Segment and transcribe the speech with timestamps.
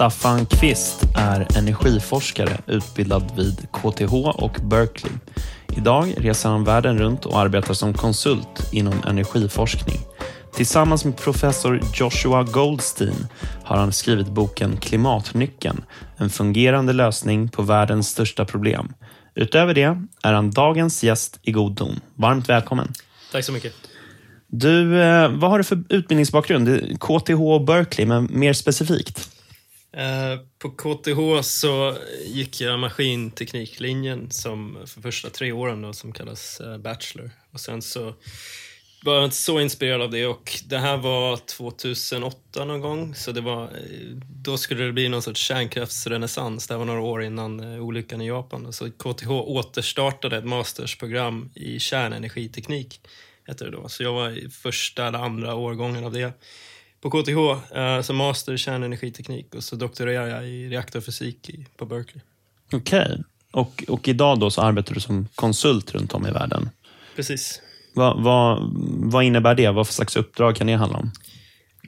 [0.00, 5.12] Staffan Kvist är energiforskare utbildad vid KTH och Berkeley.
[5.76, 9.98] Idag reser han världen runt och arbetar som konsult inom energiforskning.
[10.54, 13.26] Tillsammans med professor Joshua Goldstein
[13.64, 15.84] har han skrivit boken Klimatnyckeln,
[16.16, 18.92] en fungerande lösning på världens största problem.
[19.34, 22.00] Utöver det är han dagens gäst i god ton.
[22.14, 22.92] Varmt välkommen.
[23.32, 23.74] Tack så mycket.
[24.46, 26.98] Du, eh, vad har du för utbildningsbakgrund?
[27.00, 29.39] KTH och Berkeley, men mer specifikt?
[29.92, 36.60] Eh, på KTH så gick jag maskintekniklinjen som för första tre åren då, som kallas
[36.60, 37.30] eh, Bachelor.
[37.50, 38.14] Och sen så
[39.04, 43.32] var jag inte så inspirerad av det och det här var 2008 någon gång så
[43.32, 46.66] det var, eh, då skulle det bli någon sorts kärnkraftsrenässans.
[46.66, 48.72] Det var några år innan olyckan i Japan.
[48.72, 53.00] Så KTH återstartade ett mastersprogram i kärnenergiteknik.
[53.46, 53.88] Heter det då.
[53.88, 56.32] Så jag var i första eller andra årgången av det
[57.00, 62.22] på KTH eh, som master i kärnenergiteknik och så doktorerade jag i reaktorfysik på Berkeley.
[62.72, 63.00] Okej.
[63.00, 63.18] Okay.
[63.52, 66.70] Och, och idag då så arbetar du som konsult runt om i världen?
[67.16, 67.60] Precis.
[67.94, 68.70] Vad, vad,
[69.12, 69.70] vad innebär det?
[69.70, 71.12] Vad för slags uppdrag kan det handla om?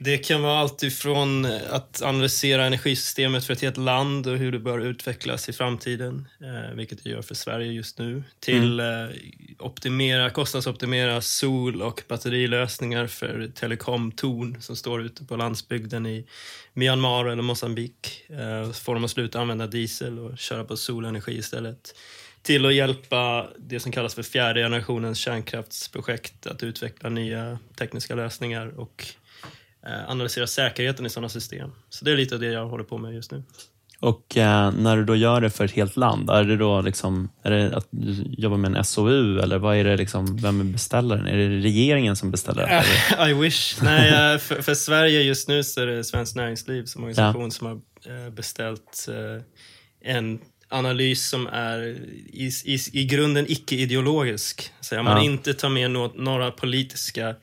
[0.03, 4.59] Det kan vara allt ifrån att analysera energisystemet för ett helt land och hur det
[4.59, 9.09] bör utvecklas i framtiden, eh, vilket det gör för Sverige just nu, till mm.
[9.09, 9.15] eh,
[9.59, 16.25] optimera, kostnadsoptimera sol och batterilösningar för telekomtorn som står ute på landsbygden i
[16.73, 18.25] Myanmar eller Mosambik.
[18.29, 21.95] Eh, får dem att sluta använda diesel och köra på solenergi istället
[22.41, 28.79] till att hjälpa det som kallas för fjärde generationens kärnkraftsprojekt att utveckla nya tekniska lösningar
[28.79, 29.22] och Eh,
[30.07, 31.71] analysera säkerheten i sådana system.
[31.89, 33.43] Så det är lite av det jag håller på med just nu.
[34.03, 37.29] Och eh, när du då gör det för ett helt land, är det då liksom,
[37.43, 40.63] är det att du jobbar med en SOU eller vad är det liksom, vem är
[40.63, 41.27] beställaren?
[41.27, 42.83] Är det regeringen som beställer
[43.17, 43.29] det?
[43.29, 43.81] I wish.
[43.81, 47.49] Nej, eh, för, för, Sverige just nu så är det Svenskt Näringsliv som organisation ja.
[47.49, 49.09] som har eh, beställt
[50.03, 51.79] en analys som är
[52.33, 54.71] i, i, i grunden icke-ideologisk.
[54.91, 55.23] Om man ja.
[55.23, 57.35] inte tar med no, några politiska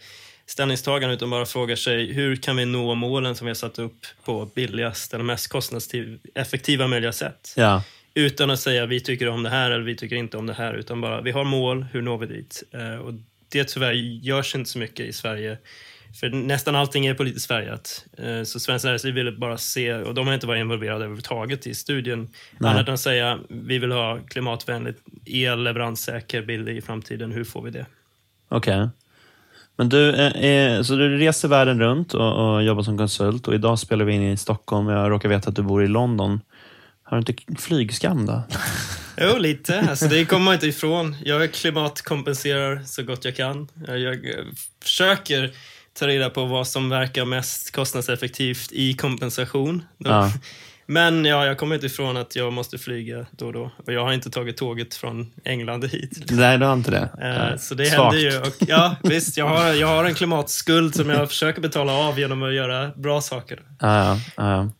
[0.50, 4.06] ställningstagande utan bara frågar sig hur kan vi nå målen som vi har satt upp
[4.24, 7.54] på billigast eller mest kostnadseffektiva möjliga sätt.
[7.56, 7.82] Ja.
[8.14, 10.74] Utan att säga vi tycker om det här eller vi tycker inte om det här
[10.74, 12.62] utan bara vi har mål, hur når vi dit?
[12.72, 13.12] Eh, och
[13.48, 15.58] det tyvärr görs inte så mycket i Sverige.
[16.20, 18.04] För nästan allting är politiskt färgat.
[18.18, 21.74] Eh, så Svenskt Näringsliv ville bara se, och de har inte varit involverade överhuvudtaget i
[21.74, 22.28] studien,
[22.58, 22.70] Nej.
[22.70, 27.32] annat än att säga vi vill ha klimatvänligt el, leveranssäker, billig i framtiden.
[27.32, 27.86] Hur får vi det?
[28.48, 28.76] Okej.
[28.76, 28.88] Okay.
[29.80, 33.78] Men du, eh, så du reser världen runt och, och, jobbar som konsult och idag
[33.78, 34.88] spelar vi in i Stockholm.
[34.88, 36.40] Jag råkar veta att du bor i London.
[37.02, 38.42] Har du inte flygskam då?
[39.16, 39.86] jo, lite.
[39.90, 41.16] Alltså, det kommer man inte ifrån.
[41.24, 43.68] Jag klimatkompenserar så gott jag kan.
[43.86, 44.18] Jag, jag
[44.82, 45.50] försöker
[45.98, 49.82] ta reda på vad som verkar mest kostnadseffektivt i kompensation.
[49.98, 50.32] Ja.
[50.90, 53.70] Men ja, jag kommer inte ifrån att jag måste flyga då och då.
[53.86, 56.24] Och jag har inte tagit tåget från England hit.
[56.30, 57.08] Nej, du har inte det?
[57.52, 58.14] Eh, så det Svagt.
[58.14, 58.38] händer ju.
[58.38, 59.36] Och, ja, visst.
[59.36, 63.20] Jag har, jag har en klimatskuld som jag försöker betala av genom att göra bra
[63.20, 63.60] saker.
[63.80, 64.70] Ja, ja,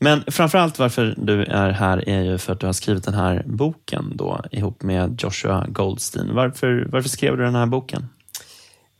[0.00, 3.42] Men framförallt varför du är här är ju för att du har skrivit den här
[3.46, 6.34] boken då ihop med Joshua Goldstein.
[6.34, 8.08] Varför, varför skrev du den här boken?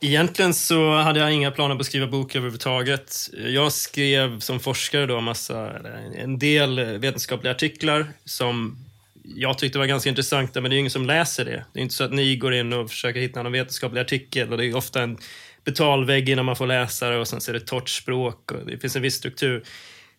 [0.01, 3.17] Egentligen så hade jag inga planer på att skriva bok överhuvudtaget.
[3.33, 5.73] Jag skrev som forskare då massa,
[6.15, 8.79] en del vetenskapliga artiklar som
[9.25, 11.65] jag tyckte var ganska intressanta, men det är ingen som läser det.
[11.73, 14.59] Det är inte så att ni går in och försöker hitta någon vetenskaplig artikel och
[14.59, 15.19] det är ofta en
[15.65, 18.79] betalvägg innan man får läsa det och sen så är det torrt språk och det
[18.79, 19.65] finns en viss struktur.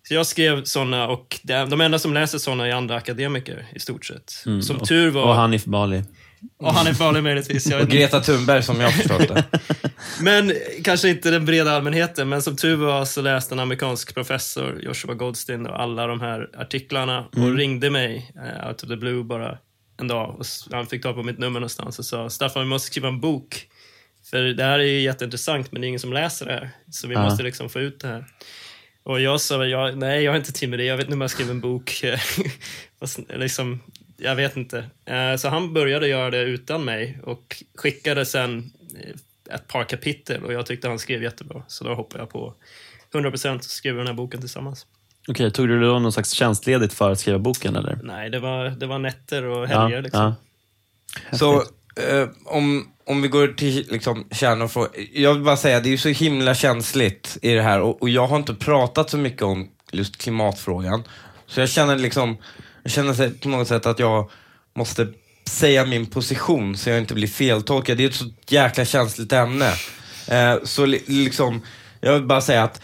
[0.08, 4.06] Så jag skrev såna och de enda som läser såna är andra akademiker i stort
[4.06, 4.44] sett.
[4.46, 5.24] Mm, som tur var...
[5.24, 6.04] Och Hanif Bali.
[6.58, 7.72] Och han är farlig möjligtvis.
[7.72, 9.44] och Greta Thunberg som jag har förstått det.
[10.22, 14.80] men kanske inte den breda allmänheten, men som tur var så läste en amerikansk professor,
[14.82, 17.58] Joshua Goldstein, och alla de här artiklarna och mm.
[17.58, 19.58] ringde mig uh, out of the blue bara
[20.00, 20.40] en dag.
[20.40, 23.20] Och han fick ta på mitt nummer någonstans och sa Staffan, vi måste skriva en
[23.20, 23.68] bok.
[24.32, 26.70] För det här är ju jätteintressant, men det är ingen som läser det här.
[26.92, 27.24] Så vi uh.
[27.24, 28.26] måste liksom få ut det här.
[29.04, 31.22] Och jag sa, jag, nej jag har inte tid med det, jag vet inte om
[31.22, 32.04] jag skriver en bok.
[33.30, 33.80] liksom,
[34.18, 34.86] jag vet inte.
[35.06, 40.44] Eh, så han började göra det utan mig och skickade sen eh, ett par kapitel
[40.44, 41.64] och jag tyckte han skrev jättebra.
[41.68, 42.54] Så då hoppade jag på
[43.14, 44.86] 100% och skrev den här boken tillsammans.
[45.28, 48.00] Okej, tog du då någon slags tjänstledigt för att skriva boken eller?
[48.04, 49.96] Nej, det var, det var nätter och helger.
[49.96, 50.36] Ja, liksom.
[51.32, 51.38] ja.
[51.38, 51.56] Så
[52.02, 54.70] eh, om, om vi går till liksom, kärnan
[55.14, 58.10] Jag vill bara säga, det är ju så himla känsligt i det här och, och
[58.10, 61.04] jag har inte pratat så mycket om just klimatfrågan.
[61.48, 62.38] Så jag känner liksom
[62.86, 64.30] jag känner på något sätt att jag
[64.76, 65.08] måste
[65.50, 67.98] säga min position så jag inte blir feltolkad.
[67.98, 69.74] Det är ett så jäkla känsligt ämne.
[70.28, 71.62] Eh, så liksom,
[72.02, 72.82] jag vill bara säga att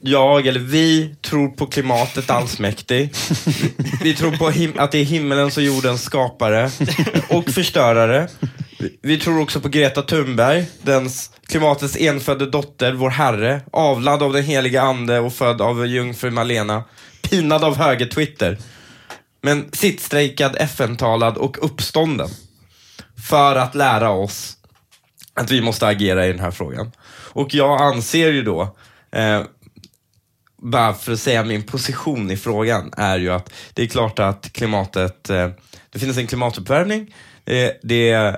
[0.00, 3.14] jag, eller vi, tror på klimatet allsmäktig.
[4.02, 4.46] Vi tror på
[4.82, 6.70] att det är himmelens och jordens skapare
[7.28, 8.28] och förstörare.
[9.02, 14.44] Vi- tror också på Greta Thunberg, dens, klimatets enfödde dotter, vår Herre, avlad av den
[14.44, 16.84] heliga ande och född av jungfru Malena,
[17.22, 18.58] pinad av höger-Twitter.
[19.44, 22.28] Men sittstrejkad, FN-talad och uppstånden.
[23.28, 24.56] För att lära oss
[25.34, 26.92] att vi måste agera i den här frågan.
[27.32, 28.76] Och jag anser ju då,
[29.12, 29.42] eh,
[30.62, 34.52] bara för att säga min position i frågan, är ju att det är klart att
[34.52, 35.48] klimatet, eh,
[35.90, 37.14] det finns en klimatuppvärmning.
[37.44, 38.36] Eh, det är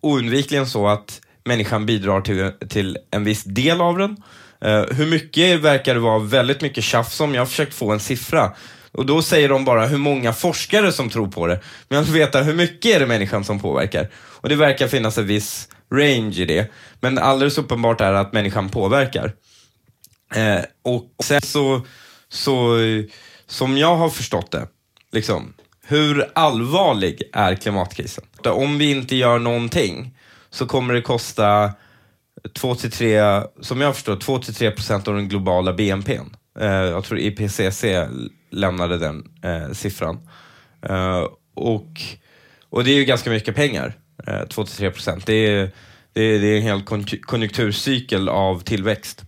[0.00, 4.16] oundvikligen så att människan bidrar till, till en viss del av den.
[4.60, 7.34] Eh, hur mycket verkar det vara väldigt mycket tjafs om.
[7.34, 8.52] Jag har försökt få en siffra.
[8.94, 11.60] Och då säger de bara hur många forskare som tror på det.
[11.88, 14.10] Men jag vill veta hur mycket är det människan som påverkar.
[14.14, 16.72] Och det verkar finnas en viss range i det.
[17.00, 19.32] Men alldeles uppenbart är att människan påverkar.
[20.34, 21.86] Eh, och sen så,
[22.28, 22.78] så,
[23.46, 24.66] som jag har förstått det,
[25.12, 25.54] liksom,
[25.86, 28.24] hur allvarlig är klimatkrisen?
[28.44, 30.18] Om vi inte gör någonting
[30.50, 31.72] så kommer det kosta
[32.42, 36.36] 2-3, som jag förstår, 2-3 procent av den globala BNPn.
[36.60, 37.84] Eh, jag tror IPCC
[38.50, 40.28] lämnade den eh, siffran.
[40.88, 41.88] Eh, och,
[42.70, 43.94] och det är ju ganska mycket pengar,
[44.26, 45.26] eh, 2-3 procent.
[45.26, 45.70] Det är,
[46.12, 49.22] det, är, det är en hel konju- konjunkturcykel av tillväxt.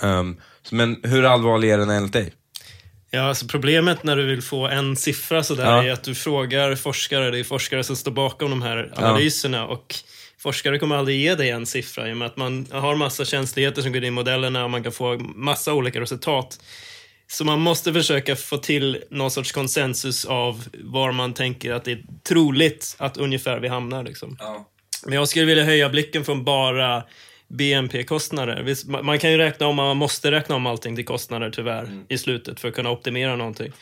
[0.00, 0.36] Um,
[0.70, 2.32] men hur allvarlig är den enligt dig?
[3.10, 5.84] Ja, alltså problemet när du vill få en siffra sådär Ja.
[5.84, 9.94] är att du frågar forskare, det är forskare som står bakom de här analyserna och
[10.46, 13.82] forskare kommer aldrig ge dig en siffra i och med att man har massa känsligheter
[13.82, 16.60] som går in i modellerna och man kan få massa olika resultat.
[17.26, 21.92] Så man måste försöka få till någon sorts konsensus av var man tänker att det
[21.92, 24.04] är troligt att ungefär vi hamnar.
[24.04, 24.36] Liksom.
[25.04, 27.02] Men jag skulle vilja höja blicken från bara
[27.48, 28.74] BNP-kostnader.
[29.02, 32.60] Man kan ju räkna om, man måste räkna om allting till kostnader tyvärr i slutet
[32.60, 33.72] för att kunna optimera någonting.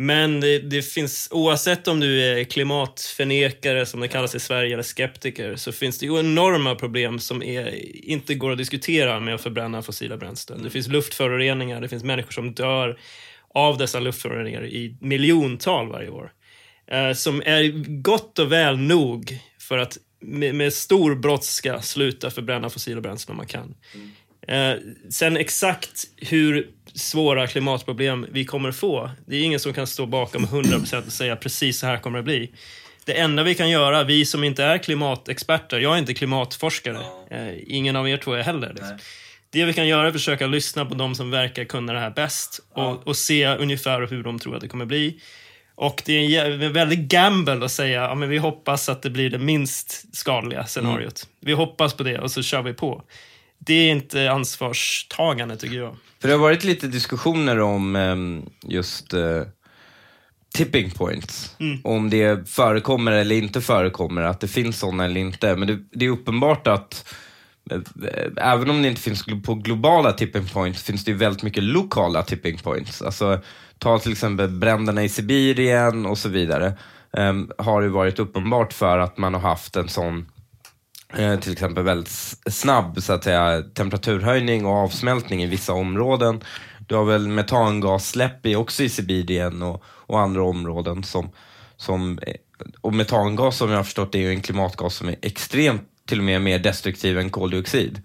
[0.00, 4.82] Men det, det finns, oavsett om du är klimatförnekare som det kallas i Sverige eller
[4.82, 7.74] skeptiker, så finns det ju enorma problem som är,
[8.04, 10.62] inte går att diskutera med att förbränna fossila bränslen.
[10.62, 12.98] Det finns luftföroreningar, det finns människor som dör
[13.54, 16.32] av dessa luftföroreningar i miljontal varje år.
[16.90, 22.70] Eh, som är gott och väl nog för att med, med stor brådska sluta förbränna
[22.70, 23.74] fossila bränslen om man kan.
[24.48, 24.74] Eh,
[25.10, 30.46] sen exakt hur svåra klimatproblem vi kommer få, det är ingen som kan stå bakom
[30.46, 32.50] 100% och säga precis så här kommer det bli.
[33.04, 37.00] Det enda vi kan göra, vi som inte är klimatexperter, jag är inte klimatforskare,
[37.30, 38.68] eh, ingen av er två är heller.
[38.68, 38.98] Liksom.
[39.50, 42.10] Det vi kan göra är att försöka lyssna på de som verkar kunna det här
[42.10, 45.20] bäst och, och se ungefär hur de tror att det kommer bli.
[45.74, 49.30] Och det är en väldigt gamble att säga ja, men vi hoppas att det blir
[49.30, 51.28] det minst skadliga scenariot.
[51.40, 53.02] Vi hoppas på det och så kör vi på.
[53.58, 55.96] Det är inte ansvarstagande tycker jag.
[56.20, 59.42] För det har varit lite diskussioner om ehm, just eh,
[60.54, 61.56] tipping points.
[61.84, 65.56] Om det förekommer eller inte förekommer, att det finns sådana eller inte.
[65.56, 67.14] Men det, det är uppenbart att
[67.70, 67.80] eh,
[68.36, 72.22] även om det inte finns på globala tipping points finns det ju väldigt mycket lokala
[72.22, 73.02] tipping points.
[73.02, 73.40] Alltså
[73.78, 76.72] ta till exempel bränderna i Sibirien och så vidare.
[77.16, 80.26] ehm, har det varit uppenbart för att man har haft en sån
[81.16, 82.08] eh, till exempel väldigt
[82.50, 86.40] snabb så att säga, temperaturhöjning och avsmältning i vissa områden.
[86.86, 91.02] Du har väl metangassläpp i, också i Sibirien och, och andra områden.
[91.04, 91.30] som,
[91.76, 92.34] som eh,
[92.80, 96.24] Och metangas som jag har förstått är ju en klimatgas som är extremt till och
[96.24, 98.02] med mer destruktiv än koldioxid.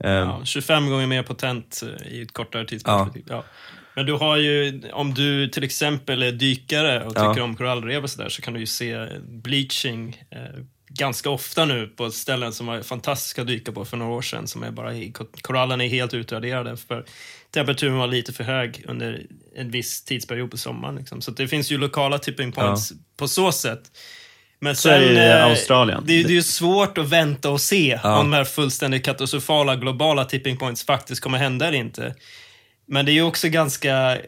[0.00, 3.24] Ehm, Ja, 25 gånger mer potent eh, i ett kortare tidsperspektiv.
[3.28, 3.44] Ja.
[3.94, 7.28] Men du har ju, om du till exempel är dykare och Ja.
[7.28, 10.38] tycker om korallrev och sådär, så kan du ju se bleaching eh,
[10.94, 14.46] ganska ofta nu på ställen som var fantastiska att dyka på för några år sedan.
[14.48, 14.92] Som är bara,
[15.42, 17.04] korallerna är helt utraderade för
[17.50, 19.22] temperaturen var lite för hög under
[19.56, 20.96] en viss tidsperiod på sommaren.
[20.96, 21.20] Liksom.
[21.22, 23.80] Så det finns ju lokala tipping points på så sätt.
[24.60, 26.02] Men Så är det i eh, Australien.
[26.06, 28.18] Det, det är ju svårt att vänta och se Ja.
[28.18, 32.14] om de här fullständigt katastrofala globala tipping points faktiskt kommer hända eller inte.
[32.86, 34.20] Men det är ju också ganska eh,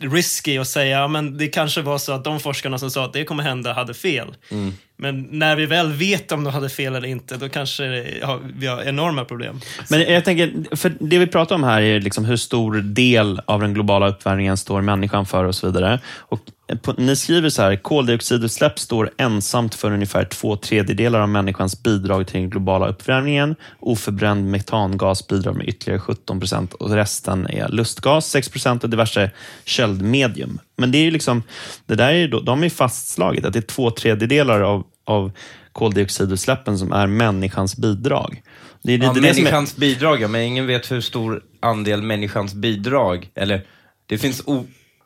[0.00, 3.12] risky att säga, ja, men det kanske var så att de forskarna som sa att
[3.12, 4.34] det kommer hända hade fel.
[4.50, 4.72] Mm.
[4.96, 7.84] Men när vi väl vet om de hade fel eller inte, då kanske
[8.20, 9.60] ja, vi har enorma problem.
[9.90, 13.60] Men jag tänker, för det vi pratar om här är liksom hur stor del av
[13.60, 16.00] den globala uppvärmningen står människan för och så vidare.
[16.16, 16.40] Och
[16.76, 22.26] på, ni skriver så här, koldioxidutsläpp står ensamt för ungefär två tredjedelar av människans bidrag
[22.26, 23.56] till den globala uppvärmningen.
[23.80, 29.30] Oförbränd metangas bidrar med ytterligare 17 procent och resten är lustgas, 6 procent och diverse
[29.64, 30.58] köldmedium.
[30.76, 31.42] Men det är ju liksom,
[31.86, 35.32] det där är ju, de är fastslaget att det är två tredjedelar av, av
[35.72, 38.42] koldioxidutsläppen som är människans bidrag.
[38.82, 41.42] Det är Ja, lite det som är, människans bidrag, ja, men ingen vet hur stor
[41.60, 43.66] andel människans bidrag, eller
[44.06, 44.42] det finns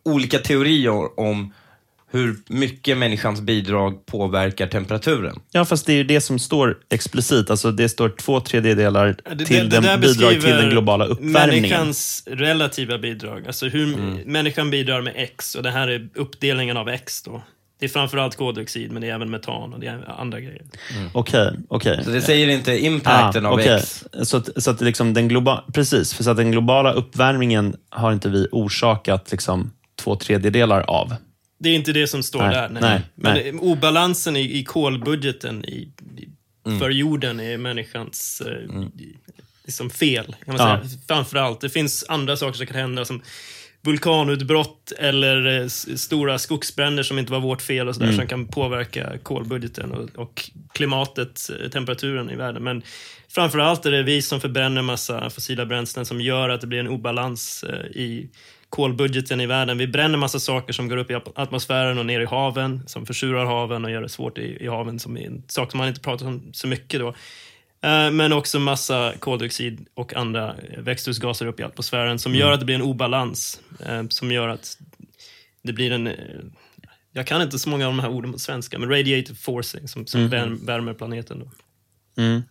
[0.05, 1.53] olika teorier om
[2.11, 5.37] hur mycket människans bidrag påverkar temperaturen.
[5.53, 7.51] ja, fast det är ju det som står explicit.
[7.51, 9.07] Alltså det står två tredjedelar
[9.37, 11.63] Det- till det- det den bidrag till den globala uppvärmningen.
[11.63, 13.47] Människans relativa bidrag.
[13.47, 17.43] Alltså hur människan bidrar med X och det här är uppdelningen av X då.
[17.81, 20.63] Det är framförallt koldioxid, men det är även metan och det är andra grejer.
[21.13, 22.01] Okej, okej.
[22.05, 23.75] Så det säger inte impacten av Ah, okej.
[23.79, 24.05] X.
[24.23, 28.13] Så att, så att liksom den globa, precis, för så att den globala uppvärmningen har
[28.13, 29.71] inte vi orsakat liksom
[30.03, 31.15] två tredjedelar av.
[31.59, 32.69] Det är inte det som står Nej, där.
[32.69, 32.83] Nej.
[32.83, 33.53] nej, Men nej.
[33.53, 35.89] obalansen i, i kolbudgeten i,
[36.67, 36.79] Mm.
[36.79, 38.83] för jorden är människans eh,
[39.65, 40.25] liksom fel.
[40.45, 40.81] Kan man Ja.
[40.89, 41.01] säga.
[41.09, 41.61] Framförallt.
[41.61, 43.23] Det finns andra saker som kan hända som
[43.97, 45.67] vulkanutbrott eller eh,
[45.97, 48.19] stora skogsbränder som inte var vårt fel och sådär, Mm.
[48.19, 52.63] som kan påverka kolbudgeten och, och klimatet, eh, temperaturen i världen.
[52.65, 52.83] Men
[53.29, 56.89] framförallt är det vi som förbränner massa fossila bränslen som gör att det blir en
[56.89, 58.31] obalans eh, i
[58.77, 59.79] kolbudgeten i världen.
[59.79, 63.45] Vi bränner massa saker som går upp i atmosfären och ner i haven, som försurar
[63.45, 66.01] haven och gör det svårt i, i haven, som är en sak som man inte
[66.01, 67.09] pratar om så mycket då.
[67.89, 72.61] Eh, Men också massa koldioxid och andra eh, växthusgaser upp i atmosfären som gör att
[72.61, 73.61] det blir en obalans.
[73.87, 74.79] eh, Som gör att
[75.63, 76.07] det blir en...
[76.07, 76.15] eh,
[77.13, 80.07] Jag kan inte så många av de här orden på svenska, men radiative forcing som,
[80.07, 81.39] som värm- värmer planeten.
[81.39, 81.51] Då.
[82.23, 82.43] Mm.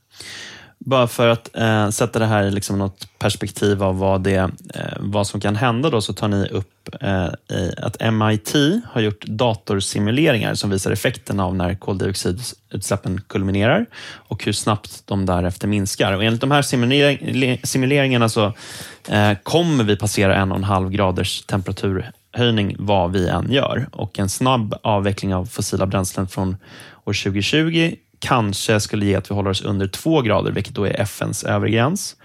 [0.85, 4.35] Bara för att eh, sätta det här i liksom något perspektiv av vad, det,
[4.75, 8.55] eh, vad som kan hända då, så tar ni upp eh, i att MIT
[8.91, 15.67] har gjort datorsimuleringar som visar effekterna av när koldioxidutsläppen kulminerar och hur snabbt de därefter
[15.67, 16.13] minskar.
[16.13, 18.53] Och enligt de här simulering, simuleringarna så
[19.07, 23.88] eh, kommer vi passera en och en halv graders temperaturhöjning vad vi än gör.
[23.91, 26.57] Och en snabb avveckling av fossila bränslen från
[27.05, 31.01] år 2020 kanske skulle ge att vi håller oss under två grader, vilket då är
[31.01, 32.16] FNs övre gräns.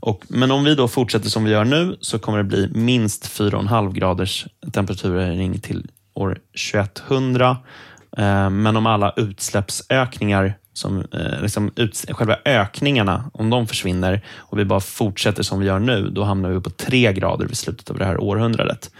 [0.00, 3.38] Och, men om vi då fortsätter som vi gör nu så kommer det bli minst
[3.38, 6.38] 4,5 graders temperaturhöjning till år
[6.72, 7.56] 2100.
[8.16, 14.58] Eh, men om alla utsläppsökningar, som, eh, liksom uts själva ökningarna, om de försvinner och
[14.58, 17.90] vi bara fortsätter som vi gör nu, då hamnar vi på 3 grader vid slutet
[17.90, 18.90] av det här århundradet.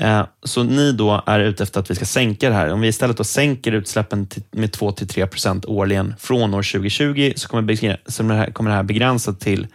[0.00, 2.72] Eh, så ni då är ute efter att vi ska sänka det här.
[2.72, 7.62] Om vi istället då sänker utsläppen med 2-3 procent årligen från år 2020 så kommer,
[7.62, 9.66] det här, begränsa begränsat till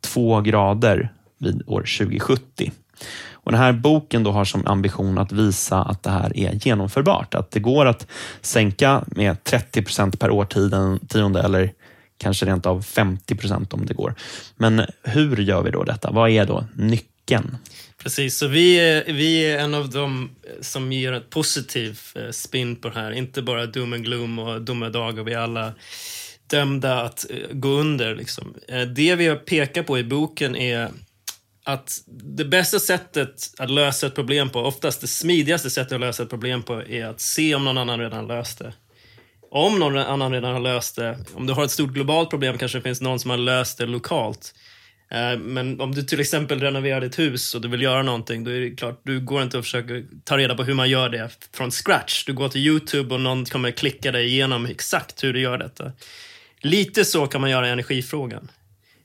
[0.00, 2.72] 2 grader vid år 2070.
[3.32, 7.34] Och Den här boken då har som ambition att visa att det här är genomförbart.
[7.34, 8.06] Att det går att
[8.40, 11.72] sänka med 30 procent per årtionde eller
[12.18, 14.14] kanske rent av 50 procent om det går.
[14.56, 16.10] Men hur gör vi då detta?
[16.10, 17.56] Vad är då nyckeln?
[18.06, 22.30] Precis, så vi är, vi är en av dem eh, som ger ett positiv eh,
[22.30, 23.10] spin på det här.
[23.10, 25.24] Inte bara doom and gloom och domedag dagar.
[25.24, 25.72] vi är alla
[26.46, 28.14] dömda att eh, gå under.
[28.14, 28.54] Liksom.
[28.96, 30.90] Det vi har pekat på i boken är
[31.64, 36.22] att det bästa sättet att lösa ett problem på, oftast det smidigaste sättet att lösa
[36.22, 38.72] ett problem på, är att se om någon annan redan löst det.
[39.50, 42.78] Om någon annan redan har löst det, om du har ett stort globalt problem kanske
[42.78, 44.54] det finns någon som har löst det lokalt.
[45.10, 48.50] Eh, men om du till exempel renoverar ditt hus och du vill göra någonting, då
[48.50, 51.30] är det klart, du går inte och försöker ta reda på hur man gör det
[51.52, 52.24] från scratch.
[52.24, 55.92] Du går till YouTube och någon kommer klicka dig igenom exakt hur du gör detta.
[56.60, 58.50] Lite så kan man göra i energifrågan.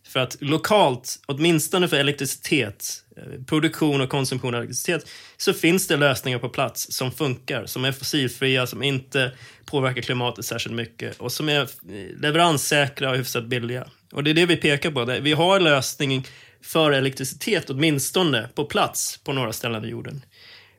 [0.07, 5.97] För att lokalt, åtminstone för elektricitet, eh, produktion och konsumtion av elektricitet, så finns det
[5.97, 9.31] lösningar på plats som funkar, som är fossilfria, som inte
[9.65, 13.87] påverkar klimatet särskilt mycket och som är eh, leveranssäkra och hyfsat billiga.
[14.11, 15.05] Och det är det vi pekar på.
[15.05, 16.27] Vi har lösning
[16.63, 20.25] för elektricitet åtminstone på plats på några ställen i jorden.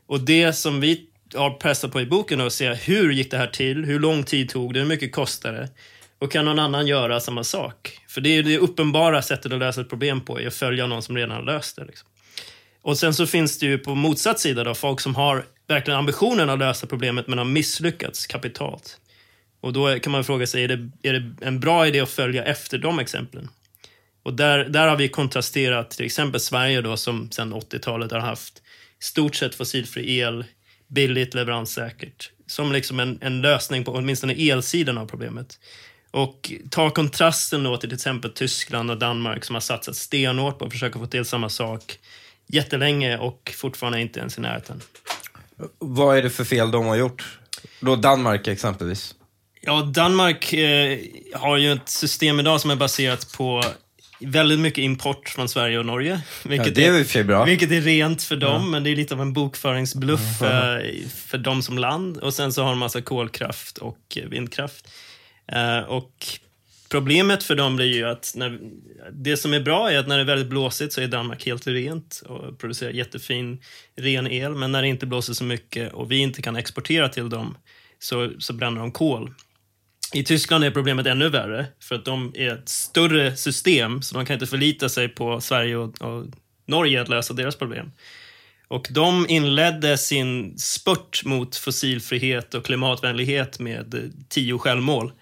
[0.06, 3.38] Och det som vi har pressat på i boken är att se hur gick det
[3.38, 5.68] här till, hur lång tid tog det, hur mycket kostade det?
[6.18, 7.98] Och kan någon annan göra samma sak?
[8.08, 11.02] För det är det uppenbara sättet att lösa ett problem på, är att följa någon
[11.02, 11.84] som redan har löst det.
[11.84, 12.08] Liksom.
[12.82, 16.50] Och sen så finns det ju på motsatt sida då, folk som har verkligen ambitionen
[16.50, 18.98] att lösa problemet men har misslyckats kapitalt.
[19.62, 22.44] Och då kan man fråga sig, är det, är det en bra idé att följa
[22.44, 23.48] efter de exemplen?
[24.22, 28.62] Och där, där har vi kontrasterat till exempel Sverige då som sedan 80-talet har haft
[29.00, 30.44] stort sett fossilfri el,
[30.88, 32.30] billigt, leveranssäkert.
[32.46, 35.58] Som liksom en, en lösning på åtminstone elsidan av problemet.
[36.10, 40.64] Och ta kontrasten då till till exempel Tyskland och Danmark som har satsat stenhårt på
[40.64, 41.98] att försöka få till samma sak
[42.46, 44.80] jättelänge och fortfarande inte ens i närheten.
[45.78, 47.38] Vad är det för fel de har gjort?
[47.80, 49.14] Då Danmark exempelvis.
[49.64, 50.98] Ja, Danmark eh,
[51.34, 53.64] har ju ett system idag som är baserat på
[54.20, 56.20] väldigt mycket import från Sverige och Norge.
[56.42, 57.44] Ja, Vilket det är sig bra.
[57.44, 60.80] Vilket är rent för dem, men det är lite av en bokföringsbluff eh,
[61.14, 62.16] för dem som land.
[62.16, 64.90] Och sen så har de massa kolkraft och vindkraft.
[65.52, 66.26] Eh, och
[66.88, 68.60] problemet för dem blir ju att när,
[69.12, 71.66] det som är bra är att när det är väldigt blåsigt så är Danmark helt
[71.66, 73.62] rent och producerar jättefin
[73.96, 74.54] ren el.
[74.54, 77.56] Men när det inte blåser så mycket och vi inte kan exportera till dem
[77.98, 79.34] så, så bränner de kol.
[80.12, 84.26] I Tyskland är problemet ännu värre, för att de är ett större system, så de
[84.26, 86.26] kan inte förlita sig på Sverige och, och
[86.66, 87.92] Norge att lösa deras problem.
[88.68, 95.12] Och de inledde sin spurt mot fossilfrihet och klimatvänlighet med tio självmål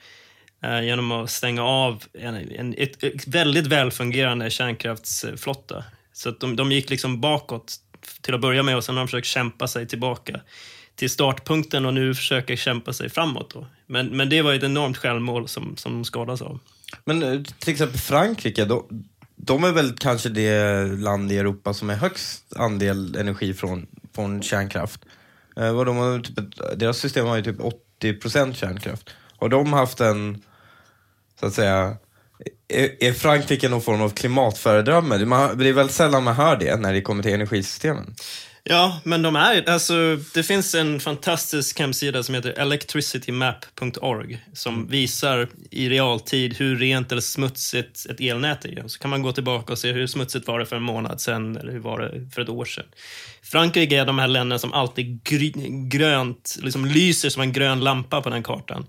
[0.64, 5.84] eh, genom att stänga av en, en ett, ett, väldigt välfungerande kärnkraftsflotta.
[6.12, 7.76] Så att de, de gick liksom bakåt
[8.20, 10.40] till att börja med och sen har de försökt kämpa sig tillbaka
[10.94, 13.50] till startpunkten och nu försöker kämpa sig framåt.
[13.54, 13.66] Då.
[13.90, 16.58] Men, men det var ett enormt självmål som, som de skadades av.
[17.04, 18.86] Men eh, till exempel Frankrike, då,
[19.36, 24.42] de är väl kanske det land i Europa som är högst andel energi från, från
[24.42, 25.04] kärnkraft.
[25.56, 26.38] Eh, vad de har, typ,
[26.76, 27.58] deras system har ju typ
[28.02, 29.10] 80% kärnkraft.
[29.36, 30.42] Har de haft en,
[31.40, 31.96] så att säga,
[32.68, 35.18] är, är Frankrike någon form av klimatföredöme?
[35.18, 38.14] Det är väldigt sällan man hör det när det kommer till energisystemen.
[38.64, 44.88] Ja, men de är alltså, Det finns en fantastisk hemsida som heter electricitymap.org som mm.
[44.88, 48.88] visar i realtid hur rent eller smutsigt ett elnät är.
[48.88, 51.56] Så kan man gå tillbaka och se hur smutsigt var det för en månad sedan
[51.56, 52.84] eller hur var det för ett år sedan.
[53.42, 55.52] Frankrike är de här länderna som alltid gry,
[55.88, 58.86] grönt, liksom lyser som en grön lampa på den kartan.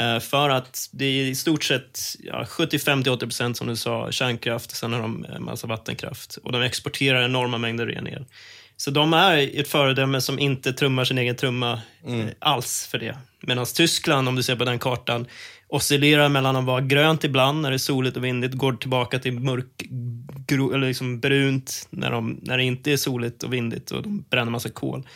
[0.00, 4.92] Uh, för att det är i stort sett ja, 75-80% som du sa kärnkraft, sen
[4.92, 6.38] har de massa vattenkraft.
[6.42, 8.24] Och de exporterar enorma mängder ren el.
[8.80, 12.20] Så de är ett föredöme som inte trummar sin egen trumma mm.
[12.20, 13.16] eh, alls för det.
[13.40, 15.26] Medan Tyskland, om du ser på den kartan,
[15.68, 19.32] oscillerar mellan att vara grönt ibland när det är soligt och vindigt, går tillbaka till
[19.32, 19.64] mörk,
[20.46, 24.24] gro, eller liksom brunt när, de, när det inte är soligt och vindigt och de
[24.30, 25.06] bränner massa kol.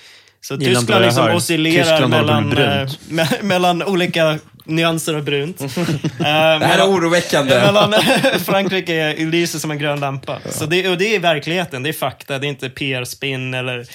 [0.41, 2.49] Så Tyskland liksom oscillerar Tyskland mellan,
[3.09, 5.61] me mellan olika nyanser av brunt.
[5.61, 5.69] uh,
[6.19, 6.25] det
[6.67, 7.55] här är oroväckande.
[7.61, 7.93] mellan
[8.45, 10.39] Frankrike lyser som en grön lampa.
[10.45, 10.51] Ja.
[10.51, 12.39] Så det, och det är verkligheten, det är fakta.
[12.39, 13.87] Det är inte PR-spin eller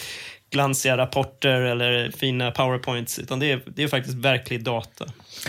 [0.50, 5.06] glansiga rapporter eller fina powerpoints, utan det är, det är faktiskt verklig data.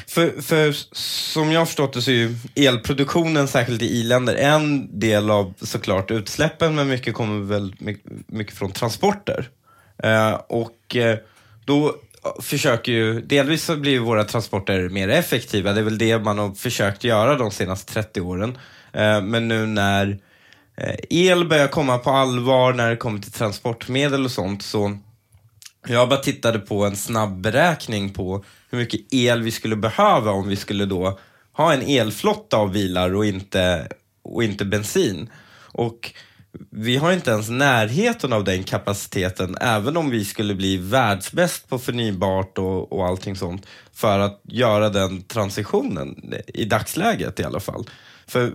[0.06, 4.98] För, för som jag har förstått det så är ju elproduktionen, särskilt i i-länder, en
[5.00, 7.74] del av såklart utsläppen, men mycket kommer väl
[8.26, 9.48] mycket, från transporter.
[10.04, 11.14] Uh, och uh,
[11.64, 11.94] då
[12.42, 15.72] försöker ju, delvis så blir våra transporter mer effektiva.
[15.72, 18.58] Det är väl det man har försökt göra de senaste 30 åren.
[18.92, 20.18] Eh, men nu när
[20.76, 24.98] eh, el börjar komma på allvar, när det kommer till transportmedel och sånt, så
[25.86, 30.48] jag bara tittade på en snabb beräkning på hur mycket el vi skulle behöva om
[30.48, 31.18] vi skulle då
[31.52, 33.88] ha en elflotta av bilar och inte,
[34.22, 35.30] och inte bensin.
[35.72, 36.12] Och
[36.70, 41.78] vi har inte ens närheten av den kapaciteten, även om vi skulle bli världsbäst på
[41.78, 47.84] förnybart och, och allting sånt, för att göra den transitionen, i dagsläget i alla fall.
[48.26, 48.52] För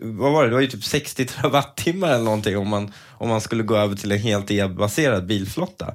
[0.00, 3.40] vad var det, det var ju typ 60 terawattimmar eller någonting om man, om man
[3.40, 5.94] skulle gå över till en helt elbaserad bilflotta.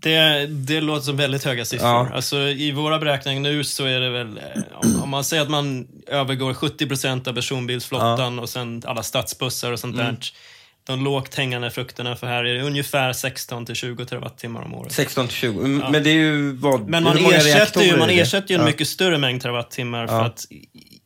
[0.00, 1.88] Det, det låter som väldigt höga siffror.
[1.88, 2.08] Ja.
[2.14, 5.50] Alltså, I våra beräkningar nu så är det väl, eh, om, om man säger att
[5.50, 8.42] man övergår 70% av personbilsflottan ja.
[8.42, 10.06] och sen alla stadsbussar och sånt mm.
[10.06, 10.18] där.
[10.88, 14.92] De lågt hängande frukterna för här är det ungefär 16 till 20 terawattimmar om året.
[14.92, 15.90] 16 till 20, mm, ja.
[15.90, 19.18] men det är ju vad, Men man ersätter ju, man ersätter ju en mycket större
[19.18, 20.46] mängd terawattimmar för att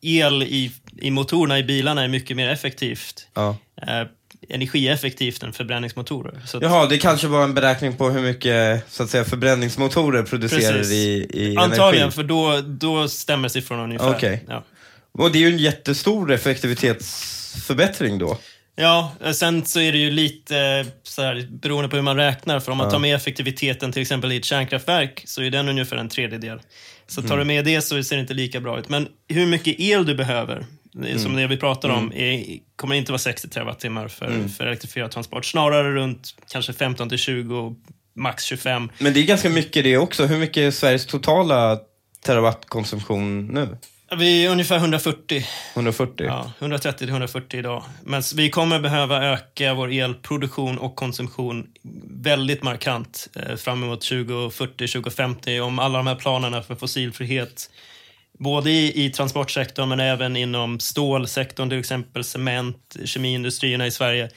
[0.00, 3.28] el i, i motorerna i bilarna är mycket mer effektivt.
[3.36, 4.06] Eh,
[4.48, 6.40] energieffektivt än förbränningsmotorer.
[6.46, 6.58] Så.
[6.62, 10.92] Jaha, det kanske var en beräkning på hur mycket så att säga, förbränningsmotorer producerar Precis.
[10.92, 12.16] i, i Antagligen, energi.
[12.16, 14.16] för då, då stämmer siffrorna ungefär.
[14.16, 14.38] Okay.
[14.48, 14.64] Ja.
[15.12, 18.38] Och det är ju en jättestor effektivitetsförbättring då.
[18.76, 22.60] Ja, sen så är det ju lite så här, beroende på hur man räknar.
[22.60, 25.96] För om man tar med effektiviteten till exempel i ett kärnkraftverk så är den ungefär
[25.96, 26.60] en tredjedel.
[27.06, 27.38] Så tar mm.
[27.38, 28.88] du med det så ser det inte lika bra ut.
[28.88, 31.18] Men hur mycket el du behöver, mm.
[31.18, 32.18] som det vi pratar om, mm.
[32.18, 34.48] är, kommer inte vara 60 terawattimmar för, mm.
[34.48, 35.44] för elektrifierad transport.
[35.44, 37.76] Snarare runt kanske 15 till 20,
[38.16, 38.90] max 25.
[38.98, 40.26] Men det är ganska mycket det också.
[40.26, 41.78] Hur mycket är Sveriges totala
[42.26, 43.76] terawattkonsumtion nu?
[44.18, 45.44] Vi är ungefär 140.
[45.74, 46.26] 140?
[46.26, 47.84] Ja, 130 140 idag.
[48.04, 51.66] Men vi kommer behöva öka vår elproduktion och konsumtion
[52.10, 57.70] väldigt markant eh, fram emot 2040, 2050 om alla de här planerna för fossilfrihet
[58.38, 64.30] både i, i transportsektorn men även inom stålsektorn, till exempel cement, kemiindustrierna i Sverige.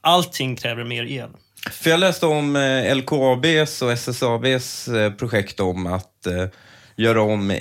[0.00, 1.30] Allting kräver mer el.
[1.70, 6.46] För jag läste om eh, LKABs och SSABs eh, projekt om att eh,
[6.98, 7.58] göra om, eh,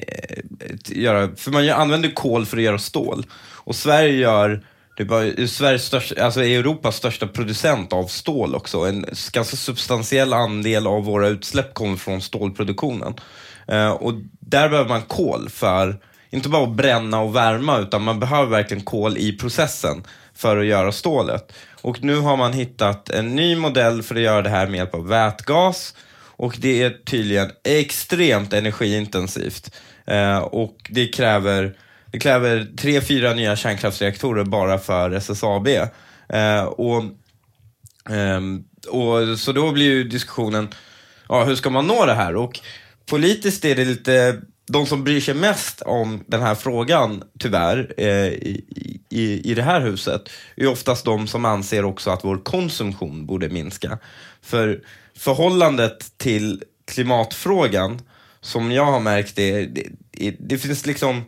[0.85, 3.25] göra, för man använder kol för att göra stål.
[3.53, 4.63] Och Sverige gör
[4.97, 8.79] det var Sveriges största, alltså Europas största producent av stål också.
[8.79, 13.13] En ganska substantiell andel av våra utsläpp kommer från stålproduktionen.
[13.67, 18.19] Eh, och där behöver man kol för inte bara att bränna och värma, utan man
[18.19, 20.03] behöver verkligen kol i processen
[20.35, 21.53] för att göra stålet.
[21.81, 24.95] Och nu har man hittat en ny modell för att göra det här med hjälp
[24.95, 25.93] av vätgas.
[26.37, 29.75] Och det är tydligen extremt energiintensivt.
[30.05, 31.77] Eh, och det kräver,
[32.11, 35.67] det kräver tre, fyra nya kärnkraftsreaktorer bara för SSAB.
[36.29, 37.03] Eh, och,
[38.09, 38.41] eh,
[38.87, 40.67] och, så då blir ju diskussionen,
[41.29, 42.35] ja, hur ska man nå det här?
[42.35, 42.59] Och
[43.05, 48.27] politiskt är det lite de som bryr sig mest om den här frågan, tyvärr, eh,
[48.27, 48.65] i,
[49.09, 53.49] i, i det här huset, är oftast de som anser också att vår konsumtion borde
[53.49, 53.99] minska.
[54.41, 54.81] För
[55.17, 58.01] förhållandet till klimatfrågan,
[58.41, 61.23] som jag har märkt, det, det, det finns liksom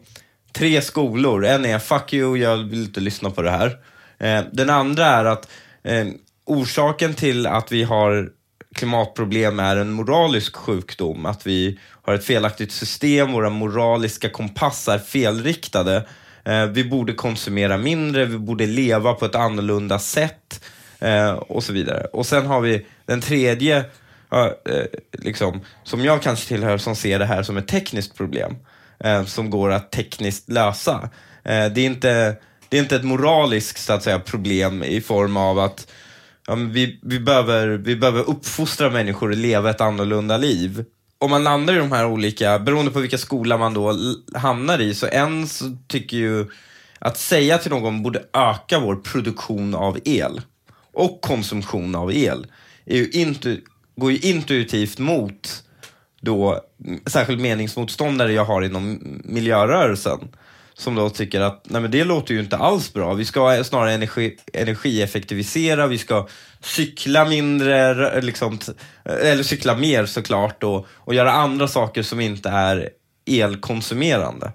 [0.52, 1.46] tre skolor.
[1.46, 3.78] En är fuck you, jag vill inte lyssna på det här.
[4.18, 5.50] Eh, den andra är att
[5.84, 6.08] eh,
[6.46, 8.30] orsaken till att vi har
[8.76, 11.26] klimatproblem är en moralisk sjukdom.
[11.26, 16.08] Att vi har ett felaktigt system, våra moraliska kompassar är felriktade.
[16.46, 20.64] Eh, vi borde konsumera mindre, vi borde leva på ett annorlunda sätt
[21.00, 22.04] eh, och så vidare.
[22.14, 23.78] Och sen har vi den tredje,
[24.32, 28.56] eh, liksom, som jag kanske tillhör, som ser det här som ett tekniskt problem
[29.00, 31.10] eh, som går att tekniskt lösa.
[31.44, 32.36] Eh, det, är inte,
[32.70, 35.92] det är inte ett moraliskt så att säga, problem i form av att
[36.48, 40.86] ja, vi, vi, behöver, vi behöver uppfostra människor att leva ett annorlunda liv
[41.22, 43.96] om man landar i de här olika, beroende på vilka skola man då
[44.36, 46.48] hamnar i, så en så tycker ju
[47.00, 50.42] att säga till någon borde öka vår produktion av el
[50.94, 52.48] och konsumtion av el
[52.86, 53.62] är ju intu,
[53.96, 55.64] går ju intuitivt mot
[56.22, 56.62] då
[57.06, 60.20] särskilt meningsmotståndare jag har inom miljörörelsen
[60.74, 63.14] som då tycker att nej men det låter ju inte alls bra.
[63.14, 66.28] Vi ska snarare energi, energieffektivisera, vi ska
[66.62, 68.60] cykla mindre, liksom,
[69.06, 72.90] eller cykla mer såklart och, och göra andra saker som inte är
[73.26, 74.52] elkonsumerande.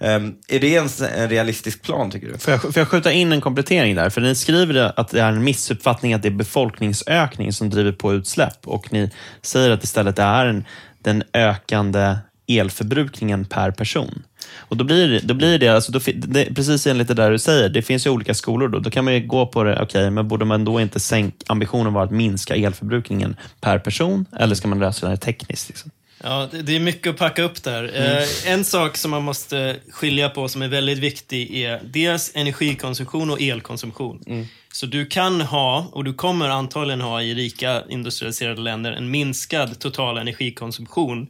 [0.00, 2.38] Ehm, är det en, en, realistisk plan tycker du?
[2.38, 4.10] Får jag, får jag skjuta in en komplettering där?
[4.10, 8.14] För ni skriver att det är en missuppfattning att det är befolkningsökning som driver på
[8.14, 9.10] utsläpp och ni
[9.42, 10.64] säger att istället det är en,
[11.02, 12.16] den ökande
[12.48, 14.22] elförbrukningen per person.
[14.56, 17.68] Och Då blir, då blir det, alltså då, det, precis enligt det där du säger,
[17.68, 18.68] det finns ju olika skolor.
[18.68, 21.00] Då, då kan man ju gå på det, okej, okay, men borde man då inte
[21.00, 25.68] sänka, ambitionen vara att minska elförbrukningen per person, eller ska man lösa det tekniskt?
[25.68, 25.90] Liksom?
[26.22, 27.84] Ja, det är mycket att packa upp där.
[27.84, 28.22] Mm.
[28.22, 33.30] Eh, en sak som man måste skilja på som är väldigt viktig är dels energikonsumtion
[33.30, 34.22] och elkonsumtion.
[34.26, 34.46] Mm.
[34.72, 39.78] Så du kan ha, och du kommer antagligen ha i rika industrialiserade länder, en minskad
[39.78, 41.26] total energikonsumtion,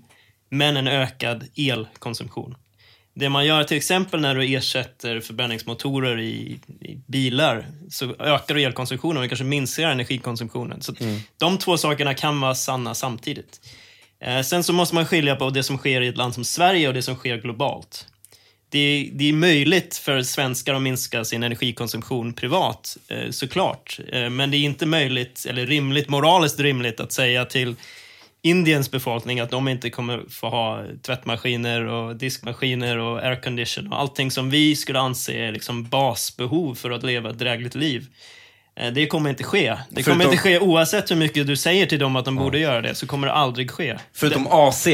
[0.50, 2.54] men en ökad elkonsumtion.
[3.14, 8.62] Det man gör till exempel när du ersätter förbränningsmotorer i, i bilar så ökar du
[8.62, 10.82] elkonsumtionen och kanske minskar energikonsumtionen.
[10.82, 11.20] Så mm.
[11.38, 13.60] De två sakerna kan vara sanna samtidigt.
[14.20, 16.88] Eh, sen så måste man skilja på det som sker i ett land som Sverige
[16.88, 18.06] och det som sker globalt.
[18.70, 24.00] Det, det är möjligt för svenskar att minska sin energikonsumtion privat, eh, såklart.
[24.12, 27.76] Eh, men det är inte möjligt, eller rimligt, moraliskt rimligt att säga till
[28.42, 34.30] Indiens befolkning att de inte kommer få ha tvättmaskiner och diskmaskiner och aircondition och allting
[34.30, 38.06] som vi skulle anse är liksom basbehov för att leva ett drägligt liv.
[38.78, 39.68] Eh, det kommer inte ske.
[39.68, 40.12] Det Förutom...
[40.12, 42.94] kommer inte ske oavsett hur mycket du säger till dem att de borde göra det,
[42.94, 43.98] så kommer det aldrig ske.
[44.12, 44.88] Förutom AC.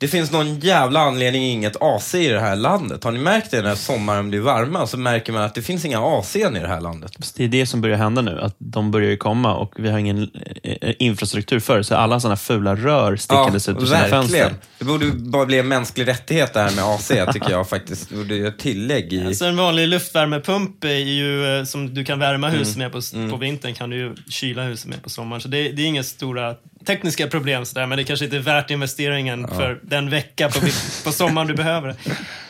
[0.00, 3.04] Det finns någon jävla anledning inget AC i det här landet.
[3.04, 4.86] Har ni märkt det när sommaren blir varma?
[4.86, 7.12] Så märker man att det finns inga AC i det här landet.
[7.36, 8.40] Det är det som börjar hända nu.
[8.40, 10.30] Att de börjar komma och vi har ingen
[10.62, 14.54] eh, eh, infrastruktur för Så alla sådana fula rör stickandes ja, ut ur sina fönster.
[14.78, 18.08] Det borde bara bli en mänsklig rättighet det här med AC, tycker jag faktiskt.
[18.08, 19.26] Det borde ett tillägg i...
[19.26, 22.84] Alltså en vanlig luftvärmepump är ju, eh, som du kan värma huset mm.
[22.84, 23.30] med på, mm.
[23.30, 25.42] på vintern, kan du ju kyla huset med på sommaren.
[25.42, 26.54] Så det, det är inga stora
[26.86, 29.56] tekniska problem sådär, men det kanske inte är värt investeringen ja.
[29.56, 30.60] för den vecka på,
[31.04, 31.96] på sommaren du behöver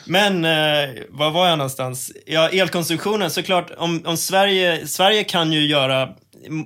[0.04, 2.12] Men, eh, var var jag någonstans?
[2.26, 6.08] Ja, elkonsumtionen, såklart, om, om Sverige, Sverige kan ju göra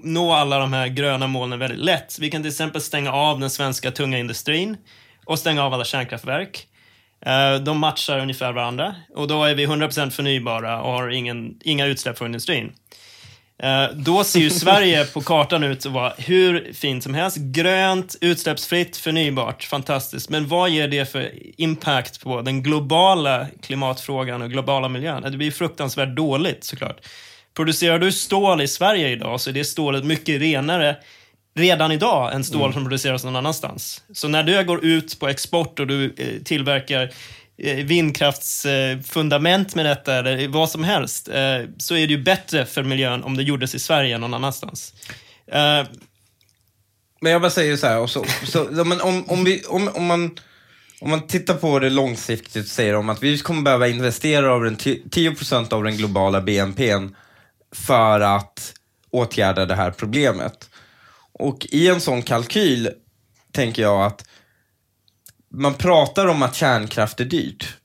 [0.02, 2.18] nå alla de här gröna målen väldigt lätt.
[2.18, 4.76] Vi kan till exempel stänga av den svenska tunga industrin
[5.24, 6.66] och stänga av alla kärnkraftverk.
[7.26, 11.86] Eh, de matchar ungefär varandra och då är vi 100% förnybara och har ingen, inga
[11.86, 12.72] utsläpp från industrin.
[13.62, 17.36] Eh, då ser ju Sverige på kartan ut att vara hur fint som helst.
[17.36, 19.64] Grönt, utsläppsfritt, förnybart.
[19.64, 20.30] Fantastiskt.
[20.30, 25.22] Men vad ger det för impact på den globala klimatfrågan och globala miljön?
[25.22, 27.00] Det blir fruktansvärt dåligt såklart.
[27.56, 30.96] Producerar du stål i Sverige idag så är det stålet mycket renare
[31.56, 32.72] redan idag än stål mm.
[32.72, 34.02] som produceras någon annanstans.
[34.12, 37.10] Så när du går ut på export och du eh, tillverkar
[37.58, 42.82] Eh, vindkraftsfundament med detta eller vad som helst, eh, så är det ju bättre för
[42.82, 44.94] miljön om det gjordes i Sverige än någon annanstans.
[45.46, 45.86] Eh,
[47.20, 50.06] men jag bara säger så här, och så, så, men om, om, vi, om, om
[50.06, 50.30] man
[51.00, 54.76] om man tittar på det långsiktigt säger de att vi kommer behöva investera av den
[54.76, 57.08] 10% av den globala BNPn
[57.72, 58.74] för att
[59.10, 60.70] åtgärda det här problemet.
[61.32, 62.90] Och i en sån kalkyl
[63.52, 64.24] tänker jag att
[65.54, 67.76] man pratar om att kärnkraft är dyrt.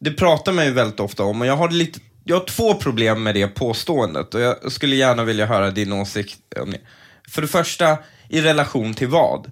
[0.00, 3.22] Det pratar man ju väldigt ofta om och jag har, lite, jag har två problem
[3.22, 6.80] med det påståendet och jag skulle gärna vilja höra din åsikt om det.
[7.28, 9.50] För det första, i relation till vad?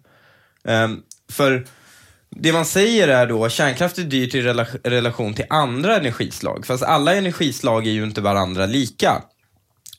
[0.64, 1.02] Um,
[1.32, 1.66] för
[2.30, 6.66] det man säger är då kärnkraft är dyrt i rela relation till andra energislag.
[6.66, 9.22] Fast alla energislag är ju inte varandra lika.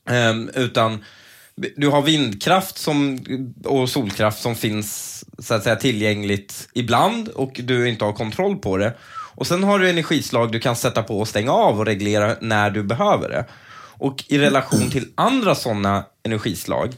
[0.10, 1.04] Um, utan
[1.76, 3.20] du har vindkraft som,
[3.64, 8.78] och solkraft som finns så att säga, tillgängligt ibland och du inte har kontroll på
[8.78, 8.94] det.
[9.36, 12.70] Och sen har du energislag du kan sätta på och stänga av och reglera när
[12.70, 13.46] du behöver det.
[14.00, 16.94] Och i relation till andra sådana energislag,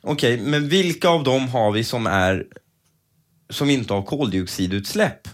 [0.00, 2.44] okej, okay, men vilka av dem har vi som är
[3.50, 5.28] som inte har koldioxidutsläpp?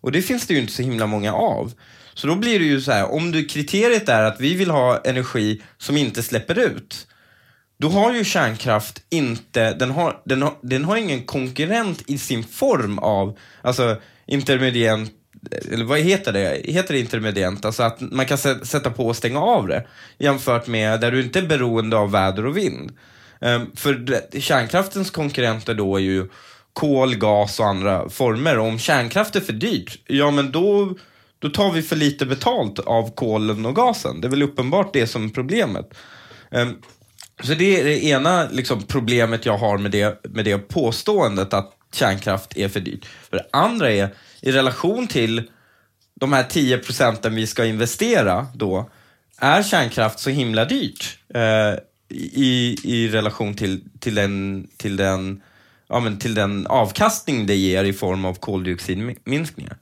[0.00, 1.72] Och det finns det ju inte så himla många av.
[2.14, 5.00] Så då blir det ju så här, om du, kriteriet är att vi vill ha
[5.04, 7.06] energi som inte släpper ut,
[7.82, 12.44] då har ju kärnkraft inte, den har, den har, den har ingen konkurrent i sin
[12.44, 15.10] form av, alltså intermediant,
[15.72, 16.62] eller vad heter det?
[16.64, 17.64] Heter det intermediant?
[17.64, 19.86] Alltså att man kan sätta på och stänga av det
[20.18, 22.92] jämfört med där du inte är beroende av väder och vind.
[23.40, 26.28] Ehm, för kärnkraftens konkurrenter då är ju
[26.72, 28.58] kol, gas och andra former.
[28.58, 30.94] Och om kärnkraft är för dyrt, ja men då,
[31.38, 34.20] då tar vi för lite betalt av kolen och gasen.
[34.20, 35.94] Det är väl uppenbart det som är problemet.
[36.50, 36.76] Ehm,
[37.40, 41.72] så det är det ena liksom, problemet jag har med det, med det påståendet att
[41.92, 43.04] kärnkraft är för dyrt.
[43.30, 44.08] För det andra är,
[44.40, 45.50] i relation till
[46.14, 48.90] de här 10 procenten vi ska investera då,
[49.38, 51.74] är kärnkraft så himla dyrt eh,
[52.18, 55.42] i, i relation till, till, den, till, den,
[55.88, 59.76] ja, men till den avkastning det ger i form av koldioxidminskningar?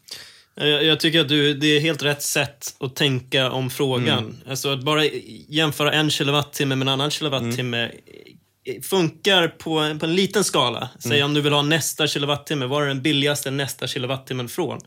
[0.60, 4.18] Jag, jag tycker att du, det är helt rätt sätt att tänka om frågan.
[4.18, 4.36] Mm.
[4.48, 5.04] Alltså att bara
[5.48, 8.82] jämföra en kilowattimme med en annan kilowattimme mm.
[8.82, 10.88] funkar på en, på en liten skala.
[10.98, 11.24] Säg mm.
[11.24, 14.78] om du vill ha nästa kilowattimme, var är den billigaste nästa kilowattimmen från?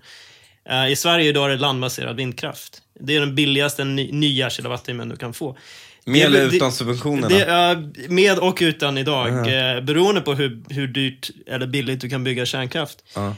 [0.72, 2.82] Uh, I Sverige idag är det landbaserad vindkraft.
[3.00, 5.58] Det är den billigaste ny, nya kilowattimmen du kan få.
[6.06, 7.28] Med eller utan subventionerna?
[7.28, 9.78] Det, uh, med och utan idag, uh -huh.
[9.78, 13.04] uh, beroende på hur, hur dyrt eller billigt du kan bygga kärnkraft.
[13.14, 13.34] -huh.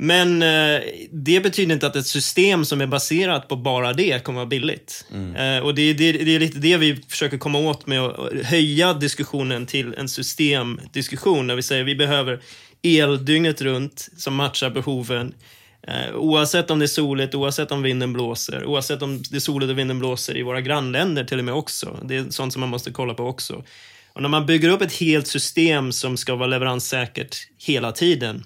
[0.00, 0.80] Men eh,
[1.10, 4.46] det betyder inte att ett system som är baserat på bara det kommer att vara
[4.46, 5.06] billigt.
[5.12, 5.36] Mm.
[5.36, 8.94] Eh, och det, det, det, är lite det vi försöker komma åt med att höja
[8.94, 11.46] diskussionen till en systemdiskussion.
[11.46, 12.40] Där vi säger att vi behöver
[12.82, 15.34] el dygnet runt som matchar behoven.
[15.82, 19.70] Eh, oavsett om det är soligt, oavsett om vinden blåser, oavsett om det är soligt
[19.70, 21.98] och vinden blåser i våra grannländer till och med också.
[22.04, 23.64] Det är sånt som man måste kolla på också.
[24.12, 28.44] Och när man bygger upp ett helt system som ska vara leveranssäkert hela tiden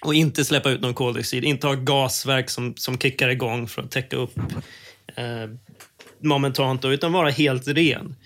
[0.00, 3.90] och inte släppa ut någon koldioxid, inte ha gasverk som, som kickar igång för att
[3.90, 4.38] täcka upp
[5.16, 5.50] eh,
[6.22, 8.16] momentant, då, utan vara helt ren.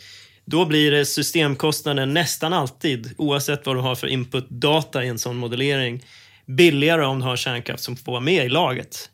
[0.44, 5.36] Då blir det systemkostnaden nästan alltid, oavsett vad du har för inputdata i en sån
[5.36, 6.04] modellering,
[6.46, 9.10] billigare om du har kärnkraft som får vara med i laget.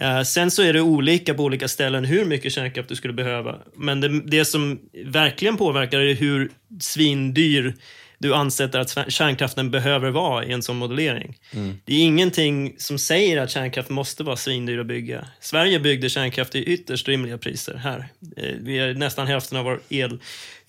[0.00, 3.58] Eh, sen så är det olika på olika ställen hur mycket kärnkraft du skulle behöva.
[3.76, 7.74] Men det, det som verkligen påverkar är hur svindyr
[8.18, 11.38] du ansätter att kärnkraften behöver vara i en sån modellering.
[11.50, 11.78] Mm.
[11.84, 15.28] Det är ingenting som säger att kärnkraft måste vara svindyr att bygga.
[15.40, 18.08] Sverige byggde kärnkraft i ytterst rimliga priser här.
[18.36, 20.18] Eh, vi är nästan hälften av vår el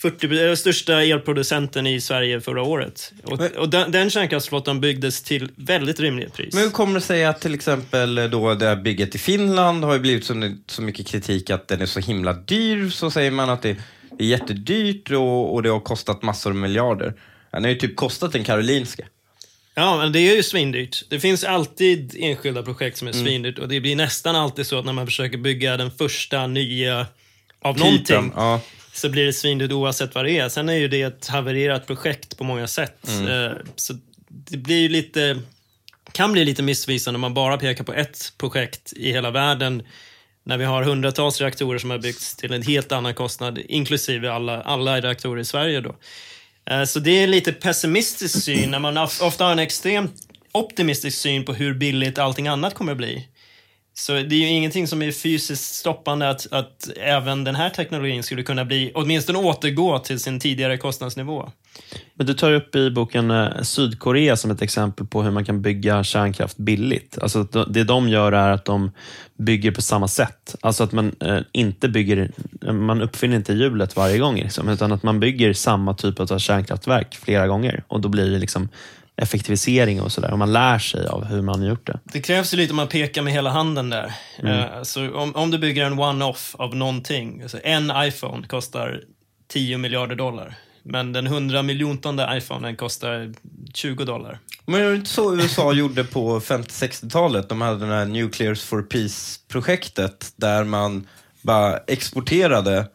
[0.01, 3.13] 40, största elproducenten i Sverige förra året.
[3.23, 6.53] Och, och den, den kärnkraftsflottan byggdes till väldigt rimliga pris.
[6.53, 9.99] Men hur kommer det sig att till exempel då det här bygget i Finland har
[9.99, 12.89] blivit så, så mycket kritik att den är så himla dyr?
[12.89, 13.69] Så säger man att det
[14.19, 17.13] är jättedyrt och, och det har kostat massor av miljarder.
[17.51, 19.05] Den har ju typ kostat en Karolinska.
[19.75, 21.03] Ja, men det är ju svindyrt.
[21.09, 23.25] Det finns alltid enskilda projekt som är mm.
[23.25, 27.07] svindyrt och det blir nästan alltid så att när man försöker bygga den första nya
[27.61, 28.61] av Typen, någonting ja.
[28.93, 30.49] så blir det svindyrt oavsett vad det är.
[30.49, 33.07] Sen är ju det ett havererat projekt på många sätt.
[33.07, 33.27] Mm.
[33.27, 33.93] Eh, så
[34.27, 35.39] det blir ju lite,
[36.11, 39.83] kan bli lite missvisande om man bara pekar på ett projekt i hela världen
[40.43, 44.61] när vi har hundratals reaktorer som har byggts till en helt annan kostnad, inklusive alla,
[44.61, 45.81] alla reaktorer i Sverige.
[45.81, 45.95] Då.
[46.69, 50.13] Eh, så det är en lite pessimistisk syn när man ofta har en extremt
[50.51, 53.27] optimistisk syn på hur billigt allting annat kommer att bli.
[53.93, 58.23] Så det är ju ingenting som är fysiskt stoppande att, att även den här teknologin
[58.23, 61.51] skulle kunna bli, åtminstone återgå till sin tidigare kostnadsnivå.
[62.13, 65.61] Men du tar upp i boken eh, Sydkorea som ett exempel på hur man kan
[65.61, 67.17] bygga kärnkraft billigt.
[67.21, 68.91] Alltså det de gör är att de
[69.37, 70.55] bygger på samma sätt.
[70.61, 72.31] Alltså att man eh, inte bygger,
[72.71, 77.15] man uppfinner inte hjulet varje gång, liksom, utan att man bygger samma typ av kärnkraftverk
[77.15, 78.69] flera gånger och då blir det liksom
[79.15, 80.31] effektivisering och sådär.
[80.31, 81.99] Och man lär sig av hur man gjort det.
[82.03, 84.13] Det krävs ju lite om man pekar med hela handen där.
[84.39, 84.85] Mm.
[84.85, 89.01] så om, om du bygger en one-off av någonting, alltså en iPhone kostar
[89.47, 90.57] 10 miljarder dollar.
[90.83, 93.33] Men den 100 miljontonde iPhonen kostar
[93.73, 94.39] 20 dollar.
[94.65, 97.49] Men är det inte så USA gjorde på 50-60-talet?
[97.49, 101.07] De hade det här Nuclears for Peace-projektet där man
[101.41, 102.87] bara exporterade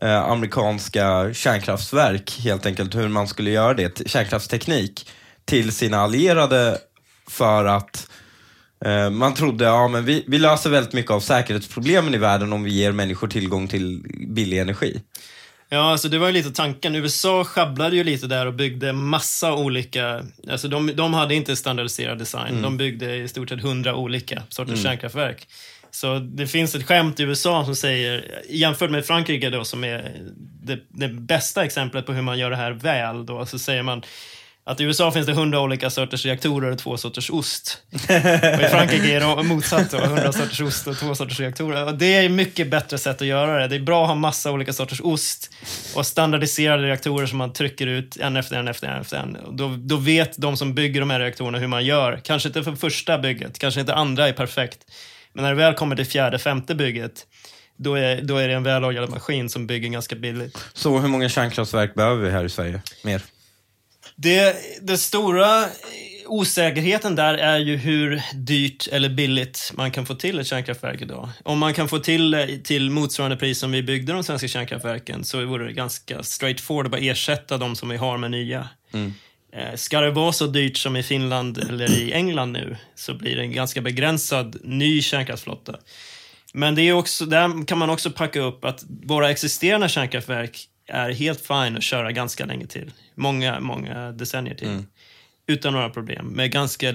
[0.00, 5.08] eh, amerikanska kärnkraftverk, helt enkelt hur man skulle göra det, kärnkraftsteknik,
[5.44, 6.78] till sina allierade
[7.28, 8.10] för att
[8.84, 12.62] eh, man trodde ja, men vi, vi löser väldigt mycket av säkerhetsproblemen i världen om
[12.62, 15.00] vi ger människor tillgång till billig energi.
[15.68, 16.94] Ja, alltså det var ju lite tanken.
[16.94, 20.24] USA sjabblade ju lite där och byggde massa olika...
[20.50, 22.50] Alltså de, de hade inte standardiserad design.
[22.50, 22.62] Mm.
[22.62, 24.82] De byggde i stort sett hundra olika sorters mm.
[24.82, 25.48] kärnkraftverk.
[25.90, 30.12] Så det finns ett skämt i USA som säger, jämfört med Frankrike då som är
[30.62, 34.02] det, det bästa exemplet på hur man gör det här väl, då, så säger man
[34.68, 37.82] att i USA finns det hundra olika sorters reaktorer och två sorters ost.
[37.92, 37.98] Och
[38.62, 41.86] I Frankrike är det motsatt, hundra sorters ost och två sorters reaktorer.
[41.86, 43.68] Och det är mycket bättre sätt att göra det.
[43.68, 45.50] Det är bra att ha massa olika sorters ost
[45.94, 49.00] och standardiserade reaktorer som man trycker ut en efter en efter en.
[49.00, 49.38] Efter en.
[49.50, 52.20] Då, då vet de som bygger de här reaktorerna hur man gör.
[52.24, 54.78] Kanske inte för första bygget, kanske inte andra är perfekt.
[55.32, 57.26] Men när det väl kommer till fjärde, femte bygget,
[57.76, 60.58] då är, då är det en väloljad maskin som bygger ganska billigt.
[60.72, 62.82] Så hur många kärnkraftverk behöver vi här i Sverige?
[63.02, 63.22] Mer?
[64.20, 65.64] Det, det stora
[66.26, 71.28] osäkerheten där är ju hur dyrt eller billigt man kan få till ett kärnkraftverk idag.
[71.44, 75.44] Om man kan få till till motsvarande pris som vi byggde de svenska kärnkraftverken så
[75.44, 78.68] vore det ganska straightforward att bara ersätta de som vi har med nya.
[78.92, 79.14] Mm.
[79.52, 83.36] Eh, ska det vara så dyrt som i Finland eller i England nu så blir
[83.36, 85.76] det en ganska begränsad ny kärnkraftsflotta.
[86.52, 91.10] Men det är också, där kan man också packa upp att våra existerande kärnkraftverk är
[91.10, 92.92] helt fine att köra ganska länge till.
[93.14, 94.68] Många, många decennier till.
[94.68, 94.86] Mm.
[95.46, 96.94] Utan några problem, med ganska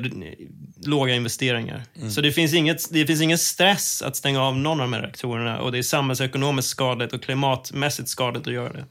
[0.85, 1.83] låga investeringar.
[1.95, 2.11] Mm.
[2.11, 5.01] Så det finns, inget, det finns ingen stress att stänga av någon av de här
[5.01, 8.85] reaktorerna och det är samhällsekonomiskt skadligt och klimatmässigt skadligt att göra det.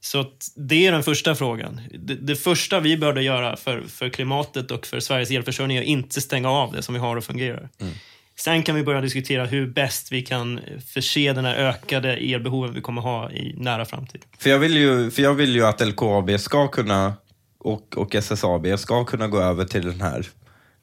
[0.00, 1.80] Så det är den första frågan.
[1.98, 5.86] Det, det, första vi började göra för, för klimatet och för Sveriges elförsörjning är att
[5.86, 7.68] inte stänga av det som vi har och fungerar.
[7.80, 7.94] Mm.
[8.40, 10.60] Sen kan vi börja diskutera hur bäst vi kan
[10.94, 14.24] förse den här ökade elbehoven vi kommer ha i nära framtid.
[14.38, 17.14] För jag vill ju, för jag vill ju att LKAB ska kunna,
[17.58, 20.26] och, och SSAB ska kunna gå över till den här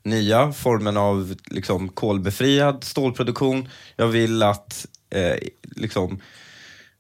[0.03, 3.69] nya formen av liksom, kolbefriad stålproduktion.
[3.95, 5.35] Jag vill att eh,
[5.75, 6.19] liksom,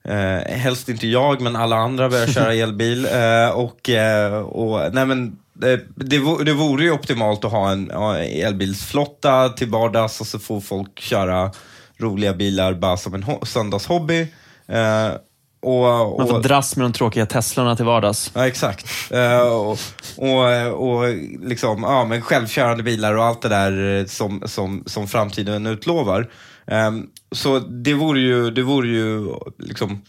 [0.07, 3.05] Eh, helst inte jag, men alla andra börjar köra elbil.
[3.05, 7.91] Eh, och, eh, och, nej men, det, det, det vore ju optimalt att ha en
[7.91, 11.51] elbilsflotta till vardags och så får folk köra
[11.97, 14.27] roliga bilar bara som en söndagshobby.
[14.67, 15.11] Eh,
[15.59, 18.31] och, och, Man får dras med de tråkiga Teslorna till vardags.
[18.33, 19.11] Ja, exakt.
[19.13, 19.79] Uh, och,
[20.17, 25.65] och, och liksom, ja, men självkörande bilar och allt det där som, som, som framtiden
[25.65, 26.29] utlovar.
[26.65, 30.01] Um, så det vore ju, det vore ju liksom,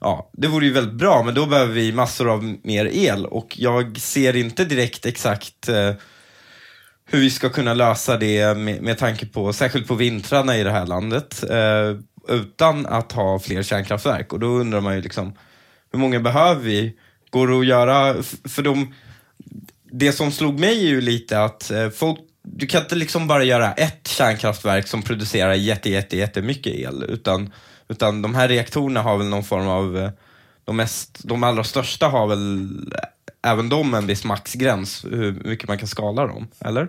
[0.00, 3.56] ja, det vore ju väldigt bra, men då behöver vi massor av mer el och
[3.58, 5.92] jag ser inte direkt exakt eh,
[7.04, 10.70] hur vi ska kunna lösa det med, med tanke på, särskilt på vintrarna i det
[10.70, 11.96] här landet, eh,
[12.28, 14.32] utan att ha fler kärnkraftverk.
[14.32, 15.34] Och då undrar man ju liksom,
[15.92, 16.96] hur många behöver vi?
[17.30, 18.94] Går det att göra, för de,
[19.92, 23.44] det som slog mig är ju lite att eh, folk du kan inte liksom bara
[23.44, 27.52] göra ett kärnkraftverk som producerar jätte, jätte, jättemycket el, utan,
[27.90, 30.10] utan de här reaktorerna har väl någon form av, eh,
[30.64, 32.68] de, mest, de allra största har väl
[33.42, 36.88] även de en viss maxgräns, hur mycket man kan skala dem, eller?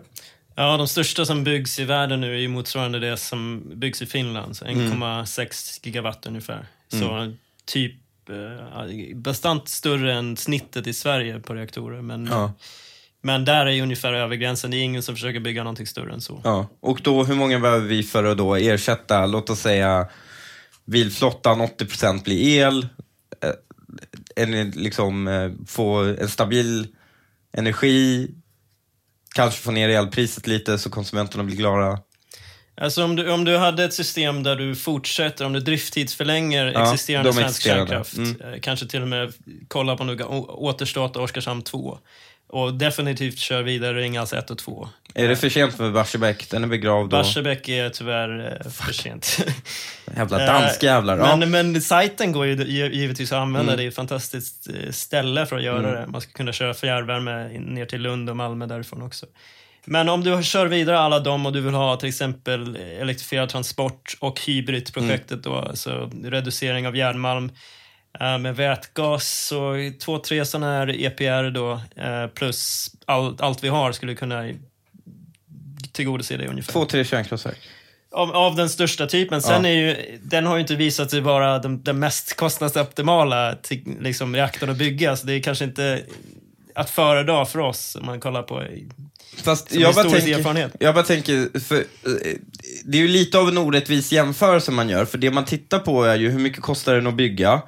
[0.56, 4.54] Ja, de största som byggs i världen nu är motsvarande det som byggs i Finland,
[4.54, 5.50] 1,6 mm.
[5.84, 6.66] gigawatt ungefär.
[6.88, 7.38] Så mm.
[7.66, 7.96] typ
[8.30, 12.02] eh, bastant större än snittet i Sverige på reaktorer.
[12.02, 12.54] Men ja.
[13.22, 14.72] Men där är ungefär övergränsen.
[14.72, 16.42] Det är ingen som försöker bygga någonting större än så.
[16.44, 16.68] Ja.
[16.80, 20.08] Och då, hur många behöver vi för att då ersätta, låt oss säga,
[20.92, 22.88] bilflottan 80% blir el,
[23.44, 26.88] eh, en, liksom, eh, få en stabil
[27.58, 28.32] energi,
[29.36, 32.00] kanske få ner elpriset lite så konsumenterna blir glada.
[32.82, 36.84] Alltså om du, om du hade ett system där du fortsätter, om du drifttidsförlänger ja,
[36.84, 38.42] existerande svensk kärnkraft, mm.
[38.42, 39.34] Eh, kanske till och med
[39.68, 41.98] kolla på nu, återstarta Oskarshamn 2
[42.52, 44.90] och definitivt kör vidare Ringhals 1 och 2.
[45.14, 46.50] Är det för sent för Barsebäck?
[46.50, 47.18] Den är begravd då?
[47.18, 49.38] Barsebäck är tyvärr eh, för sent.
[50.18, 51.18] Jävla danskjävlar.
[51.18, 51.36] Ja.
[51.36, 53.74] Men, men sajten går ju givetvis att använda.
[53.74, 53.78] Mm.
[53.78, 55.92] Det är ett fantastiskt eh, ställe för att göra mm.
[55.92, 56.08] det.
[56.08, 59.26] Man ska kunna köra fjärrvärme ner till Lund och Malmö därifrån också.
[59.86, 64.18] Men om du kör vidare alla dem och du vill ha till exempel elektrifierad transport
[64.20, 65.42] och hybridprojektet mm.
[65.42, 67.52] då, alltså reducering av järnmalm Eh,
[68.20, 73.92] med vätgas och två, tre sådana här EPR då, eh, plus all, allt vi har
[73.92, 74.50] skulle kunna
[75.92, 76.74] tillgodose det ungefär.
[76.74, 77.58] Två, tre kärnkraftverk.
[78.12, 79.42] Av, av den största typen.
[79.42, 79.70] Sen Ja.
[79.70, 84.36] är ju, den har ju inte visat sig vara den, den mest kostnadsoptimala till, liksom,
[84.36, 86.02] reaktorn att bygga, så det är kanske inte
[86.76, 88.64] att föredra för oss om man kollar på
[89.44, 90.76] Fast jag bara, tänker, erfarenhet.
[90.80, 91.84] jag bara tänker, för, eh,
[92.86, 96.04] det är ju lite av en orättvis jämförelse man gör, för det man tittar på
[96.04, 97.62] är ju hur mycket kostar den att bygga?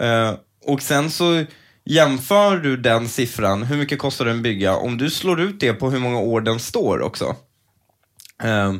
[0.00, 0.34] Eh,
[0.64, 1.44] och sen så
[1.84, 5.72] jämför du den siffran, hur mycket kostar den att bygga, om du slår ut det
[5.72, 7.36] på hur många år den står också.
[8.42, 8.74] Eh,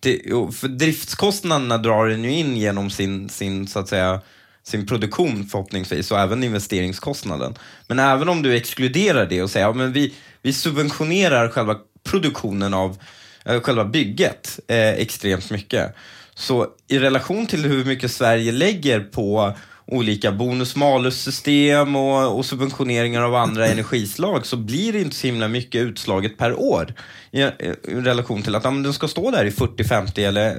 [0.00, 4.20] till, för driftskostnaderna drar den ju in genom sin, sin så att säga,
[4.62, 7.54] sin produktion förhoppningsvis och även investeringskostnaden.
[7.88, 12.74] Men även om du exkluderar det och säger att ja, vi, vi subventionerar själva produktionen
[12.74, 12.98] av
[13.44, 15.94] eh, själva bygget eh, extremt mycket.
[16.34, 19.54] Så i relation till hur mycket Sverige lägger på
[19.86, 25.82] olika bonus-malus-system och, och subventioneringar av andra energislag så blir det inte så himla mycket
[25.82, 26.94] utslaget per år
[27.30, 27.50] i, i
[27.94, 30.56] relation till att ja, den ska stå där i 40-50 eller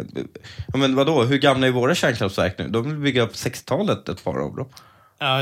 [0.73, 2.67] ja, men vadå, hur gamla är våra kärnkraftverk nu?
[2.67, 4.67] De vill bygga på 60-talet, ett par av dem.
[5.19, 5.39] ja,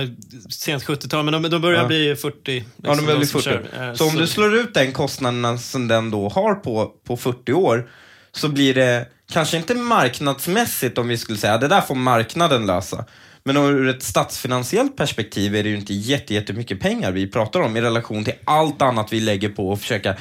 [0.50, 1.88] sent 70-tal, men de, de börjar Ja.
[1.88, 2.52] bli 40.
[2.54, 3.68] Liksom, Ja, de börjar bli som 40.
[3.74, 3.90] kör.
[3.90, 7.54] Eh, Så om du slår ut den kostnaden som den då har på, på 40
[7.54, 7.90] år,
[8.32, 13.06] så blir det kanske inte marknadsmässigt om vi skulle säga det där får marknaden lösa.
[13.48, 17.78] Men ur ett statsfinansiellt perspektiv är det ju inte jätte- jättemycket pengar vi pratar om
[17.78, 20.16] i relation till allt annat vi lägger på att försöka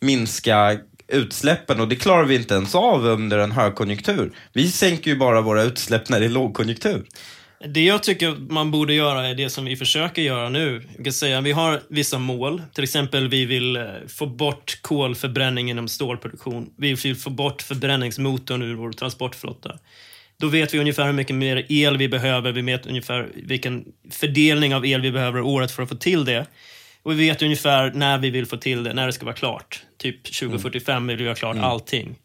[0.00, 4.32] minska utsläppen och det klarar vi inte ens av under en högkonjunktur.
[4.52, 7.06] Vi sänker ju bara våra utsläpp när det är lågkonjunktur.
[7.74, 10.82] Det jag tycker man borde göra är det som vi försöker göra nu.
[10.96, 12.62] Jag kan säga, vi har vissa mål.
[12.74, 16.70] Till exempel vi vill eh, få bort kolförbränning inom stålproduktion.
[16.76, 19.78] Vi vill få bort förbränningsmotorn ur vår transportflotta.
[20.40, 22.52] Då vet vi ungefär hur mycket mer el vi behöver.
[22.52, 26.46] Vi vet ungefär vilken fördelning av el vi behöver året för att få till det.
[27.02, 29.82] Och vi vet ungefär när vi vill få till det, när det ska vara klart.
[29.98, 32.16] Typ 2045 vill vi ha klart allting.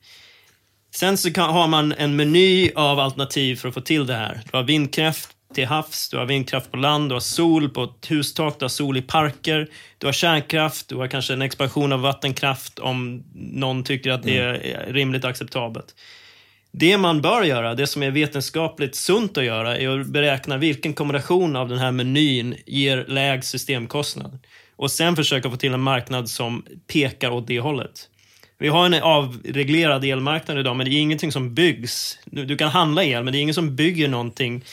[0.95, 4.41] Sen så kan, har man en meny av alternativ för att få till det här.
[4.51, 8.11] Du har vindkraft till havs, du har vindkraft på land, du har sol på ett
[8.11, 12.01] hustak, du har sol i parker, du har kärnkraft, du har kanske en expansion av
[12.01, 15.95] vattenkraft om någon tycker att det är rimligt acceptabelt.
[16.75, 20.93] Det man bör göra, det som är vetenskapligt sunt att göra, är att beräkna vilken
[20.93, 24.39] kombination av den här menyn ger lägst systemkostnad.
[24.75, 28.09] Och sen försöka få till en marknad som pekar åt det hållet.
[28.57, 32.19] Vi har en avreglerad elmarknad idag, men det är ingenting som byggs.
[32.25, 34.63] Du, kan handla el, men det är ingen som bygger någonting.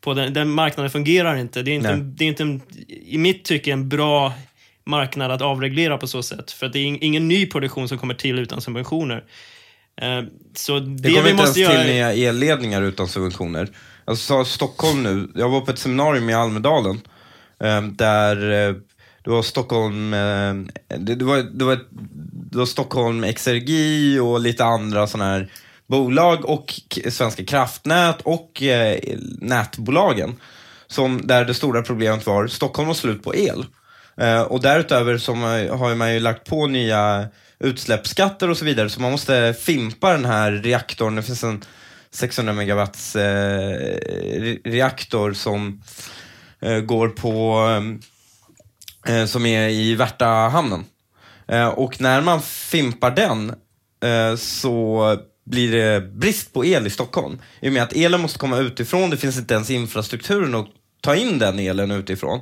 [0.00, 1.62] På den, den marknaden fungerar inte.
[1.62, 2.62] Det är inte, en, det är inte en,
[3.06, 4.32] i mitt tycke en bra
[4.84, 6.52] marknad att avreglera på så sätt.
[6.52, 9.24] För att det är ing- ingen ny produktion som kommer till utan subventioner.
[10.02, 10.22] Eh,
[10.54, 11.82] Så det, Det kommer vi inte måste ens göra...
[11.84, 13.68] till nya elledningar utan subventioner.
[14.16, 17.00] Sa Stockholm nu, jag var på ett seminarium i Almedalen
[17.64, 18.74] eh, där eh,
[19.24, 20.10] det var Stockholm,
[20.98, 21.78] det, var, det, var
[22.50, 25.50] det var Stockholm Exergi och lite andra sådana här
[25.86, 26.80] bolag och
[27.10, 28.62] Svenska kraftnät och
[29.40, 30.36] nätbolagen.
[30.86, 33.64] Som, där det stora problemet var, Stockholm var slut på el.
[34.48, 37.28] Och därutöver så har har man ju lagt på nya
[37.58, 41.16] utsläppsskatter och så vidare, så man måste fimpa den här reaktorn.
[41.16, 41.64] Det finns en
[42.10, 45.82] 600 megawatts eh, reaktor som
[46.60, 47.60] eh, går på,
[49.06, 50.84] eh, eh som är i Värtahamnen.
[51.48, 53.54] Eh, och när man fimpar den
[54.04, 57.38] eh, så blir det brist på el i Stockholm.
[57.60, 60.66] I och med att elen måste komma utifrån, det finns inte ens infrastrukturen att
[61.00, 62.40] ta in den elen utifrån.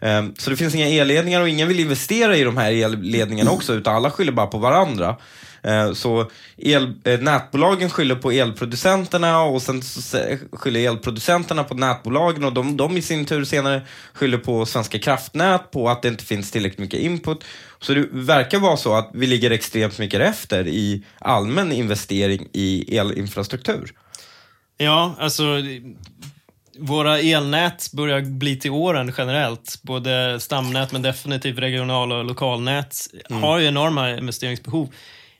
[0.00, 3.74] Ehm, så det finns inga elledningar och ingen vill investera i de här elledningarna också,
[3.74, 5.16] utan alla skyller bara på varandra.
[5.62, 9.82] Ehm, så el, eh, nätbolagen skyller på elproducenterna och sen
[10.52, 13.82] skyller elproducenterna på nätbolagen och de, de i sin tur senare
[14.12, 17.44] skyller på Svenska kraftnät på att det inte finns tillräckligt mycket input.
[17.80, 22.96] Så det verkar vara så att vi ligger extremt mycket efter i allmän investering i
[22.96, 23.92] elinfrastruktur.
[24.76, 25.44] Ja, alltså
[26.78, 29.78] våra elnät börjar bli till åren generellt.
[29.82, 32.96] Både stamnät men definitivt regional och lokalnät
[33.30, 34.88] har ju enorma investeringsbehov.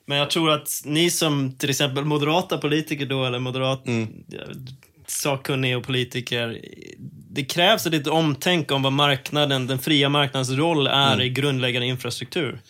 [0.07, 3.83] Men jag tror att ni som till exempel moderata politiker då, eller moderat
[4.27, 4.41] ja,
[5.07, 6.61] sakkunniga och politiker,
[7.31, 11.87] det krävs ett litet omtänk om vad marknaden, den fria marknadens roll är i grundläggande
[11.87, 12.61] infrastruktur.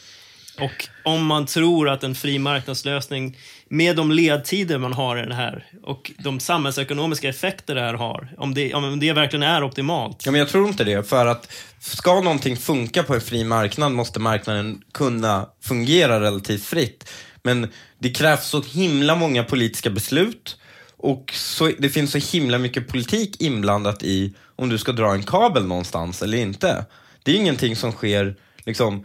[0.61, 3.37] Och om man tror att en fri marknadslösning
[3.75, 8.35] med de ledtider man har i det här och de samhällsekonomiska effekter det här har,
[8.39, 10.27] om det, om det verkligen är optimalt.
[10.27, 13.93] Ja, men jag tror inte det, för att ska någonting funka på en fri marknad
[13.93, 17.11] måste marknaden kunna fungera relativt fritt.
[17.43, 17.69] Men
[17.99, 20.59] det krävs så himla många politiska beslut
[20.97, 25.23] och så, det finns så himla mycket politik inblandat i om du ska dra en
[25.23, 26.85] kabel någonstans eller inte.
[27.23, 29.05] Det är ingenting som sker liksom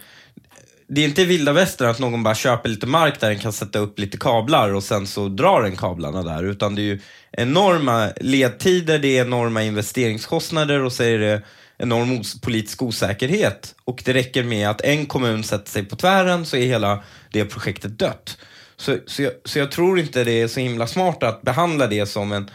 [0.89, 3.79] det är inte vilda västern att någon bara köper lite mark där den kan sätta
[3.79, 6.43] upp lite kablar och sen så drar den kablarna där.
[6.43, 6.99] Utan det är ju
[7.31, 11.41] enorma ledtider, det är enorma investeringskostnader och så är det
[11.77, 13.75] enorm politisk osäkerhet.
[13.85, 17.45] Och det räcker med att en kommun sätter sig på tvären så är hela det
[17.45, 18.37] projektet dött.
[18.77, 22.05] Så, så, jag, så jag tror inte det är så himla smart att behandla det
[22.05, 22.49] som en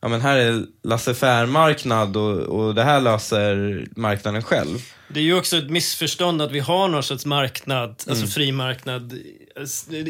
[0.00, 4.78] ja men här är laissez-faire-marknad och, och det här löser marknaden själv.
[5.12, 8.28] Det är ju också ett missförstånd att vi har någon sorts marknad, alltså mm.
[8.28, 9.18] fri marknad.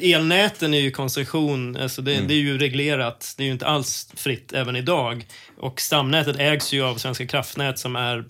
[0.03, 2.29] Elnäten är ju koncession, alltså det, mm.
[2.29, 3.35] det, är ju reglerat.
[3.37, 5.27] Det är ju inte alls fritt även idag.
[5.59, 8.25] Och stamnätet ägs ju av Svenska kraftnät som är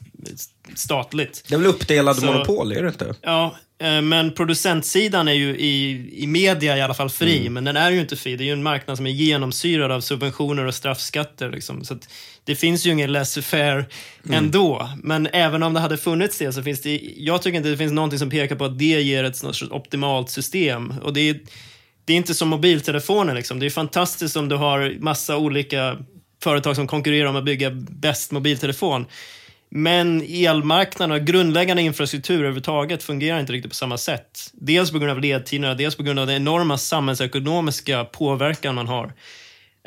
[0.75, 1.45] statligt.
[1.49, 3.15] Det är väl uppdelade Så, monopol, är det inte?
[3.23, 7.53] Ja, men producentsidan är ju i, i media i alla fall fri, mm.
[7.53, 8.37] men den är ju inte fri.
[8.37, 11.51] Det är ju en marknad som är genomsyrad av subventioner och straffskatter.
[11.51, 11.85] Liksom.
[11.85, 11.99] Så
[12.45, 13.85] det finns ju ingen laissez-faire
[14.25, 14.39] mm.
[14.39, 14.91] ändå.
[15.03, 17.93] Men även om det hade funnits det så finns det, jag tycker inte det finns
[17.93, 20.95] någonting som pekar på att det ger ett optimalt system.
[21.03, 21.41] Och det är,
[22.05, 23.59] det är inte som mobiltelefoner liksom.
[23.59, 25.99] Det är fantastiskt om du har massa olika
[26.43, 29.07] företag som konkurrerar om att bygga bäst mobiltelefon.
[29.73, 34.51] Men elmarknaden och grundläggande infrastruktur överhuvudtaget fungerar inte riktigt på samma sätt.
[34.53, 39.13] Dels på grund av ledtiderna, dels på grund av den enorma samhällsekonomiska påverkan man har.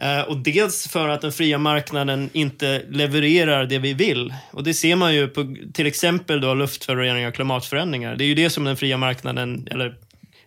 [0.02, 4.34] Eh, och dels för att den fria marknaden inte levererar det vi vill.
[4.52, 8.16] Och det ser man ju på till exempel då luftföroreningar och klimatförändringar.
[8.16, 9.96] Det är ju det som den fria marknaden, eller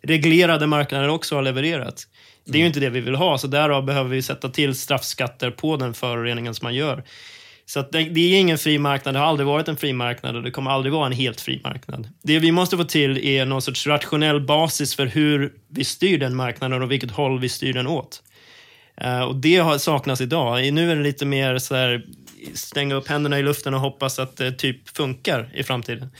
[0.03, 2.07] reglerade marknaden också har levererat.
[2.45, 5.51] Det är ju inte det vi vill ha, så därav behöver vi sätta till straffskatter
[5.51, 7.05] på den föroreningen som man gör.
[7.68, 10.42] Så det, det, är ingen fri marknad, det har aldrig varit en fri marknad och
[10.42, 12.08] det kommer aldrig vara en helt fri marknad.
[12.22, 16.36] Det vi måste få till är någon sorts rationell basis för hur vi styr den
[16.36, 18.22] marknaden och vilket håll vi styr den åt.
[19.04, 20.72] Uh, och det har saknas idag.
[20.72, 22.04] Nu är det lite mer så här,
[22.54, 26.10] stänga upp händerna i luften och hoppas att det typ funkar i framtiden.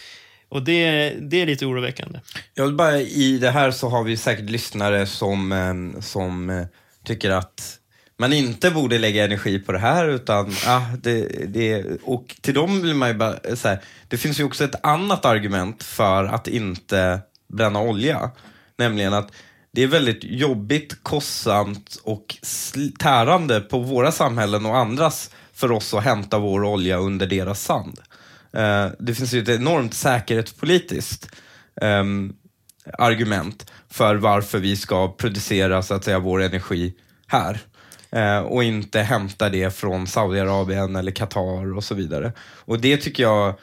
[0.49, 2.20] Och det, det är lite oroväckande.
[2.55, 6.66] Jag vill bara, I det här så har vi säkert lyssnare som, eh, som eh,
[7.05, 7.78] tycker att
[8.19, 12.83] man inte borde lägga energi på det här utan, ah, det, det, och till dem
[12.83, 16.49] vill man ju bara eh, säga, det finns ju också ett annat argument för att
[16.49, 18.31] inte bränna olja.
[18.79, 19.33] Nämligen att
[19.73, 22.37] det är väldigt jobbigt, kostsamt och
[22.99, 28.01] tärande på våra samhällen och andras för oss att hämta vår olja under deras sand.
[28.57, 31.29] Uh, det finns ju ett enormt säkerhetspolitiskt
[31.83, 32.37] um,
[32.99, 36.95] argument för varför vi ska producera så att säga vår energi
[37.27, 37.61] här
[38.17, 42.33] eh, och inte hämta det från Saudiarabien eller Qatar och så vidare.
[42.41, 43.55] Och det tycker jag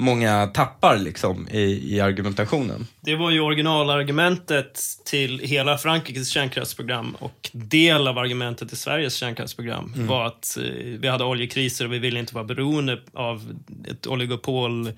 [0.00, 2.86] många tappar liksom i, i argumentationen.
[3.00, 9.92] Det var ju originalargumentet till hela Frankrikes kärnkraftsprogram och del av argumentet till Sveriges kärnkraftsprogram
[9.94, 10.06] mm.
[10.06, 13.58] var att eh, vi hade oljekriser och vi ville inte vara beroende av
[13.90, 14.92] ett oligopol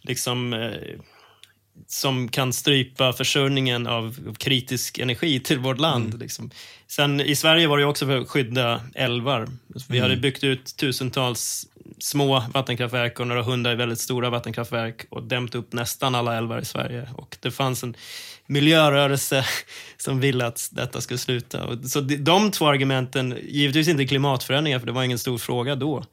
[0.00, 0.70] liksom eh,
[1.86, 6.06] som kan strypa försörjningen av kritisk energi till vårt land.
[6.06, 6.18] Mm.
[6.18, 6.50] Liksom.
[6.86, 9.48] Sen i Sverige var det också för att skydda älvar.
[9.88, 10.10] Vi mm.
[10.10, 11.66] hade byggt ut tusentals
[11.98, 16.64] små vattenkraftverk och några hundra väldigt stora vattenkraftverk och dämt upp nästan alla älvar i
[16.64, 17.08] Sverige.
[17.16, 17.94] Och det fanns en
[18.46, 19.44] miljörörelse
[19.96, 21.78] som ville att detta skulle sluta.
[21.88, 26.04] Så de två argumenten, givetvis inte klimatförändringar för det var ingen stor fråga då.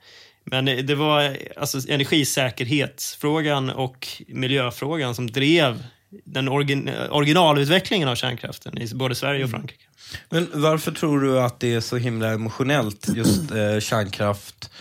[0.52, 8.96] Men det var alltså energisäkerhetsfrågan och miljöfrågan som drev den origin originalutvecklingen av kärnkraften i
[8.96, 9.60] både Sverige och mm.
[9.60, 9.84] Frankrike.
[10.30, 14.72] Men varför tror du att det är så himla emotionellt, just eh, kärnkraft,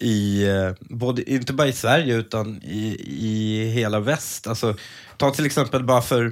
[0.00, 4.46] i, eh, både, inte bara i Sverige utan i, i hela väst?
[4.46, 4.76] Alltså,
[5.16, 6.24] ta till exempel bara för,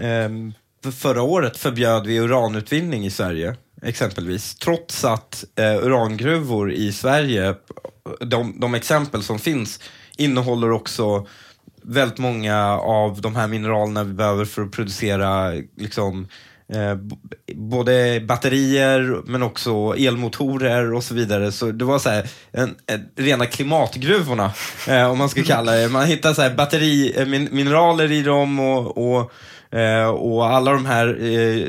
[0.00, 0.28] eh,
[0.82, 4.54] för förra året förbjöd vi uranutvinning i Sverige exempelvis.
[4.54, 7.54] Trots att eh, urangruvor i Sverige,
[8.20, 9.80] de, de exempel som finns,
[10.16, 11.26] innehåller också
[11.82, 16.28] väldigt många av de här mineralerna vi behöver för att producera liksom,
[16.72, 16.94] eh,
[17.54, 21.52] både batterier men också elmotorer och så vidare.
[21.52, 24.52] Så det var så här, en, en, rena klimatgruvorna,
[24.88, 25.88] eh, om man ska kalla det.
[25.88, 29.32] Man hittar så här batteri, eh, min, mineraler i dem och, och
[29.70, 31.68] Eh, och alla de här, eh,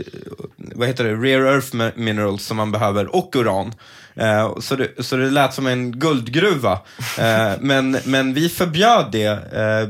[0.78, 3.74] vad heter det, rare earth minerals som man behöver och uran.
[4.16, 6.80] Eh, så, det, så det lät som en guldgruva.
[7.20, 9.90] Eh, men, men vi förbjöd det eh,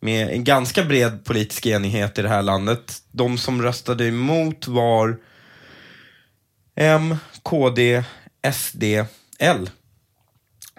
[0.00, 2.98] med en ganska bred politisk enighet i det här landet.
[3.12, 5.16] De som röstade emot var
[6.76, 8.04] M, KD,
[8.52, 8.84] SD,
[9.38, 9.70] L.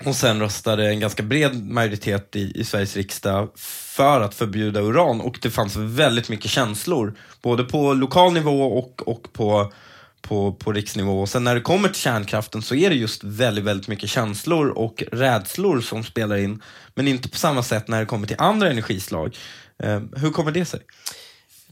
[0.05, 5.21] Och sen röstade en ganska bred majoritet i, i Sveriges riksdag för att förbjuda uran
[5.21, 9.73] och det fanns väldigt mycket känslor, både på lokal nivå och, och på,
[10.21, 11.21] på, på riksnivå.
[11.21, 14.67] Och sen när det kommer till kärnkraften så är det just väldigt, väldigt mycket känslor
[14.67, 16.61] och rädslor som spelar in.
[16.95, 19.35] Men inte på samma sätt när det kommer till andra energislag.
[19.83, 20.79] Eh, hur kommer det sig?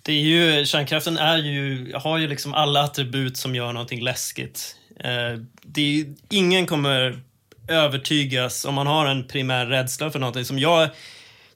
[0.01, 4.75] Det är ju, kärnkraften är ju, har ju liksom alla attribut som gör någonting läskigt.
[4.99, 7.21] Eh, det är, ingen kommer
[7.67, 10.45] övertygas om man har en primär rädsla för någonting.
[10.45, 10.89] Som jag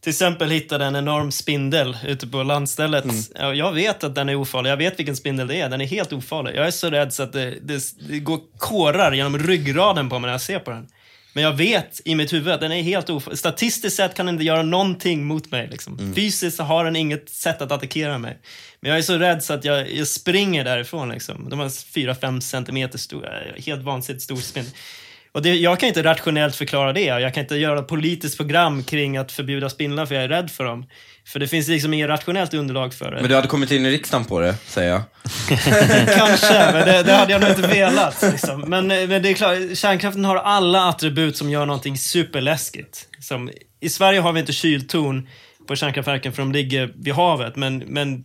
[0.02, 3.04] till exempel hittade en enorm spindel ute på landstället.
[3.04, 3.58] Mm.
[3.58, 4.70] Jag vet att den är ofarlig.
[4.70, 5.70] Jag vet vilken spindel det är.
[5.70, 6.56] Den är helt ofarlig.
[6.56, 10.28] Jag är så rädd så att det, det, det går kårar genom ryggraden på mig
[10.28, 10.88] när jag ser på den.
[11.34, 13.40] Men jag vet i mitt huvud att den är helt ofarlig.
[13.40, 15.68] Statistiskt sett kan den inte göra någonting mot mig.
[15.72, 16.00] Liksom.
[16.00, 16.16] Mm.
[16.16, 18.38] Fysiskt har den inget sätt att attackera mig.
[18.80, 21.10] Men jag är så rädd så att jag, jag springer därifrån.
[21.10, 21.50] Liksom.
[21.50, 23.30] De har 4-5 centimeter stora,
[23.66, 24.72] helt vansinnigt stor spindel.
[25.32, 27.04] Och det, jag kan inte rationellt förklara det.
[27.04, 30.52] Jag kan inte göra ett politiskt program kring att förbjuda spindlar för jag är rädd
[30.52, 30.86] för dem.
[31.28, 33.22] För det finns liksom inget rationellt underlag för det.
[33.22, 35.02] Men du hade kommit in i riksdagen på det, säger jag.
[36.18, 38.22] Kanske, men det, det, hade jag nog inte velat.
[38.32, 38.62] Liksom.
[38.62, 43.08] Men, men det är klart, kärnkraften har alla attribut som gör någonting superläskigt.
[43.20, 45.28] Som, I Sverige har vi inte kyltorn
[45.68, 48.24] på kärnkraftverken för de ligger vid havet, men, men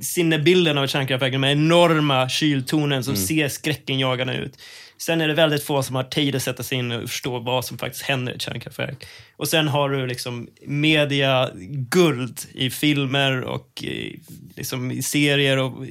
[0.00, 3.26] sinnebilden av ett kärnkraftverk, de enorma kyltornen som mm.
[3.26, 4.58] ser skräckenjagande ut.
[4.98, 7.64] Sen är det väldigt få som har tid att sätta sig in och förstå vad
[7.64, 9.06] som faktiskt händer i ett kärnkraftverk.
[9.36, 14.20] Och sen har du liksom media guld i filmer och i,
[14.56, 15.86] liksom i serier och,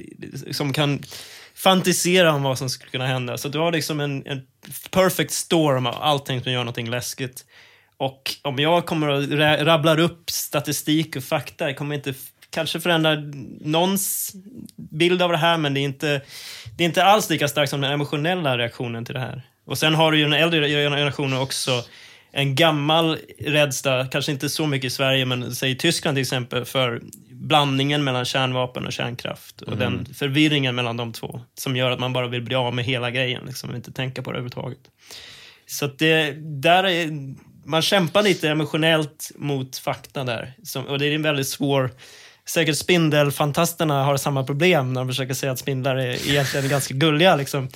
[0.50, 1.02] som kan
[1.54, 3.38] fantisera om vad som skulle kunna hända.
[3.38, 4.42] Så du har liksom en, en
[4.90, 7.44] perfect storm av allting som gör någonting läskigt.
[7.96, 12.14] Och om jag kommer och rabblar upp statistik och fakta, jag kommer inte
[12.56, 13.16] kanske förändra
[13.60, 14.32] någons
[14.76, 16.20] bild av det här, men det är inte,
[16.76, 19.42] det är inte alls lika starkt som den emotionella reaktionen till det här.
[19.66, 21.84] Och sen har du ju den äldre generationen också
[22.32, 26.64] en gammal rädsla, kanske inte så mycket i Sverige, men säg i Tyskland till exempel,
[26.64, 27.00] för
[27.30, 29.78] blandningen mellan kärnvapen och kärnkraft och mm.
[29.78, 33.10] den förvirringen mellan de två som gör att man bara vill bli av med hela
[33.10, 34.80] grejen, liksom, och inte tänka på det överhuvudtaget.
[35.66, 36.32] Så det,
[36.62, 37.08] där är,
[37.66, 41.90] man kämpar lite emotionellt mot fakta där, som, och det är en väldigt svår
[42.48, 47.36] säkert spindelfantasterna har samma problem när de försöker säga att spindlar är egentligen ganska gulliga.
[47.36, 47.68] Liksom.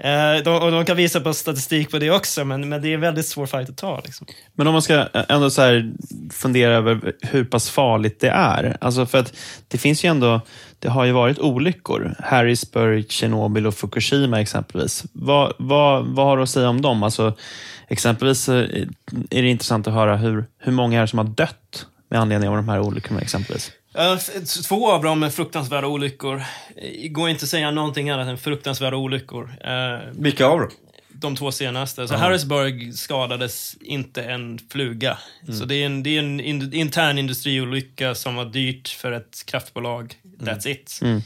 [0.00, 2.94] Eh, de, och de kan visa på statistik på det också, men, men det är
[2.94, 4.00] en väldigt svår fight att ta.
[4.04, 4.26] Liksom.
[4.54, 5.92] Men om man ska eh, ändå så
[6.32, 8.76] fundera över hur pass farligt det är.
[8.80, 9.34] Alltså för att
[9.68, 10.40] det finns ju ändå,
[10.78, 12.14] det har ju varit olyckor.
[12.18, 15.04] Harrisburg, Tjernobyl och Fukushima exempelvis.
[15.12, 17.02] Vad, vad, vad har du att säga om dem?
[17.02, 17.36] Alltså,
[17.88, 18.84] exempelvis eh,
[19.30, 22.50] är det intressant att höra hur, hur många är det som har dött med anledning
[22.50, 23.72] av de här olyckorna exempelvis?
[24.68, 26.42] Två av dem är fruktansvärda olyckor.
[26.74, 29.50] Det går inte att säga någonting annat än fruktansvärda olyckor.
[30.12, 30.70] Vilka av dem?
[31.08, 32.08] De två senaste.
[32.08, 32.22] Så mm.
[32.22, 35.18] Harrisburg skadades inte en fluga.
[35.42, 35.54] Mm.
[35.54, 39.42] Så det är en, det är en in, intern industriolycka som var dyrt för ett
[39.46, 40.14] kraftbolag.
[40.38, 40.66] That's
[41.02, 41.18] mm.
[41.18, 41.22] it.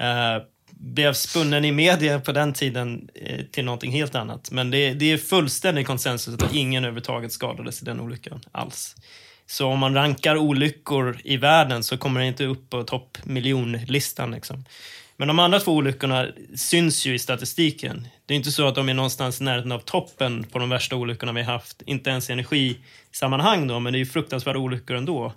[0.00, 4.50] Uh, blev spunnen i media på den tiden eh, till någonting helt annat.
[4.50, 8.96] Men det, det är fullständig konsensus att ingen överhuvudtaget skadades i den olyckan alls.
[9.50, 14.30] Så om man rankar olyckor i världen så kommer det inte upp på topp miljonlistan.
[14.30, 14.64] Liksom.
[15.16, 18.08] Men de andra två olyckorna syns ju i statistiken.
[18.26, 20.96] Det är inte så att de är någonstans i närheten av toppen på de värsta
[20.96, 21.82] olyckorna vi haft.
[21.82, 25.32] Inte ens i energisammanhang då, men det är ju fruktansvärda olyckor ändå.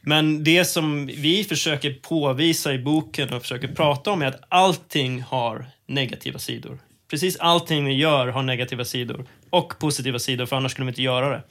[0.00, 5.22] Men det som vi försöker påvisa i boken och försöker prata om är att allting
[5.22, 6.78] har negativa sidor.
[7.10, 11.02] Precis allting vi gör har negativa sidor och positiva sidor, för annars skulle vi inte
[11.02, 11.42] göra det.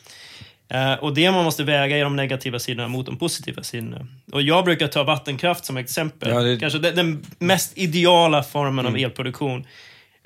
[0.74, 4.08] Uh, och det man måste väga är de negativa sidorna mot de positiva sidorna.
[4.32, 6.30] Och jag brukar ta vattenkraft som exempel.
[6.30, 6.60] Ja, det...
[6.60, 8.94] Kanske den, den, mest ideala formen mm.
[8.94, 9.68] av elproduktion.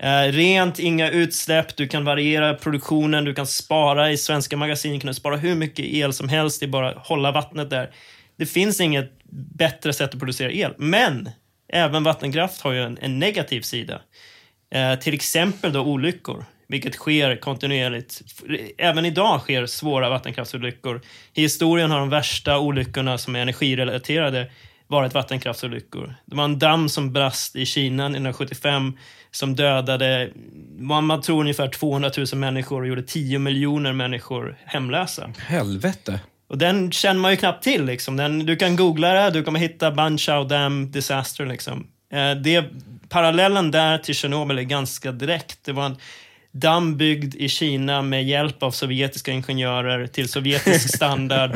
[0.04, 5.08] Uh, rent, inga utsläpp, du kan variera produktionen, du kan spara i svenska magasin, kan
[5.08, 7.90] du spara hur mycket el som helst, det är bara att hålla vattnet där.
[8.38, 9.12] Det finns inget
[9.58, 10.74] bättre sätt att producera el.
[10.78, 11.30] Men
[11.74, 14.02] även vattenkraft har ju en, en negativ sida.
[14.76, 18.22] Uh, till exempel då olyckor vilket sker kontinuerligt.
[18.78, 21.02] Även idag sker svåra vattenkraftsolyckor.
[21.34, 24.52] I historien har de värsta olyckorna som är energirelaterade
[24.88, 26.16] varit vattenkraftsolyckor.
[26.26, 28.98] Det var en damm som brast i Kina 1975
[29.32, 30.30] som dödade,
[30.80, 35.34] man tror ungefär 200 000 människor och gjorde 10 miljoner människor hemlösa.
[35.38, 36.20] Helvete!
[36.50, 37.86] Och den känner man ju knappt till.
[37.86, 38.18] Liksom.
[38.18, 41.46] Den, du kan googla det, du kommer hitta Banchao Dam Disaster.
[41.46, 41.88] Liksom.
[42.12, 42.66] Eh, det,
[43.10, 45.60] parallellen där till Tjernobyl är ganska direkt.
[45.66, 45.98] Det var en
[46.60, 51.52] damm byggd i Kina med hjälp av sovjetiska ingenjörer till sovjetisk standard,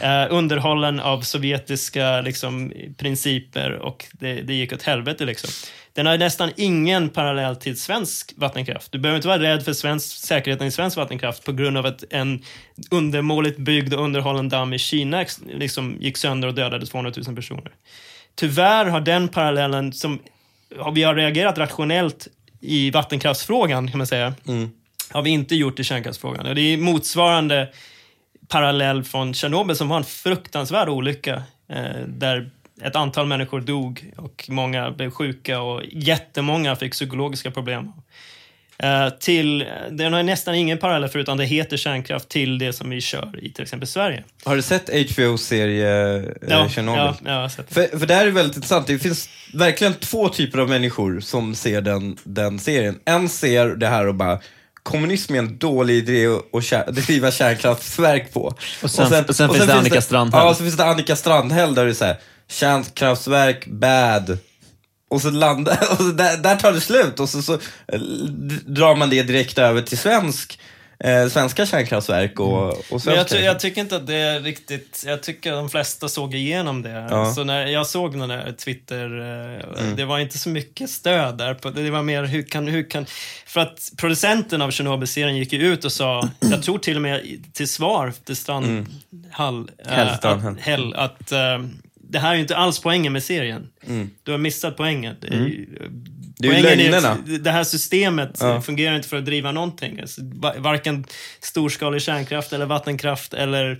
[0.00, 5.24] eh, underhållen av sovjetiska liksom, principer och det, det gick åt helvete.
[5.24, 5.50] Liksom.
[5.92, 8.92] Den har nästan ingen parallell till svensk vattenkraft.
[8.92, 12.04] Du behöver inte vara rädd för svensk, säkerheten i svensk vattenkraft på grund av att
[12.10, 12.42] en
[12.90, 17.72] undermåligt byggd och underhållen damm i Kina liksom gick sönder och dödade 200 000 personer.
[18.34, 20.18] Tyvärr har den parallellen, som
[20.78, 22.28] har vi har reagerat rationellt
[22.64, 24.34] i vattenkraftsfrågan, kan man säga.
[25.10, 26.46] Har vi inte gjort i kärnkraftsfrågan.
[26.46, 27.72] Och det är motsvarande
[28.48, 31.42] parallell från Tjernobyl som var en fruktansvärd olycka.
[31.68, 32.50] Eh, där
[32.82, 37.92] ett antal människor dog och många blev sjuka och jättemånga fick psykologiska problem.
[38.78, 43.00] Eh, till, det har nästan ingen parallell förutom det heter kärnkraft till det som vi
[43.00, 44.24] kör i till exempel Sverige.
[44.44, 46.98] Har du sett HBO's serie eh, Ja, Chernobyl?
[47.02, 47.74] ja, ja, jag har sett det.
[47.74, 48.86] För, för det här är väldigt intressant.
[48.86, 52.98] Det finns verkligen två typer av människor som ser den, den serien.
[53.04, 54.40] En ser det här och bara,
[54.82, 58.54] kommunism är en dålig idé att- driva kärnkraftverk på.
[58.82, 60.42] Och sen- och sen finns det Annika Strandhäll.
[60.44, 62.16] Ja, så finns det Annika Strandhäll där det är så här,
[62.50, 64.38] kärnkraftverk, bad.
[65.08, 67.52] Och så landar, och så där, där tar det slut och så, så
[67.88, 68.00] eh,
[68.66, 70.58] drar man det direkt över till svensk,
[70.98, 74.40] eh, svenska kärnkraftverk och, och svensk Men jag, ty- jag tycker inte att det är
[74.40, 75.02] riktigt...
[75.06, 77.06] Jag tycker att de flesta såg igenom det.
[77.10, 77.34] Ja.
[77.34, 79.96] Så när jag såg den där Twitter, eh, Mm.
[79.96, 81.54] det var inte så mycket stöd där.
[81.54, 83.06] På, det var mer hur kan, hur kan...
[83.46, 87.44] För att producenten av Tjernobyl-serien gick ju ut och sa, jag tror till och med
[87.52, 90.54] till svar till Strandhall, eh, Häll Strandhäll.
[90.54, 91.68] att, Häll, att eh,
[92.14, 93.68] det här är ju inte alls poängen med serien.
[94.22, 95.16] Du har missat poängen.
[95.20, 96.04] Det är, ju- Mm.
[96.38, 97.16] Det är ju lögnerna.
[97.40, 98.60] det här systemet Ja.
[98.60, 100.00] fungerar inte för att driva någonting.
[100.00, 101.04] Alltså, va- varken
[101.40, 103.78] storskalig kärnkraft eller vattenkraft eller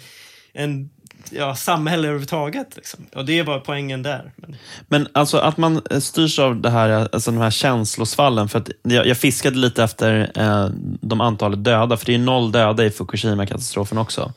[0.53, 0.91] en
[1.31, 2.77] ja, samhälle överhuvudtaget.
[2.77, 3.07] Liksom.
[3.15, 4.33] Och det var poängen där.
[4.37, 4.57] Men,
[4.89, 8.49] Men alltså att man eh, styrs av det här, alltså de här känslosvallen.
[8.49, 10.69] För att jag, jag fiskade lite efter eh,
[11.01, 14.33] de antalet döda, för det är noll döda i Fukushima-katastrofen också.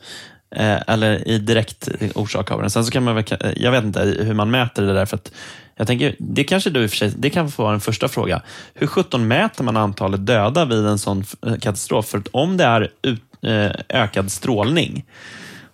[0.50, 2.70] Eh, eller i direkt orsak av den.
[2.70, 5.06] Sen så kan man väl, eh, jag vet inte hur man mäter det där.
[5.06, 5.32] För att
[5.76, 8.08] jag tänker, det kanske du i och för sig, det kan få vara en första
[8.08, 8.42] fråga.
[8.74, 12.06] Hur 17 mäter man antalet döda vid en sån eh, katastrof?
[12.06, 15.04] För att om det är ut, eh, ökad strålning,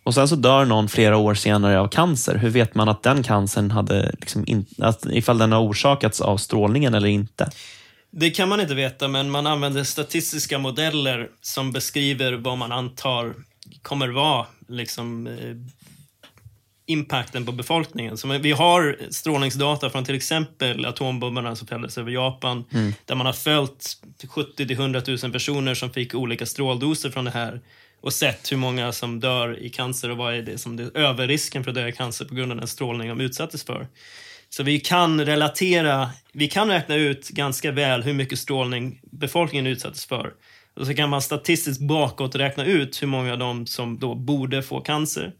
[0.03, 2.37] och sen så dör någon flera år senare av cancer.
[2.37, 6.37] Hur vet man att den cancern hade, liksom in, att, ifall den har orsakats av
[6.37, 7.51] strålningen eller inte?
[8.17, 13.35] det kan man inte veta, men man använder statistiska modeller som beskriver vad man antar
[13.85, 15.57] kommer vara liksom, eh,
[16.87, 18.17] impacten på befolkningen.
[18.17, 22.65] Så vi har strålningsdata från till exempel atombomberna som fälldes över Japan,
[23.05, 23.97] där man har följt
[24.29, 27.61] 70 till 100 000 personer som fick olika stråldoser från det här
[28.01, 31.65] och sett hur många som dör i cancer och vad är det som är överrisken
[31.65, 33.89] för att dö i cancer på grund av den strålning de utsattes för.
[34.49, 40.07] Så vi kan relatera, vi kan räkna ut ganska väl hur mycket strålning befolkningen utsattes
[40.07, 40.33] för.
[40.77, 44.63] Och så kan man statistiskt bakåt räkna ut hur många av dem som då borde
[44.63, 45.33] få cancer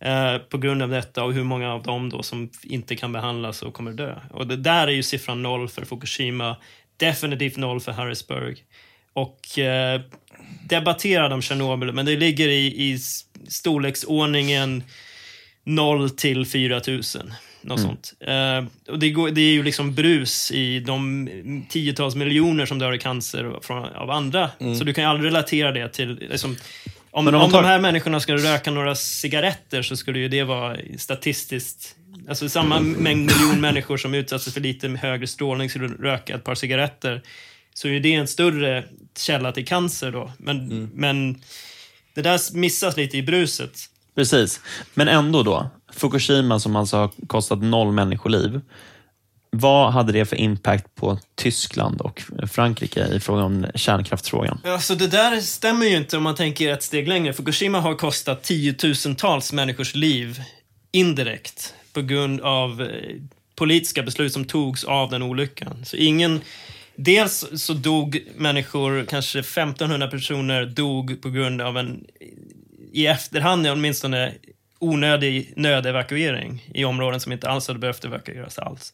[0.00, 3.62] eh, på grund av detta och hur många av dem då som inte kan behandlas
[3.62, 4.14] och kommer dö.
[4.30, 6.56] Och det där är ju siffran noll för Fukushima,
[6.96, 8.64] definitivt noll för Harrisburg.
[9.12, 10.00] Och eh,
[10.68, 12.98] debatterad om Tjernobyl, men det ligger i, i
[13.48, 14.84] storleksordningen
[15.64, 17.02] 0 till 4 000.
[17.62, 18.12] Något sånt.
[18.20, 21.28] Eh, och det, går, det är ju liksom brus i de
[21.68, 24.50] tiotals miljoner som dör i cancer från, av andra.
[24.78, 26.18] Så du kan ju aldrig relatera det till...
[26.30, 26.56] Liksom,
[27.10, 30.42] om, om om, tar- de här människorna skulle röka några cigaretter så skulle ju det
[30.42, 31.96] vara statistiskt...
[32.28, 36.54] Alltså samma mängd miljon människor som utsätts för lite högre strålning skulle röka ett par
[36.54, 37.22] cigaretter
[37.74, 38.84] så är det en större
[39.18, 40.32] källa till cancer då.
[40.38, 41.42] Men, men
[42.14, 43.78] det där missas lite i bruset.
[44.14, 44.60] Precis.
[44.94, 48.60] Men ändå då, Fukushima som alltså har kostat noll människoliv.
[49.52, 54.60] Vad hade det för impact på Tyskland och Frankrike i fråga om kärnkraftsfrågan?
[54.64, 57.32] Alltså det där stämmer ju inte om man tänker ett steg längre.
[57.32, 60.42] Fukushima har kostat tiotusentals människors liv
[60.92, 63.16] indirekt på grund av eh,
[63.54, 65.84] politiska beslut som togs av den olyckan.
[65.84, 66.40] Så ingen...
[66.96, 72.04] Dels så dog människor, kanske 1500 personer dog på grund av en,
[72.92, 74.32] i efterhand åtminstone,
[74.80, 78.92] onödig nödevakuering i områden som inte alls hade behövt evakueras alls.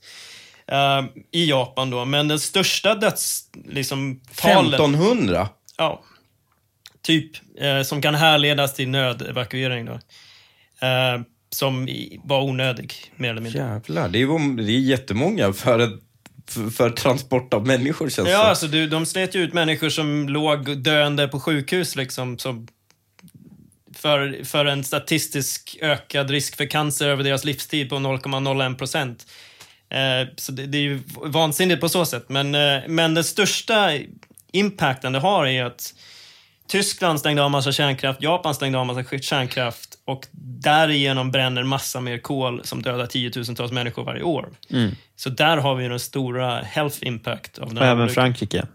[0.67, 3.51] Eh, I Japan då, men den största döds...
[3.69, 5.49] Liksom, talen- 1500?
[5.79, 6.03] Ja.
[7.03, 7.31] Typ.
[7.61, 9.93] Eh, som kan härledas till nödevakuering då.
[10.87, 11.21] Eh,
[11.51, 13.61] som i, var onödig, mer eller mindre.
[13.61, 16.01] Jävlar, det är, det är jättemånga för, ett,
[16.77, 20.29] för, transport av människor känns Ja, det alltså du, de slet ju ut människor som
[20.29, 22.39] låg döende på sjukhus liksom.
[22.39, 22.69] Som
[23.99, 29.27] för, för en statistisk ökad risk för cancer över deras livstid på 0,01 procent.
[29.89, 32.25] Eh, så det, det är ju vansinnigt på så sätt.
[32.29, 33.93] Men, eh, men den största
[34.53, 35.95] impacten det har är att
[36.69, 40.27] Tyskland stängde av massa kärnkraft, Japan stängde av massa kärnkraft och
[40.63, 44.49] därigenom bränner massa mer kol som dödar tiotusentals människor varje år.
[45.17, 48.09] Så där har vi den stora health impact av den Och även.
[48.09, 48.67] Frankrike.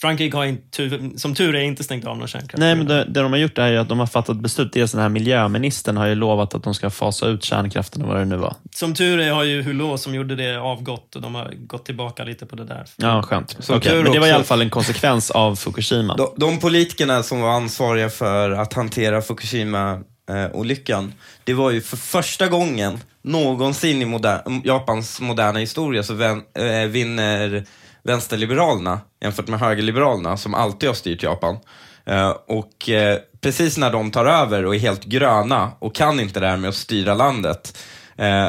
[0.00, 2.58] Frankrike har inte, som tur är inte stängt av någon kärnkraft.
[2.58, 4.72] Nej, men det, det de har gjort är ju att de har fattat beslut.
[4.72, 8.16] Dels den här miljöministern har ju lovat att de ska fasa ut kärnkraften och vad
[8.16, 8.54] det nu var.
[8.74, 12.24] Som tur är har ju Hulot som gjorde det avgått och de har gått tillbaka
[12.24, 12.86] lite på det där.
[12.96, 13.66] Ja, skönt.
[13.66, 16.16] Tur men det var i alla fall en konsekvens av Fukushima.
[16.16, 21.12] De, de politikerna som var ansvariga för att hantera Fukushima-olyckan,
[21.44, 26.88] det var ju för första gången någonsin i moder- Japans moderna historia så vän, eh,
[26.88, 27.64] vinner
[28.02, 31.56] vänsterliberalerna jämfört med högerliberalerna som alltid har styrt Japan.
[32.06, 36.40] Eh, och eh, precis när de tar över och är helt gröna och kan inte
[36.40, 37.78] det här med att styra landet,
[38.16, 38.48] eh,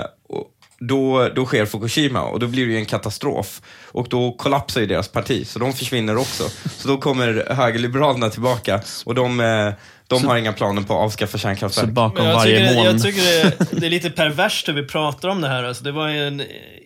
[0.80, 3.62] då, då sker Fukushima och då blir det ju en katastrof.
[3.86, 6.44] Och då kollapsar ju deras parti, så de försvinner också.
[6.70, 9.40] Så då kommer högerliberalerna tillbaka och de,
[10.10, 11.90] de har inga planer på att avskaffa Så kärnkraftverk.
[11.90, 12.86] bakom Men jag varje tycker, moln.
[12.88, 15.64] jag tycker det, det är lite perverst hur vi pratar om det här.
[15.64, 16.44] Alltså, det var en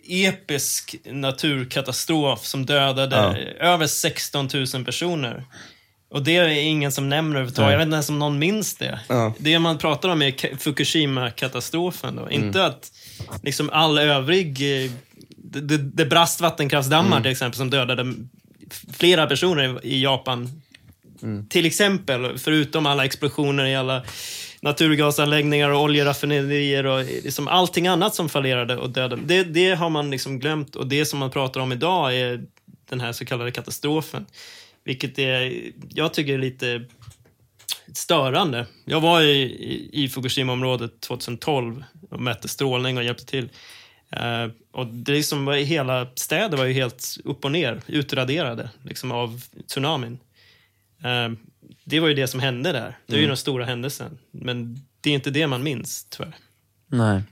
[0.08, 3.16] episk naturkatastrof som dödade
[3.60, 5.44] över 16 000 personer.
[6.10, 7.70] Och det är ingen som nämner överhuvudtaget.
[7.70, 9.00] Jag vet inte ens om någon minns det.
[9.08, 9.34] Ja.
[9.38, 12.16] Det man pratar om är Ka- Fukushima-katastrofen.
[12.16, 12.30] Då.
[12.30, 12.92] Inte att
[13.42, 14.84] liksom all övrig...
[14.84, 14.90] eh,
[15.36, 18.14] Det, det, det brast vattenkraftsdammar till exempel som dödade
[18.92, 20.62] flera personer i Japan
[21.24, 21.46] Mm.
[21.46, 24.02] till exempel, förutom alla explosioner i alla
[24.60, 29.22] naturgasanläggningar och oljeraffinaderier och liksom allting annat som fallerade och dödade.
[29.26, 32.44] Det, det har man liksom glömt och det som man pratar om idag är
[32.88, 34.26] den här så kallade katastrofen.
[34.84, 36.84] Vilket är, jag tycker är lite
[37.92, 38.66] störande.
[38.84, 43.48] Jag var i, i, i Fukushima-området 2012 och mätte strålning och hjälpte till.
[44.16, 49.12] Uh, och det liksom var, hela städer var ju helt upp och ner, utraderade liksom
[49.12, 50.18] av tsunamin.
[51.04, 51.30] Eh,
[51.84, 52.98] det var ju det som hände där.
[53.06, 54.18] Det är ju den stora händelsen.
[54.30, 56.34] Men det är inte det man minns, tyvärr.
[56.86, 57.22] Nej.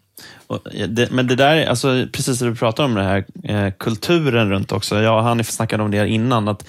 [0.88, 4.72] Det, men det där, alltså, precis som du pratar om det här, eh, kulturen runt
[4.72, 5.00] också.
[5.00, 6.48] Jag och Hanif snackade om det här innan.
[6.48, 6.66] Att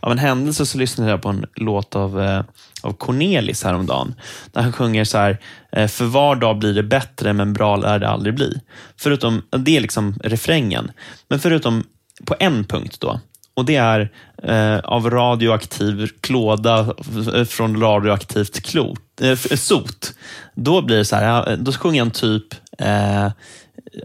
[0.00, 2.44] av en händelse så lyssnade jag på en låt av, eh,
[2.82, 4.14] av Cornelis häromdagen.
[4.52, 5.38] Där han sjunger så här,
[5.72, 8.60] eh, för var dag blir det bättre men bra lär det aldrig bli.
[8.96, 10.90] Förutom, det är liksom refrängen.
[11.28, 11.84] Men förutom
[12.24, 13.20] på en punkt då.
[13.56, 14.10] Och det är
[14.42, 16.94] eh, av radioaktiv klåda
[17.34, 20.14] eh, från radioaktivt klot, eh, sot.
[20.54, 23.30] Då blir det så här, då sjunger en typ eh,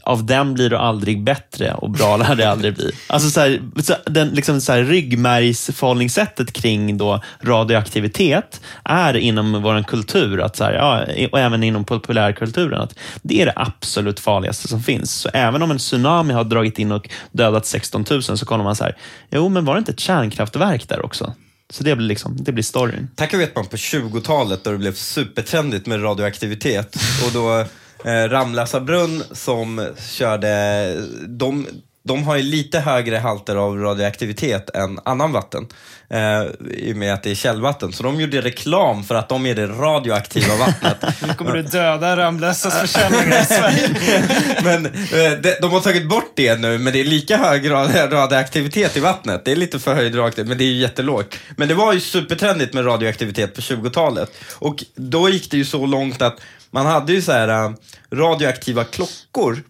[0.04, 2.92] av den blir du aldrig bättre och bra lär det aldrig bli.
[3.08, 9.84] Alltså så här, så den, liksom så här, ryggmärgsförhållningssättet kring då radioaktivitet är inom vår
[9.84, 14.68] kultur, att så här, ja, och även inom populärkulturen, att det är det absolut farligaste
[14.68, 15.12] som finns.
[15.12, 18.76] Så även om en tsunami har dragit in och dödat 16 000 så kommer man
[18.76, 18.98] så här,
[19.30, 21.34] jo men var det inte ett kärnkraftverk där också?
[21.70, 23.08] Så det blir, liksom, det blir storyn.
[23.16, 26.96] Tack vet man på 20-talet då det blev supertrendigt med radioaktivitet.
[27.26, 27.66] Och då
[28.06, 30.96] eh, Ramlösa brunn som körde,
[31.28, 31.68] de,
[32.04, 35.68] de har ju lite högre halter av radioaktivitet än annan vatten.
[36.10, 36.44] Eh,
[36.78, 37.94] I och med att det är källvatten.
[37.94, 40.98] Så de gjorde reklam för att de är det radioaktiva vattnet.
[41.28, 43.90] Nu kommer du döda Ramlösas försäljningar i Sverige.
[44.64, 48.12] Men eh, de, de har tagit bort det nu, men det är lika hög rad-
[48.12, 49.46] radioaktivitet i vattnet.
[49.46, 51.36] Det är lite förhöjd radioaktivitet, men det är ju jättelågt.
[51.58, 54.32] Men det var ju supertrendigt med radioaktivitet på 20-talet.
[54.60, 56.40] Och då gick det ju så långt att
[56.72, 57.72] man hade ju så här äh,
[58.12, 59.64] radioaktiva klockor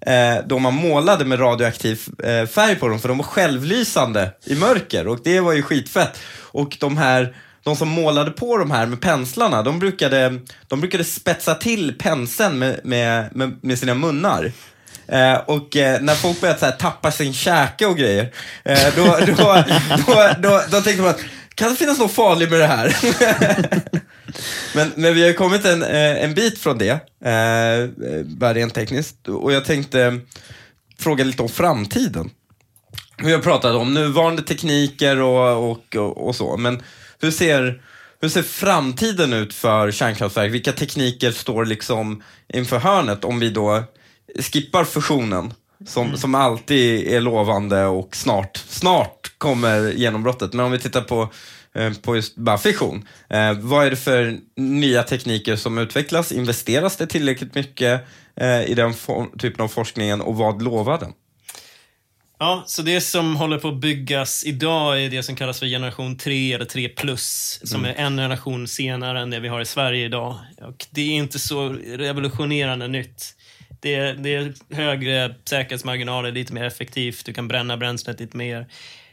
[0.00, 4.54] eh, då man målade med radioaktiv eh, färg på dem, för de var självlysande i
[4.54, 6.18] mörker och det var ju skitfett.
[6.50, 11.04] Och de här de som målade på de här med penslarna, de brukade, de brukade
[11.04, 14.52] spetsa till penseln med, med, med, med sina munnar.
[15.08, 18.32] Eh, och eh, när folk började så här, tappa sin käke och grejer,
[18.64, 19.64] eh, då, då,
[20.06, 21.20] då, då, då tänkte man, att,
[21.54, 22.96] kan det finnas något farligt med det här?
[24.74, 26.90] men, men vi har kommit en, eh, en bit från det,
[27.24, 29.28] eh, bara rent tekniskt.
[29.28, 30.20] Och jag tänkte
[30.98, 32.30] fråga lite om framtiden.
[33.22, 36.82] Vi har pratat om nuvarande tekniker och, och, och, och så, men
[37.20, 37.82] hur ser,
[38.20, 40.52] hur ser framtiden ut för kärnkraftverk?
[40.52, 43.84] Vilka tekniker står liksom inför hörnet om vi då
[44.38, 45.52] skippar fusionen?
[45.86, 50.52] Som, som alltid är lovande och snart, snart kommer genombrottet.
[50.52, 51.32] Men om vi tittar på,
[52.02, 53.08] på just bara fission.
[53.30, 56.32] Eh, vad är det för nya tekniker som utvecklas?
[56.32, 58.00] Investeras det tillräckligt mycket
[58.36, 58.94] eh, i den
[59.38, 61.12] typen av forskningen och vad lovar den?
[62.40, 66.16] Ja, så det som håller på att byggas idag är det som kallas för generation
[66.16, 70.04] 3 eller 3 plus, som är en generation senare än det vi har i Sverige
[70.04, 70.38] idag.
[70.62, 73.34] Och det är inte så revolutionerande nytt.
[73.80, 78.66] Det är, det är högre säkerhetsmarginaler, lite mer effektivt, du kan bränna bränslet lite mer.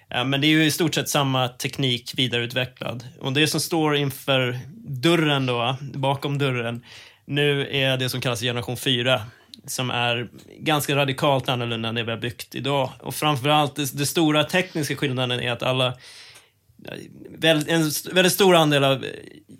[0.10, 3.04] Ja, Men det är ju i stort sett samma teknik vidareutvecklad.
[3.20, 6.84] Och det som står inför dörren då, bakom dörren,
[7.26, 9.22] nu är det som kallas generation 4
[9.68, 10.28] som är
[10.60, 12.90] ganska radikalt annorlunda än det vi har byggt idag.
[13.00, 15.94] Och framförallt, den stora tekniska skillnaden är att alla
[17.68, 19.06] en väldigt stor andel av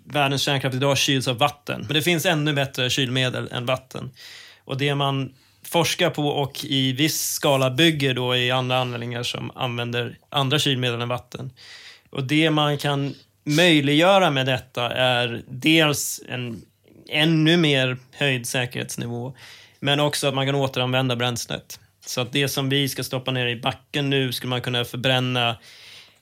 [0.04, 1.80] världens kärnkraft idag kyls av vatten.
[1.80, 4.10] Men det finns ännu bättre kylmedel än vatten.
[4.64, 5.34] Och det man
[5.68, 11.00] forskar på och i viss skala bygger då i andra anläggningar som använder andra kylmedel
[11.00, 11.52] än vatten.
[12.10, 13.14] Och det man kan
[13.44, 16.62] möjliggöra med detta är dels en
[17.08, 19.34] ännu mer höjd säkerhetsnivå,
[19.80, 21.80] men också att man kan återanvända bränslet.
[22.06, 25.56] Så att det som vi ska stoppa ner i backen nu skulle man kunna förbränna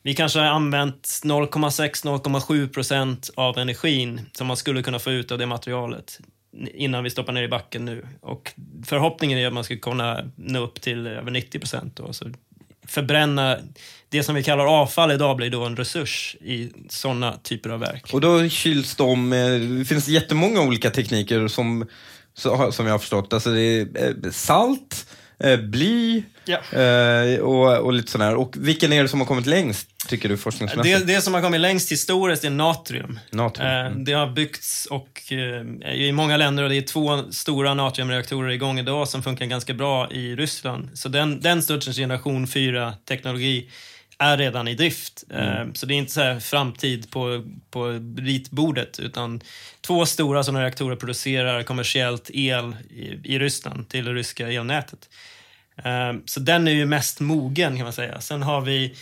[0.07, 5.39] vi kanske har använt 0,6-0,7 procent av energin som man skulle kunna få ut av
[5.39, 6.21] det materialet
[6.75, 8.07] innan vi stoppar ner i backen nu.
[8.21, 8.53] Och
[8.87, 12.01] förhoppningen är att man ska kunna nå upp till över 90 procent.
[12.11, 12.31] Så
[12.87, 13.59] förbränna
[14.09, 18.15] det som vi kallar avfall idag blir då en resurs i sådana typer av verk.
[18.15, 19.31] Och då kyls de,
[19.79, 21.87] det finns jättemånga olika tekniker som,
[22.71, 23.33] som jag har förstått.
[23.33, 25.07] Alltså det är eh, salt,
[25.45, 26.79] eh, bly ja.
[26.81, 28.35] eh, och, och lite sådär.
[28.35, 31.07] Och vilken är det som har kommit längst, tycker du, forskningsmässigt?
[31.07, 33.19] Det, det som har kommit längst historiskt är natrium.
[33.31, 33.71] natrium.
[33.71, 34.05] Eh, mm.
[34.05, 38.79] det har byggts och, eh, i många länder och det är två stora natriumreaktorer igång
[38.79, 40.91] idag som funkar ganska bra i Ryssland.
[40.95, 43.69] Så den, den sortens generation 4-teknologi
[44.19, 45.25] är redan i drift.
[45.31, 45.75] Eh, mm.
[45.75, 49.41] Så det är inte så framtid på, på ritbordet, utan
[49.81, 55.09] två stora sådana reaktorer producerar kommersiellt el i, i Ryssland till det ryska elnätet.
[55.85, 58.21] Eh, så den är ju mest mogen kan man säga.
[58.21, 58.95] Sen har vi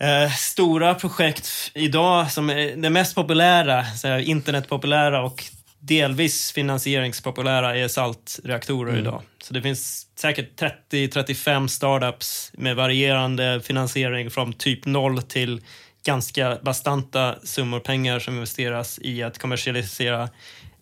[0.00, 5.44] eh, stora projekt idag som är det mest populära, så internetpopulära och
[5.80, 9.00] delvis finansieringspopulära är saltreaktorer mm.
[9.00, 9.22] idag.
[9.42, 15.60] Så det finns säkert 30-35 startups med varierande finansiering från typ noll till
[16.04, 20.28] ganska bastanta summor pengar som investeras i att kommersialisera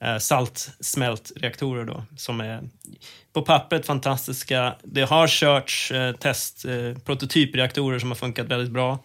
[0.01, 2.63] Eh, saltsmältreaktorer då, som är
[3.33, 4.75] på pappret fantastiska.
[4.83, 8.99] Det har körts testprototypreaktorer test, eh, prototypreaktorer som har funkat väldigt bra.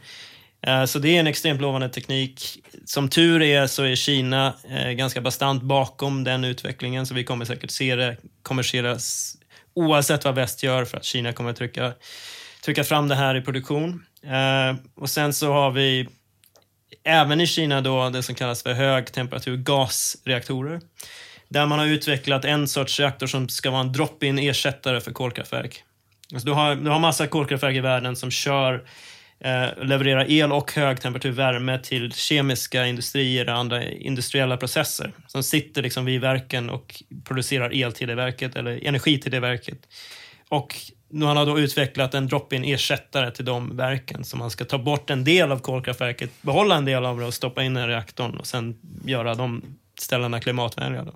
[0.88, 2.60] Så det är en extremt lovande teknik.
[2.86, 4.54] Som tur är så är Kina
[4.96, 9.36] ganska bastant bakom den utvecklingen, så vi kommer säkert se det kommersieras
[9.74, 11.94] oavsett vad väst gör för att Kina kommer trycka,
[12.66, 14.06] trycka fram det här i produktion.
[14.96, 16.08] Och sen så har vi
[17.04, 20.82] även i Kina då det som kallas för högtemperatur gasreaktorer.
[21.50, 25.84] Där man har utvecklat en sorts reaktor som ska vara en drop-in ersättare för kolkraftverk.
[26.34, 28.84] Alltså du, har, du har massa kolkraftverk i världen som kör
[29.40, 36.06] eh, levererar el och högtemperaturvärme till kemiska industrier och andra industriella processer som sitter liksom
[36.06, 39.88] vid verken och producerar el till det verket eller energi till det verket.
[40.50, 40.76] Och
[41.12, 45.10] nu har då utvecklat en drop-in ersättare till de verken så man ska ta bort
[45.10, 48.48] en del av kolkraftverket, behålla en del av det och stoppa in i reaktorn och
[48.48, 49.62] sen göra de
[50.00, 51.04] ställena klimatvänliga.
[51.04, 51.14] Då.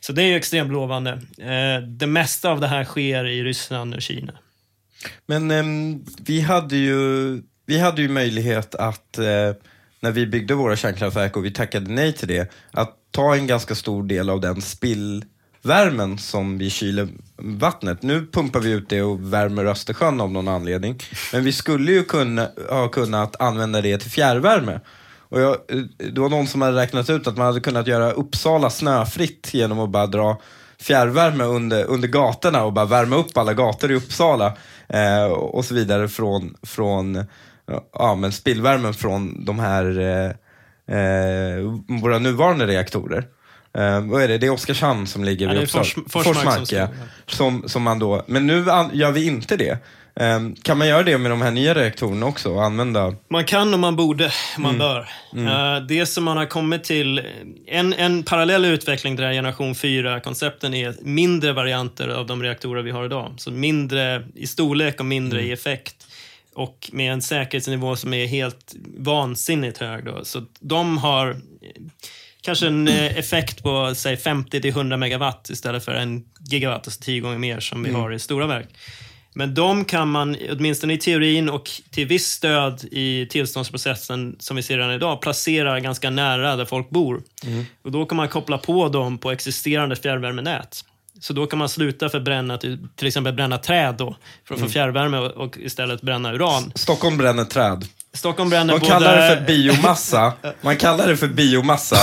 [0.00, 1.10] Så det är extremt lovande.
[1.38, 4.32] Eh, det mesta av det här sker i Ryssland och Kina.
[5.26, 5.64] Men eh,
[6.20, 9.52] vi, hade ju, vi hade ju möjlighet att, eh,
[10.00, 13.74] när vi byggde våra kärnkraftverk och vi tackade nej till det, att ta en ganska
[13.74, 15.24] stor del av den spill
[15.64, 18.02] värmen som vi kyler vattnet.
[18.02, 20.98] Nu pumpar vi ut det och värmer Östersjön av någon anledning.
[21.32, 24.80] Men vi skulle ju kunna, ha kunnat använda det till fjärrvärme.
[25.28, 25.56] Och jag,
[26.12, 29.80] det var någon som hade räknat ut att man hade kunnat göra Uppsala snöfritt genom
[29.80, 30.40] att bara dra
[30.80, 34.56] fjärrvärme under, under gatorna och bara värma upp alla gator i Uppsala
[34.88, 37.24] eh, och så vidare från, från
[37.92, 40.30] ja, men spillvärmen från de här eh,
[40.98, 41.60] eh,
[42.02, 43.26] våra nuvarande reaktorer.
[43.78, 44.38] Eh, vad är det?
[44.38, 45.84] Det är Oskarshamn som ligger vid Uppsala.
[45.84, 46.88] Fors, Forsmark, Forsmark som, ja.
[47.26, 49.78] som, som man då, men nu gör vi inte det.
[50.20, 52.50] Um, kan man göra det med de här nya reaktorerna också?
[52.50, 53.14] Och använda...
[53.28, 54.78] Man kan och man borde, man mm.
[54.78, 55.08] bör.
[55.32, 55.46] Mm.
[55.46, 57.22] Uh, det som man har kommit till,
[57.66, 63.04] en, en parallell utveckling till generation 4-koncepten är mindre varianter av de reaktorer vi har
[63.04, 63.34] idag.
[63.36, 65.50] Så mindre i storlek och mindre mm.
[65.50, 66.06] i effekt.
[66.54, 70.04] Och med en säkerhetsnivå som är helt vansinnigt hög.
[70.04, 70.24] Då.
[70.24, 71.36] Så de har
[72.44, 77.38] kanske en eh, effekt på säg 50-100 megawatt istället för en gigawatt, alltså tio gånger
[77.38, 78.00] mer som vi mm.
[78.00, 78.68] har i stora verk.
[79.36, 84.62] Men de kan man, åtminstone i teorin och till viss stöd i tillståndsprocessen som vi
[84.62, 87.22] ser redan idag, placera ganska nära där folk bor.
[87.44, 87.64] Mm.
[87.82, 90.84] Och Då kan man koppla på dem på existerande fjärrvärmenät.
[91.20, 94.68] Så då kan man sluta förbränna, till, till exempel bränna träd då, för att mm.
[94.68, 96.72] få fjärrvärme och, och, istället bränna uran.
[96.74, 97.84] Stockholm bränner träd.
[98.14, 98.92] Stockholm bränner Man både...
[98.92, 100.32] kallar det för biomassa.
[100.60, 101.96] Man kallar det för biomassa.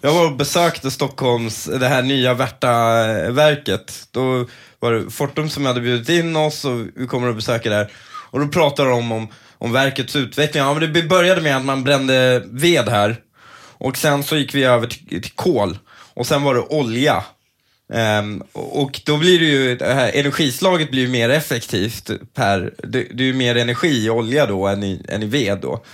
[0.00, 4.08] Jag var och besökte Stockholms, det här nya Värtaverket.
[4.10, 4.46] Då
[4.80, 7.90] var det Fortum som hade bjudit in oss och vi kommer att besöka där.
[8.30, 9.28] Och då pratade de om,
[9.58, 10.62] om verkets utveckling.
[10.62, 13.16] Ja, men det började med att man brände ved här.
[13.78, 15.78] Och sen så gick vi över till, till kol.
[16.14, 17.24] Och sen var det olja.
[17.92, 23.06] Um, och då blir det ju, det här energislaget blir ju mer effektivt per, det,
[23.14, 25.84] det är ju mer energi i olja då än i, än i ved då.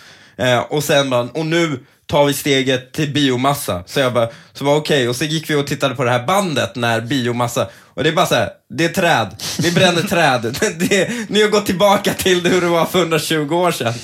[0.40, 3.84] Uh, och sen bara, och nu tar vi steget till biomassa.
[3.86, 4.96] Så jag bara, så var okej.
[4.96, 5.08] Okay.
[5.08, 8.14] Och så gick vi och tittade på det här bandet när biomassa, och det är
[8.14, 9.42] bara så här, det är träd.
[9.62, 10.56] Ni bränner träd.
[10.78, 13.94] Det, ni har gått tillbaka till hur det var för 120 år sedan.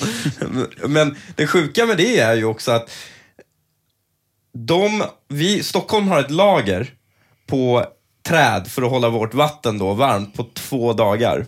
[0.91, 2.89] Men det sjuka med det är ju också att
[4.53, 6.91] de, vi, Stockholm har ett lager
[7.47, 7.85] på
[8.27, 11.45] träd för att hålla vårt vatten då varmt på två dagar.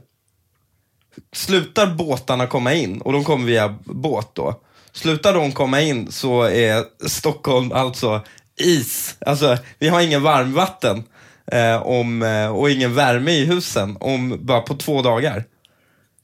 [1.34, 4.62] Slutar båtarna komma in, och de kommer via båt då,
[4.98, 8.22] Slutar de komma in så är Stockholm alltså
[8.60, 9.16] is.
[9.26, 11.04] Alltså, vi har ingen varmvatten
[11.52, 15.43] eh, om, eh, och ingen värme i husen om bara på två dagar.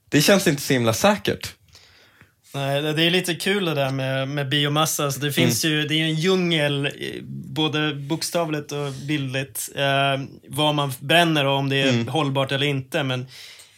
[0.10, 1.54] Det känns inte så himla säkert.
[2.56, 5.06] Nej, det är lite kul det där med, med biomassa.
[5.06, 5.78] Alltså det, finns mm.
[5.78, 6.90] ju, det är en djungel,
[7.30, 12.08] både bokstavligt och bildligt, eh, vad man bränner och om det är mm.
[12.08, 13.04] hållbart eller inte.
[13.04, 13.28] Men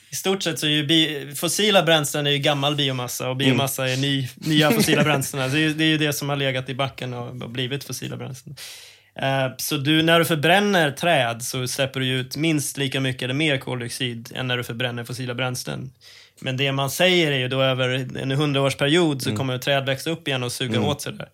[0.10, 3.88] i stort sett så är ju bi, fossila bränslen är ju gammal biomassa och biomassa
[3.88, 4.00] mm.
[4.00, 5.52] är ny, nya fossila bränslen.
[5.52, 8.56] Det är, det är ju det som har legat i backen och blivit fossila bränslen.
[9.22, 13.34] Uh, så du, när du förbränner träd så släpper du ut minst lika mycket eller
[13.34, 15.92] mer koldioxid än när du förbränner fossila bränslen.
[16.40, 19.38] Men det man säger är ju då över en hundraårsperiod så mm.
[19.38, 20.90] kommer träd växa upp igen och suga mm.
[20.90, 21.30] åt sig det.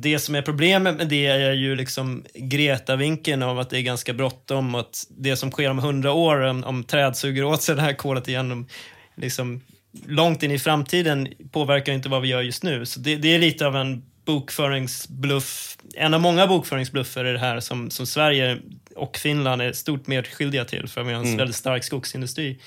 [0.00, 4.12] Det som är problemet med det är ju liksom Greta-vinkeln av att det är ganska
[4.12, 7.74] bråttom och att det som sker om hundra år, om, om träd suger åt sig
[7.74, 8.66] det här kolet igen, om,
[9.14, 9.60] liksom,
[10.06, 12.86] långt in i framtiden påverkar inte vad vi gör just nu.
[12.86, 17.60] Så det, det är lite av en bokföringsbluff, en av många bokföringsbluffer i det här
[17.60, 18.58] som, som Sverige
[18.96, 21.38] och Finland är stort medskyldiga till, för vi har en mm.
[21.38, 22.58] väldigt stark skogsindustri.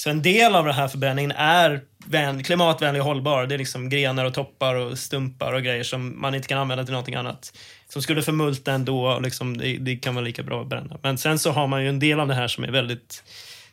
[0.00, 3.46] Så en del av den här förbränningen är vän, klimatvänlig och hållbar.
[3.46, 6.84] Det är liksom grenar och toppar och stumpar och grejer som man inte kan använda
[6.84, 7.58] till någonting annat.
[7.88, 10.98] Som skulle förmultna ändå, liksom, det, det kan vara lika bra att bränna.
[11.02, 13.24] Men sen så har man ju en del av det här som är väldigt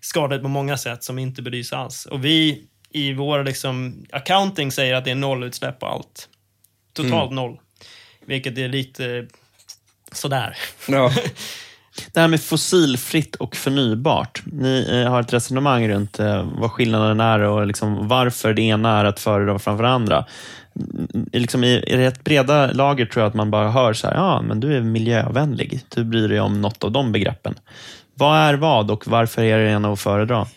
[0.02, 2.06] skadligt på många sätt, som inte belys alls.
[2.06, 6.30] Och vi i vår liksom, accounting säger att det är nollutsläpp på allt.
[6.94, 7.36] Totalt mm.
[7.36, 7.60] noll.
[8.26, 9.28] Vilket är lite
[10.12, 10.58] sådär.
[10.88, 11.12] Ja.
[12.12, 14.41] Det här med fossilfritt och förnybart.
[14.45, 19.00] Ni eh, har ett resonemang runt eh, vad skillnaden är och liksom varför det ena
[19.00, 20.26] är att föredra framför det andra.
[20.76, 24.16] Mm, liksom I, I rätt breda lager tror jag att man bara hör så här,
[24.16, 25.80] ja, men du är miljövänlig.
[25.89, 27.56] Du bryr dig om något av de begreppen.
[28.14, 30.48] Vad är vad och varför är det ena att föredra?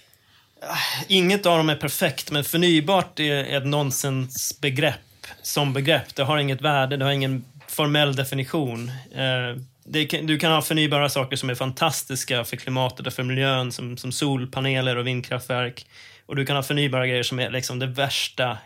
[1.07, 4.95] Inget av dem är perfekt, men förnybart är ett nonsensbegrepp
[5.43, 6.15] som begrepp.
[6.15, 8.89] Det har inget värde, det har ingen formell definition.
[9.15, 9.63] Eh,
[10.11, 13.97] kan, du kan ha förnybara saker som är fantastiska för klimatet och för miljön, som,
[13.97, 15.87] som solpaneler och vindkraftverk.
[16.27, 18.59] Och du kan ha förnybara grejer som är liksom det värsta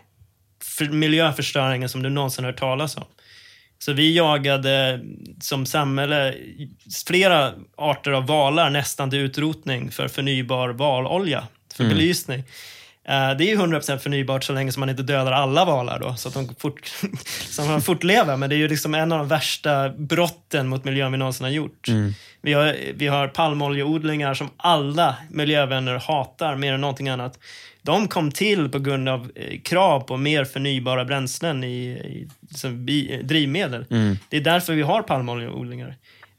[0.63, 3.05] för miljöförstöringen som du någonsin hört talas om.
[3.79, 5.01] Så vi jagade
[5.41, 6.35] som samhälle
[7.07, 11.97] flera arter av valar nästan till utrotning för förnybar valolja, för mm.
[11.97, 12.43] belysning.
[13.07, 16.27] Eh, det är 100% förnybart så länge som man inte dödar alla valar då, så
[16.27, 16.85] att de fort,
[17.49, 18.37] så att de fortlever.
[18.37, 21.51] Men det är ju liksom en av de värsta brotten mot miljön vi någonsin har
[21.51, 21.87] gjort.
[21.87, 22.13] Mm.
[22.41, 27.39] Vi, har, vi har palmoljeodlingar som alla miljövänner hatar mer än någonting annat.
[27.81, 32.27] De kom till på grund av eh, krav på mer förnybara bränslen i, i
[32.69, 33.85] bi, drivmedel.
[33.89, 34.17] Mm.
[34.29, 35.95] Det är därför vi har palmoljeodlingar.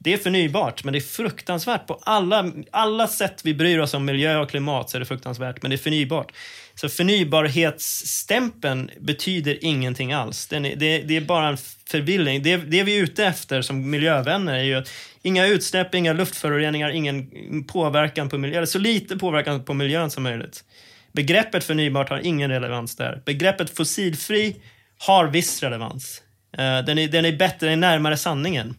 [0.06, 1.86] Det är förnybart, men det är fruktansvärt.
[1.86, 5.62] På alla, alla sätt vi bryr oss om miljö och klimat så är det fruktansvärt,
[5.62, 6.32] men det är förnybart.
[6.74, 10.52] Så förnybarhetsstämpeln betyder ingenting alls.
[10.52, 11.56] Är, det, det, är bara en
[11.90, 12.42] förvirring.
[12.42, 14.90] Det, det vi är ute efter som miljövänner är ju att
[15.22, 17.30] inga utsläpp, inga luftföroreningar, ingen
[17.64, 20.64] påverkan på miljön, eller så lite påverkan på miljön som möjligt.
[21.12, 23.22] Begreppet förnybart har ingen relevans där.
[23.24, 24.56] Begreppet fossilfri
[24.98, 26.22] har viss relevans.
[26.52, 28.74] Eh, den, är, den är bättre, den är närmare sanningen.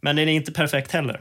[0.00, 1.20] Men den är inte perfekt heller.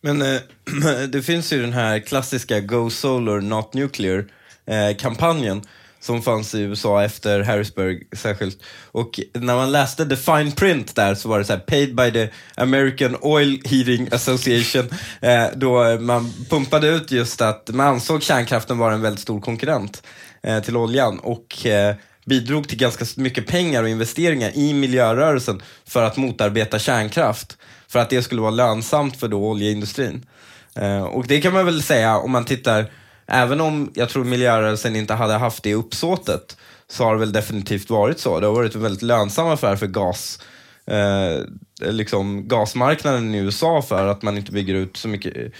[0.00, 0.40] Men eh,
[1.08, 5.56] det finns ju den här klassiska Go Solar Not Nuclear-kampanjen.
[5.56, 5.62] Eh,
[6.00, 8.62] som fanns i USA efter Harrisburg särskilt.
[8.92, 12.12] Och när man läste the fine print där så var det så här, paid by
[12.12, 14.88] the American Oil Heating Association.
[15.20, 20.02] Eh, då man pumpade ut just att man ansåg kärnkraften vara en väldigt stor konkurrent
[20.42, 21.18] eh, till oljan.
[21.18, 21.94] Och eh,
[22.26, 27.58] bidrog till ganska mycket pengar och investeringar i miljörörelsen för att motarbeta kärnkraft
[27.88, 30.26] för att det skulle vara lönsamt för då oljeindustrin.
[30.74, 32.90] Eh, och det kan man väl säga om man tittar,
[33.26, 36.56] även om jag tror miljörörelsen inte hade haft det uppsåtet,
[36.90, 38.40] så har det väl definitivt varit så.
[38.40, 40.40] Det har varit en väldigt lönsam affär för gas,
[40.86, 41.42] eh,
[41.80, 45.50] liksom gasmarknaden i USA för att man inte bygger ut så mycket eh,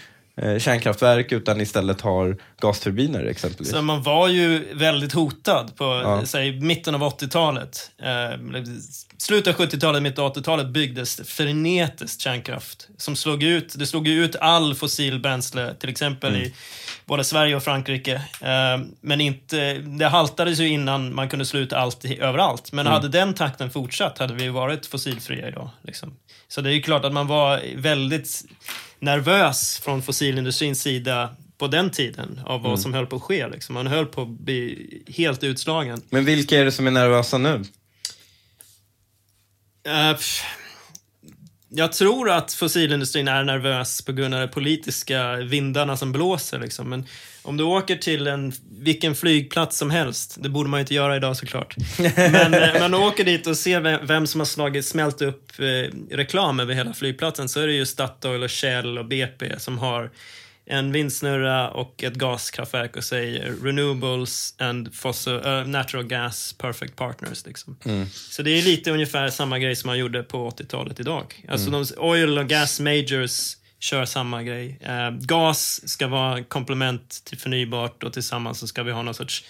[0.59, 3.73] kärnkraftverk utan istället har gasturbiner exempelvis.
[3.73, 6.27] Så man var ju väldigt hotad på Ja.
[6.27, 7.91] säg, mitten av 80-talet.
[8.03, 8.63] Eh,
[9.19, 12.89] slutet av 70-talet, mitten av 80-talet byggdes frenetiskt kärnkraft.
[12.97, 16.55] Som slog ut, det slog ut all fossilbränsle, till exempel i
[17.09, 18.15] både Sverige och Frankrike.
[18.41, 22.73] Eh, men inte, det haltades ju innan man kunde slå ut allt överallt.
[22.73, 25.71] Men hade den takten fortsatt hade vi varit fossilfria idag.
[25.83, 26.15] Liksom.
[26.49, 28.45] Så det är ju klart att man var väldigt
[28.99, 33.49] nervös från fossilindustrins sida på den tiden av vad som höll på att ske.
[33.49, 33.75] Liksom.
[33.75, 36.03] Man höll på att bli helt utslagen.
[36.11, 37.65] Men vilka är det som är nervösa nu?
[40.15, 40.45] Pff,
[41.71, 46.59] jag tror att fossilindustrin är nervös på grund av de politiska vindarna som blåser.
[46.59, 46.91] Liksom.
[46.91, 47.07] Men
[47.43, 51.17] om du åker till en, vilken flygplats som helst, det borde man ju inte göra
[51.17, 51.77] idag såklart.
[52.17, 56.17] Men eh, man åker dit och ser vem, vem som har slagit, smält upp eh,
[56.17, 60.11] reklam över hela flygplatsen så är det ju Statoil och Shell och BP som har
[60.71, 67.47] en vindsnurra och ett gaskraftverk och säger renewables and fossil, eh, natural gas perfect partners.
[67.47, 67.77] Liksom.
[68.31, 71.45] Så det är lite ungefär samma grej som man gjorde på 80-talet idag.
[71.49, 74.79] Alltså de oil och gas majors kör samma grej.
[74.81, 79.45] Eh, gas ska vara komplement till förnybart och tillsammans så ska vi ha någon sorts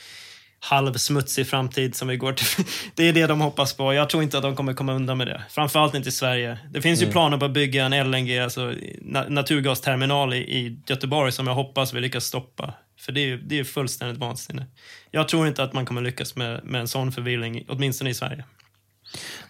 [0.60, 2.64] halvsmutsig framtid som vi går till.
[2.94, 3.94] Det är det de hoppas på.
[3.94, 5.42] Jag tror inte att de kommer komma undan med det.
[5.50, 6.58] Framförallt inte i Sverige.
[6.70, 11.32] Det finns ju planer på att bygga en LNG, alltså na naturgasterminal i, i Göteborg
[11.32, 12.74] som jag hoppas vi lyckas stoppa.
[13.00, 14.66] För det är ju det är fullständigt vansinne.
[15.10, 18.44] Jag tror inte att man kommer lyckas med, med en sån förvirring, åtminstone i Sverige.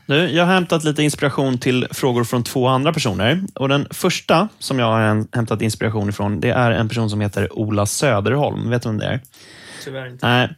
[0.06, 3.42] Nu, jag har hämtat lite inspiration till frågor från två andra personer.
[3.54, 7.20] Och Den första som jag har häm- hämtat inspiration ifrån, det är en person som
[7.20, 8.70] heter Ola Söderholm.
[8.70, 9.20] Vet du vem det är?
[9.88, 10.26] Tyvärr inte.
[10.26, 10.48] Nej,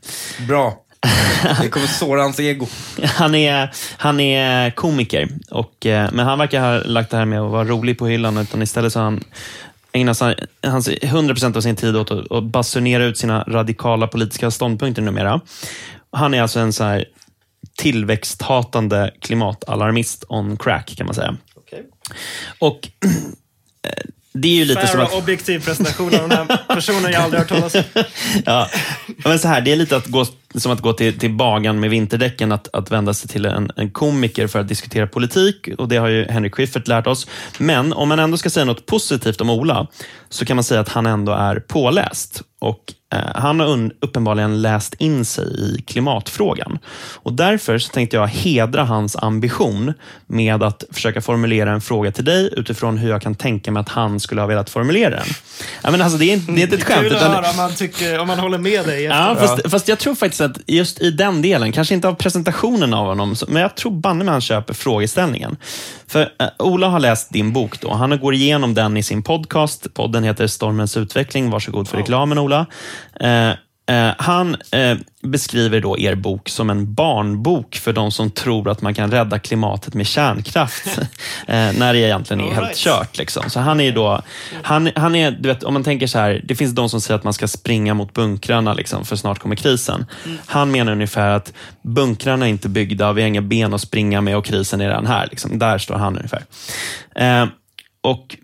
[0.48, 0.82] Bra.
[1.60, 2.66] Det kommer såra hans ego.
[3.02, 7.40] han är, han är komiker, och, eh, men han verkar ha lagt det här med
[7.40, 9.24] att vara rolig på hyllan, utan istället så har han
[9.92, 14.50] ägnar sig, hans 100% av sin tid åt att, att basunera ut sina radikala politiska
[14.50, 15.40] ståndpunkter numera.
[16.12, 17.04] Han är alltså en så här
[17.78, 21.36] tillväxthatande klimatalarmist on crack, kan man säga.
[21.56, 21.82] Okay.
[22.58, 22.88] Och
[23.88, 25.12] eh, det är ju lite som att...
[25.12, 27.82] objektiv presentation av den här personen jag aldrig hört talas om.
[28.46, 28.68] Ja,
[29.24, 31.90] men så här, det är lite att gå, som att gå till, till bagan med
[31.90, 35.68] vinterdäcken, att, att vända sig till en, en komiker för att diskutera politik.
[35.78, 37.26] Och Det har ju Henrik Schyffert lärt oss.
[37.58, 39.86] Men om man ändå ska säga något positivt om Ola,
[40.28, 42.42] så kan man säga att han ändå är påläst.
[42.58, 42.80] Och
[43.14, 46.78] eh, Han har uppenbarligen läst in sig i klimatfrågan.
[47.14, 49.92] Och Därför så tänkte jag hedra hans ambition
[50.26, 53.88] med att försöka formulera en fråga till dig utifrån hur jag kan tänka mig att
[53.88, 55.26] han skulle ha velat formulera den.
[55.82, 57.00] Ja, men alltså, det, är, inte- det är inte ett skämt.
[57.00, 59.02] Kul att utan- höra om man, tycker, om man håller med dig.
[59.02, 62.94] Ja, fast, fast jag tror faktiskt att just i den delen, kanske inte av presentationen
[62.94, 65.56] av honom, men jag tror banne mig han köper frågeställningen.
[66.06, 67.92] För eh, Ola har läst din bok då.
[67.92, 69.94] Han går igenom den i sin podcast.
[69.94, 71.50] Podden heter Stormens utveckling.
[71.50, 72.66] Varsågod för reklamen Ola.
[73.20, 73.52] Eh,
[73.90, 78.82] eh, han eh, beskriver då er bok som en barnbok för de som tror att
[78.82, 80.98] man kan rädda klimatet med kärnkraft.
[81.46, 82.76] eh, när det egentligen är All helt right.
[82.76, 83.18] kört.
[83.18, 83.50] Liksom.
[83.50, 84.22] Så han är då,
[84.62, 87.18] han, han är, du vet, om man tänker så här, det finns de som säger
[87.18, 90.06] att man ska springa mot bunkrarna liksom, för snart kommer krisen.
[90.46, 91.52] Han menar ungefär att
[91.82, 95.06] bunkrarna är inte byggda, vi har inga ben att springa med och krisen är redan
[95.06, 95.28] här.
[95.30, 95.58] Liksom.
[95.58, 96.44] Där står han ungefär.
[97.14, 97.46] Eh,
[98.02, 98.36] och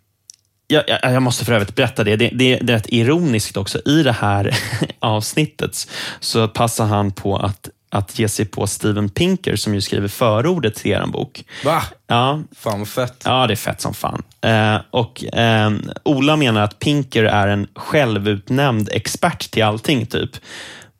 [0.68, 2.16] jag, jag, jag måste för övrigt berätta det.
[2.16, 2.58] Det, det.
[2.62, 3.78] det är rätt ironiskt också.
[3.86, 4.58] I det här
[4.98, 5.88] avsnittet
[6.20, 10.74] så passar han på att, att ge sig på Steven Pinker som ju skriver förordet
[10.74, 11.44] till er bok.
[11.64, 11.82] Va?
[12.06, 13.22] Ja, Fan vad fett.
[13.24, 14.22] Ja, det är fett som fan.
[14.40, 15.70] Eh, och eh,
[16.02, 20.30] Ola menar att Pinker är en självutnämnd expert till allting, typ.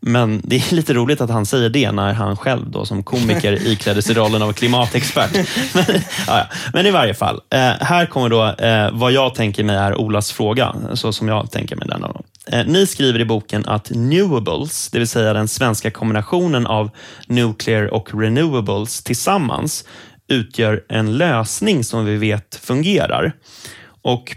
[0.08, 3.52] Men det är lite roligt att han säger det när han själv då som komiker
[3.66, 5.32] iklädde sig rollen av klimatexpert.
[5.74, 6.46] Men, ja.
[6.72, 10.32] Men i varje fall, eh, här kommer då eh, vad jag tänker mig är Olas
[10.32, 12.00] fråga, så som jag tänker mig den.
[12.00, 12.20] Då.
[12.52, 16.90] Eh, ni skriver i boken att newables, det vill säga den svenska kombinationen av
[17.26, 19.84] nuclear och renewables tillsammans,
[20.28, 23.32] utgör en lösning som vi vet fungerar.
[24.02, 24.36] Och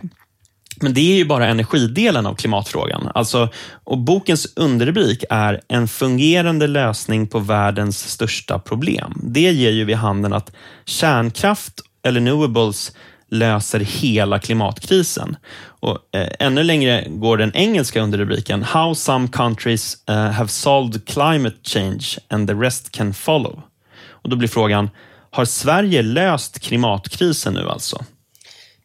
[0.82, 3.12] men det är ju bara energidelen av klimatfrågan.
[3.16, 3.50] Alltså,
[3.84, 9.22] och bokens underrubrik är En fungerande lösning på världens största problem.
[9.24, 10.52] Det ger ju vid handen att
[10.86, 12.92] kärnkraft eller renewables
[13.32, 15.36] löser hela klimatkrisen.
[15.66, 21.56] Och, eh, ännu längre går den engelska underrubriken How some countries uh, have solved climate
[21.64, 23.62] change and the rest can follow.
[24.10, 24.90] Och Då blir frågan,
[25.32, 28.06] har Sverige löst klimatkrisen nu alltså?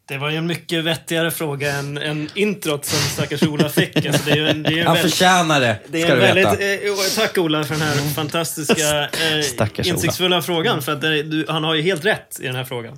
[0.07, 4.05] Det var ju en mycket vettigare fråga än, än introt som stackars Ola fick.
[4.05, 6.35] Alltså det är en, det är en Han väldigt- förtjänar det, det ska du en
[6.35, 6.49] veta.
[6.55, 6.83] väldigt,
[7.15, 9.09] eh, tack Ola för den här fantastiska,
[9.43, 9.95] Stackars eh, Ola.
[9.95, 10.81] insiktsfulla frågan.
[10.81, 12.97] För att det, du, han har ju helt rätt i den här frågan.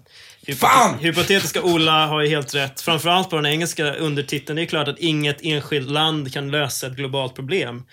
[0.58, 1.00] Fan!
[1.00, 2.82] Hypotetiska Ola har ju helt rätt.
[2.82, 4.56] Framförallt på den engelska undertiteln.
[4.56, 7.84] Det är klart att inget enskilt land kan lösa ett globalt problem.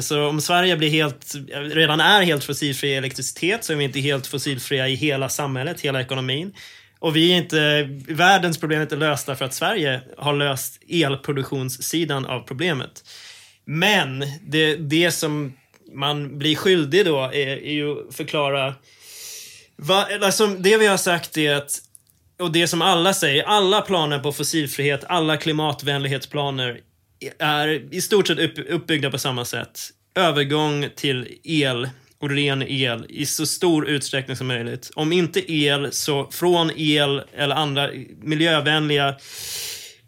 [0.00, 1.32] Så om Sverige blir helt,
[1.72, 5.80] redan är helt fossilfri i elektricitet så är vi inte helt fossilfria i hela samhället,
[5.80, 6.52] hela ekonomin.
[6.98, 12.26] Och vi är inte, världens problem är inte lösta för att Sverige har löst elproduktionssidan
[12.26, 13.04] av problemet.
[13.64, 15.52] Men det, det som
[15.92, 18.74] man blir skyldig då är, är ju att förklara
[19.76, 21.78] Va, alltså, det vi har sagt är att,
[22.38, 26.80] och det som alla säger, alla planer på fossilfrihet, alla klimatvänlighetsplaner
[27.38, 29.80] är i stort sett upp, uppbyggda på samma sätt.
[30.14, 31.88] Övergång till el
[32.26, 34.90] och ren el i så stor utsträckning som möjligt.
[34.94, 37.90] Om inte el, så från el eller andra
[38.22, 39.14] miljövänliga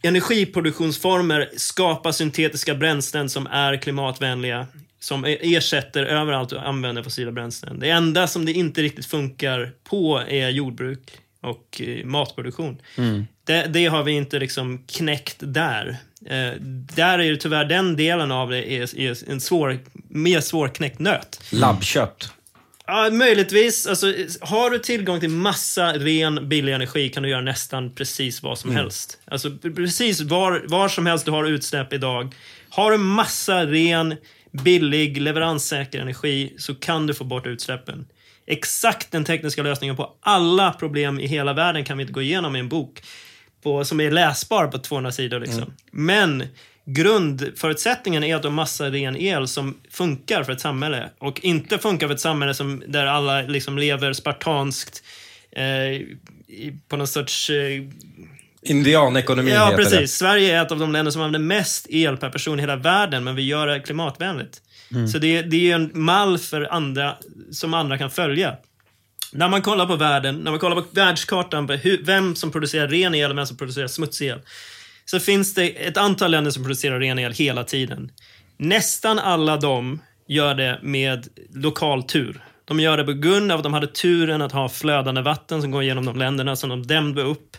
[0.03, 4.67] energiproduktionsformer skapa syntetiska bränslen som är klimatvänliga.
[5.01, 7.79] Som e- ersätter överallt och använder fossila bränslen.
[7.79, 11.01] Det enda som det inte riktigt funkar på är jordbruk
[11.41, 12.79] och eh, matproduktion.
[13.45, 15.97] Det, det har vi inte liksom knäckt där.
[16.31, 16.53] Eh,
[16.95, 19.79] där är det tyvärr den delen av det är, är en svår,
[20.09, 21.41] mer svårknäckt nöt.
[21.51, 22.33] Labbkött.
[22.87, 23.87] Ja, möjligtvis.
[23.87, 28.59] Alltså, har du tillgång till massa ren, billig energi kan du göra nästan precis vad
[28.59, 29.19] som helst.
[29.25, 32.35] Alltså, precis var, var som helst du har utsläpp idag.
[32.69, 34.15] Har du massa ren,
[34.53, 38.07] billig, leveranssäker energi så kan du få bort utsläppen.
[38.47, 42.57] Exakt den tekniska lösningen på alla problem i hela världen kan vi inte gå igenom
[42.57, 43.03] i en bok
[43.63, 45.41] på, som är läsbar på 200 sidor.
[45.41, 45.73] Liksom.
[45.91, 46.45] Men
[46.85, 51.79] grundförutsättningen är att du har massa ren el som funkar för ett samhälle och inte
[51.79, 55.03] funkar för ett samhälle som, där alla liksom lever spartanskt
[55.51, 56.03] eh,
[56.89, 57.51] på någon sorts...
[57.51, 57.83] Eh,
[58.63, 60.13] Indianekonomi ja, heter precis.
[60.13, 63.25] Sverige är ett av de länder som använder mest el per person i hela världen,
[63.25, 64.61] men vi gör det klimatvänligt.
[65.13, 67.17] Så det, det är en mall för andra,
[67.51, 68.57] som andra kan följa.
[69.33, 72.89] När man kollar på världen, när man kollar på världskartan på hur, vem som producerar
[72.89, 74.41] ren el och vem som producerar smutsig el.
[75.05, 78.11] Så finns det ett antal länder som producerar ren el hela tiden.
[78.57, 82.45] Nästan alla de gör det med lokal tur.
[82.65, 85.71] De gör det på grund av att de hade turen att ha flödande vatten som
[85.71, 87.57] går genom de länderna som de dämde upp.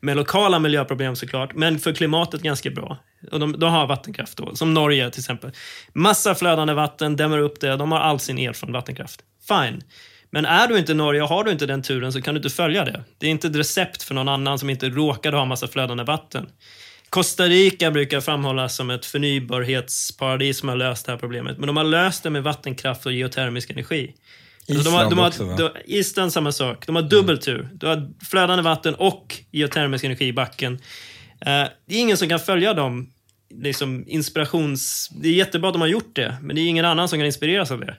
[0.00, 2.98] Med lokala miljöproblem såklart, men för klimatet ganska bra.
[3.32, 5.50] Och de, de har vattenkraft då, som Norge till exempel.
[5.92, 9.20] Massa flödande vatten, dämmer upp det, de har all sin el från vattenkraft.
[9.48, 9.82] Fine.
[10.30, 12.38] Men är du inte i Norge och har du inte den turen så kan du
[12.38, 13.04] inte följa det.
[13.18, 16.48] Det är inte ett recept för någon annan som inte råkade ha massa flödande vatten.
[17.08, 21.58] Costa Rica brukar framhållas som ett förnybarhetsparadis som har löst det här problemet.
[21.58, 24.14] Men de har löst det med vattenkraft och geotermisk energi.
[24.68, 25.56] Alltså, Island de har, också, va?
[25.56, 26.86] de, Island samma sak.
[26.86, 27.68] De har dubbeltur.
[27.72, 30.72] Du har flödande vatten och geotermisk energi i backen.
[31.40, 33.10] Eh, det är ingen som kan följa dem.
[33.62, 35.10] Liksom inspirations...
[35.12, 37.26] Det är jättebra att de har gjort det, men det är ingen annan som kan
[37.26, 37.96] inspireras av det.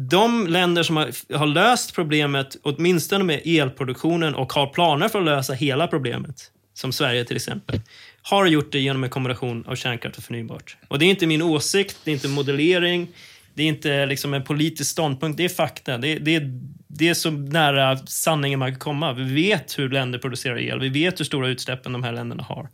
[0.00, 5.24] De länder som har, har löst problemet, åtminstone med elproduktionen och har planer för att
[5.24, 7.80] lösa hela problemet, som Sverige till exempel,
[8.22, 10.76] har gjort det genom en kombination av kärnkraft och förnybart.
[10.88, 13.08] Och det är inte min åsikt, det är inte modellering,
[13.54, 15.98] det är inte liksom en politisk ståndpunkt, det är fakta.
[15.98, 16.42] Det, det,
[16.86, 19.12] det är så nära sanningen man kan komma.
[19.12, 22.68] Vi vet hur länder producerar el, vi vet hur stora utsläppen de här länderna har.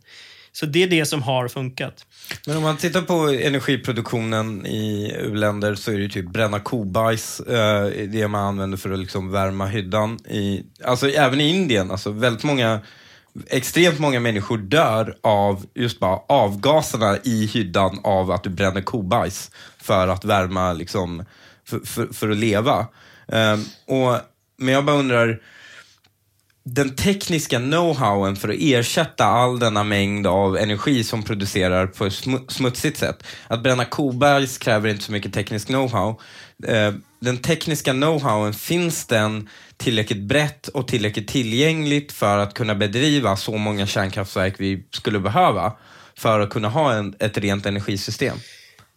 [0.55, 2.05] Så det är det som har funkat.
[2.45, 7.39] Men om man tittar på energiproduktionen i u-länder så är det ju typ bränna kobajs,
[7.39, 10.19] eh, det man använder för att liksom värma hyddan.
[10.25, 12.79] I, alltså även i Indien, alltså väldigt många,
[13.47, 19.51] extremt många människor dör av just bara avgaserna i hyddan av att du bränner kobajs
[19.77, 21.25] för att värma, liksom,
[21.65, 22.87] för, för, för att leva.
[23.27, 24.19] Um, och,
[24.57, 25.41] men jag bara undrar,
[26.65, 32.13] den tekniska know-howen för att ersätta all denna mängd av energi som producerar på ett
[32.47, 33.23] smutsigt sätt.
[33.47, 36.15] Att bränna kobergs kräver inte så mycket teknisk know-how.
[36.67, 43.37] Eh, den tekniska know-howen, finns den tillräckligt brett och tillräckligt tillgängligt för att kunna bedriva
[43.37, 45.73] så många kärnkraftverk vi skulle behöva
[46.17, 48.37] för att kunna ha en, ett rent energisystem?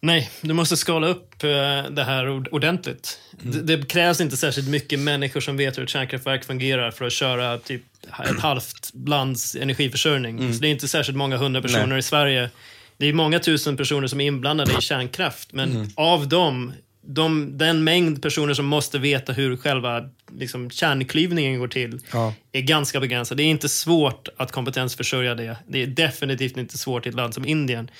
[0.01, 1.49] Nej, du måste skala upp eh,
[1.91, 3.67] det här ordentligt ordentligt.
[3.67, 7.13] Det, det krävs inte särskilt mycket människor som vet hur ett kärnkraftverk fungerar för att
[7.13, 7.81] köra typ
[8.29, 10.53] ett halvt lands energiförsörjning.
[10.53, 11.99] Så det är inte särskilt många hundra personer Nej.
[11.99, 12.49] i Sverige.
[12.97, 17.83] Det är många tusen personer som är inblandade i kärnkraft, men av dem de, den
[17.83, 22.33] mängd personer som måste veta hur själva liksom, kärnklyvningen går till Ja.
[22.51, 23.37] är ganska begränsad.
[23.37, 25.57] Det är inte svårt att kompetensförsörja det.
[25.67, 27.91] Det är definitivt inte svårt i ett land som Indien.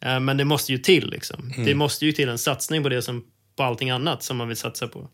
[0.00, 1.10] Eh, Men det måste ju till.
[1.10, 1.52] Liksom.
[1.56, 3.24] Det måste ju till en satsning på det som
[3.58, 5.08] på allting annat som man vill satsa på.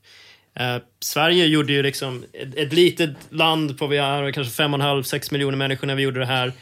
[0.56, 5.56] Eh, Sverige gjorde ju liksom ett, ett litet land på vi är kanske 5,5-6 miljoner
[5.56, 6.52] människor när vi gjorde det här.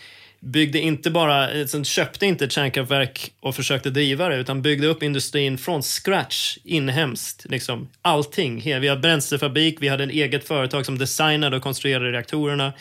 [0.40, 5.02] Byggde inte bara, eh, köpte inte ett kärnkraftverk och försökte driva det, utan byggde upp
[5.02, 7.46] industrin från scratch, inhemskt.
[7.48, 8.80] Liksom, allting.
[8.80, 12.72] Vi har bränslefabrik, vi hade ett eget företag som designade och konstruerade reaktorerna.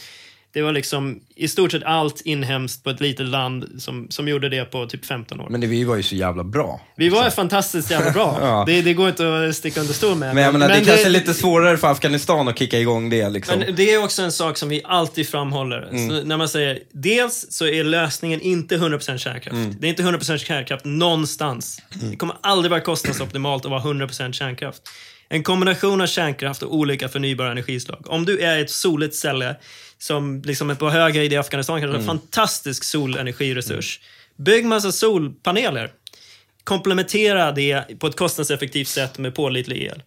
[0.54, 4.50] Det var liksom i stort sett allt inhemskt på ett litet land som, som gjorde
[4.50, 5.48] det på typ 15 år.
[5.50, 6.82] Men det, vi var ju så jävla bra.
[6.96, 8.38] Vi var fantastiskt jävla bra.
[8.42, 8.64] Ja.
[8.68, 10.36] det, det går inte att sticka under stol med.
[10.36, 13.30] Men jag menar, det men kanske är lite svårare för Afghanistan att kicka igång det
[13.30, 13.60] liksom.
[13.60, 15.82] Men det är också en sak som vi alltid framhåller.
[15.82, 16.10] Mm.
[16.10, 19.56] Så när man säger, dels så är lösningen inte 100% kärnkraft.
[19.56, 19.76] Mm.
[19.80, 21.82] Det är inte 100% kärnkraft någonstans.
[22.12, 24.82] Det kommer aldrig vara kostnadsoptimalt att vara 100% kärnkraft.
[25.30, 28.06] En kombination av kärnkraft och olika förnybara energislag.
[28.06, 29.56] Om du är ett soligt ställe
[30.02, 32.02] som liksom är på hög höjd i Afghanistan, kanske Mm.
[32.02, 34.00] en fantastisk solenergiresurs.
[34.36, 35.92] Bygg massa solpaneler.
[36.64, 40.04] Komplementera det på ett kostnadseffektivt sätt med pålitlig el.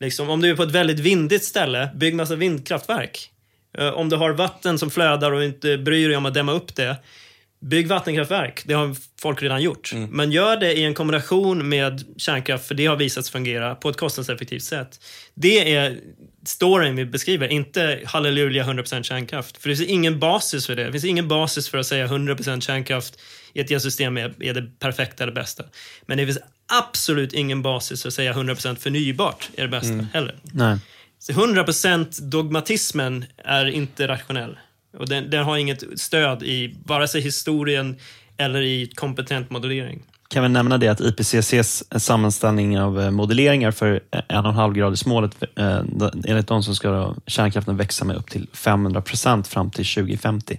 [0.00, 3.30] Liksom, om du är på ett väldigt vindigt ställe, bygg massa vindkraftverk.
[3.78, 6.74] Eh, Om du har vatten som flödar och inte bryr dig om att dämma upp
[6.76, 6.96] det,
[7.60, 8.62] bygg vattenkraftverk.
[8.64, 9.92] Det har folk redan gjort.
[9.94, 13.96] Men gör det i en kombination med kärnkraft, för det har visats fungera på ett
[13.96, 15.00] kostnadseffektivt sätt.
[15.34, 15.96] Det är
[16.48, 19.56] storyn vi beskriver, inte halleluja 100% kärnkraft.
[19.56, 20.84] För det finns ingen basis för det.
[20.84, 23.18] Det finns ingen basis för att säga 100% kärnkraft
[23.52, 25.64] i ett elsystem är, är det perfekta eller bästa.
[26.06, 26.38] Men det finns
[26.72, 30.34] absolut ingen basis för att säga 100% förnybart är det bästa heller.
[30.42, 30.78] Nej.
[31.18, 34.58] Så 100% dogmatismen är inte rationell.
[34.98, 37.96] Och den, den har inget stöd i vare sig historien
[38.36, 40.02] eller i kompetent modellering.
[40.28, 45.80] Kan vi nämna det att IPCCs sammanställning av eh, modelleringar för eh, 1,5-gradersmålet, eh,
[46.26, 50.58] enligt dem så ska kärnkraften växa med upp till 500 procent fram till 2050.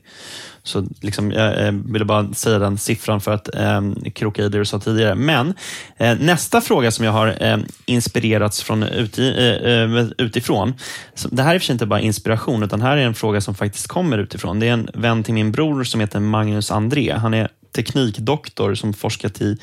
[0.63, 3.81] Så liksom, jag ville bara säga den siffran för att eh,
[4.13, 5.15] kroka i det du sa tidigare.
[5.15, 5.53] Men
[5.97, 10.73] eh, nästa fråga som jag har eh, inspirerats från uti, eh, utifrån.
[11.15, 13.55] Så det här är för sig inte bara inspiration, utan här är en fråga som
[13.55, 14.59] faktiskt kommer utifrån.
[14.59, 17.13] Det är en vän till min bror som heter Magnus André.
[17.17, 19.57] Han är teknikdoktor som forskat i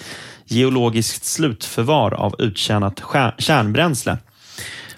[0.45, 3.03] geologiskt slutförvar av uttjänat
[3.39, 4.19] kärnbränsle.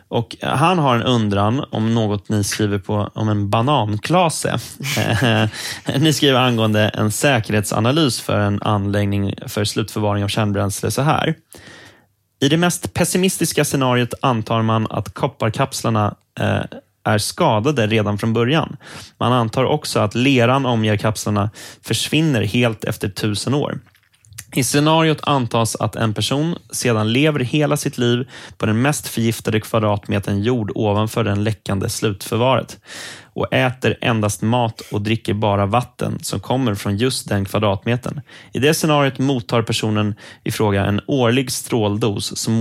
[0.08, 4.58] Och han har en undran om något ni skriver på om en bananklase.
[5.98, 11.34] Ni skriver angående en säkerhetsanalys för en anläggning för slutförvaring av kärnbränsle så här.
[12.40, 16.60] I det mest pessimistiska scenariot antar man att kopparkapslarna eh,
[17.06, 18.76] är skadade redan från början.
[19.18, 21.50] Man antar också att leran omger kapslarna
[21.82, 23.78] försvinner helt efter tusen år.
[24.54, 28.28] I scenariot antas att en person sedan lever hela sitt liv
[28.58, 32.78] på den mest förgiftade kvadratmetern jord ovanför den läckande slutförvaret
[33.22, 38.20] och äter endast mat och dricker bara vatten som kommer från just den kvadratmetern.
[38.52, 40.14] I det scenariot mottar personen
[40.44, 42.54] i fråga en årlig stråldos som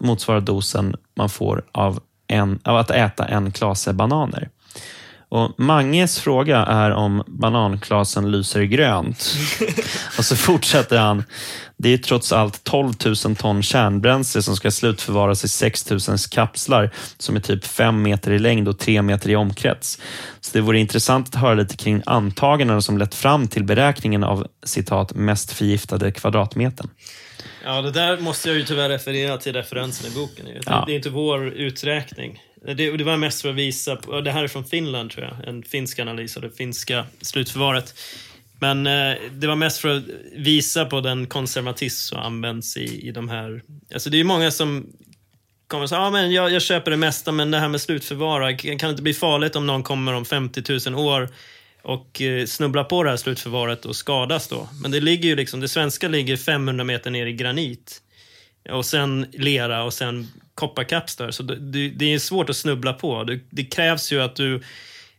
[0.00, 2.00] motsvarar dosen man får av,
[2.32, 4.48] en, av att äta en klase bananer.
[5.32, 9.34] Och Manges fråga är om bananklasen lyser grönt.
[10.18, 11.24] och så fortsätter han.
[11.76, 12.92] Det är trots allt 12
[13.24, 16.00] 000 ton kärnbränsle som ska slutförvaras i 6 000
[16.30, 19.98] kapslar som är typ 5 meter i längd och 3 meter i omkrets.
[20.40, 24.46] Så det vore intressant att höra lite kring antagandena som lett fram till beräkningen av
[24.64, 26.88] citat mest förgiftade kvadratmetern.
[27.64, 30.46] Ja, det där måste jag ju tyvärr referera till referensen i boken.
[30.46, 30.60] ju.
[30.66, 30.84] Ja.
[30.86, 32.42] Det är inte vår uträkning.
[32.66, 35.48] Det, det var mest för att visa, på, det här är från Finland tror jag,
[35.48, 37.94] en finsk analys av det finska slutförvaret.
[38.60, 40.02] Men eh, det var mest för att
[40.36, 43.62] visa på den konservatism som används i, i de här...
[43.94, 44.86] Alltså det är ju många som
[45.66, 48.56] kommer och säger, ja men jag, jag köper det mesta, men det här med slutförvara,
[48.56, 51.28] kan det inte bli farligt om någon kommer om 50 000 år
[51.82, 54.68] och eh, snubblar på det här slutförvaret och skadas då?
[54.82, 58.02] Men det ligger ju liksom, det svenska ligger 500 meter ner i granit
[58.70, 61.30] och sen lera och sen kopparkapslar.
[61.30, 63.24] Så det, det, är svårt att snubbla på.
[63.24, 64.62] Det, det krävs ju att du,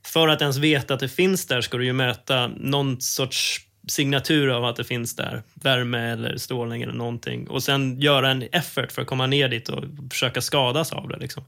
[0.05, 4.49] för att ens veta att det finns där, ska du ju mäta någon sorts signatur
[4.49, 5.43] av att det finns där.
[5.53, 7.47] Värme eller strålning eller någonting.
[7.47, 11.17] Och sen göra en effort för att komma ner dit och försöka skadas av det.
[11.17, 11.43] Liksom.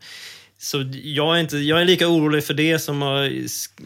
[0.58, 3.04] Så jag är, inte, jag är lika orolig för det som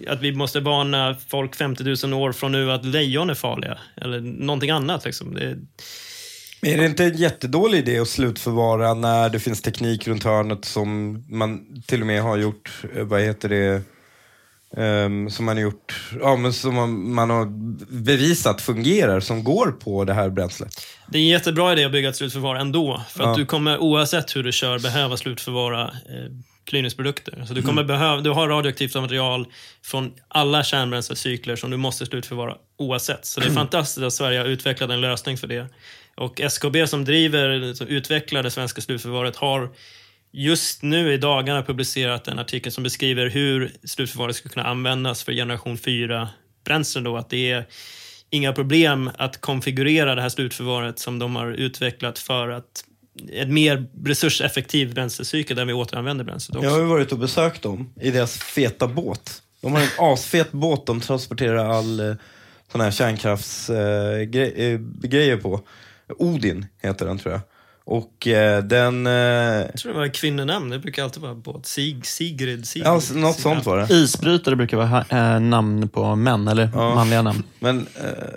[0.08, 3.78] att vi måste varna folk 50 000 år från nu att lejon är farliga.
[4.02, 5.06] Eller någonting annat.
[5.06, 5.34] Liksom.
[5.34, 5.58] Det,
[6.62, 10.66] Men är det inte en jättedålig idé att slutförvara när det finns teknik runt hörnet
[10.66, 13.82] som man till och med har gjort, eh, vad heter det,
[14.78, 17.46] Ehm, som man har gjort, ja men som man, man har
[18.02, 20.70] bevisat fungerar, som går på det här bränslet.
[21.08, 23.02] Det är en jättebra idé att bygga ett slutförvar ändå.
[23.10, 23.36] För att Ja.
[23.36, 26.32] du kommer oavsett hur du kör behöva slutförvara eh,
[26.70, 27.44] klyvningsprodukter.
[27.48, 29.48] Så du, kommer behöva, du har radioaktivt material
[29.84, 33.26] från alla kärnbränslecykler som du måste slutförvara oavsett.
[33.26, 35.68] Så det är fantastiskt att Sverige har utvecklat en lösning för det.
[36.16, 39.70] Och SKB som driver, som utvecklar det svenska slutförvaret har
[40.32, 45.34] just nu i dagarna publicerat en artikel som beskriver hur slutförvaret ska kunna användas för
[45.34, 47.04] generation 4-bränslen.
[47.04, 47.66] Då, att det är
[48.30, 52.84] inga problem att konfigurera det här slutförvaret som de har utvecklat för att
[53.34, 56.66] ett mer resurseffektiv bränslecykel där vi återanvänder bränslet också.
[56.68, 59.42] Jag har ju varit och besökt dem i deras feta båt.
[59.62, 62.14] De har en asfet båt de transporterar all eh,
[62.72, 65.62] sån här kärnkraftsgrejer eh, på.
[66.18, 67.42] Odin heter den tror jag.
[67.86, 69.08] Och eh, den...
[69.08, 71.66] Eh, Jag tror det var kvinnonamn, det brukar alltid vara båt.
[71.66, 72.88] Sig, Sigrid, Sigrid.
[72.88, 73.94] ja, något sånt var det.
[73.94, 76.96] Isbrytare brukar vara äh, namn på män, eller Ja.
[76.96, 77.44] manliga namn.
[77.60, 77.86] Men eh,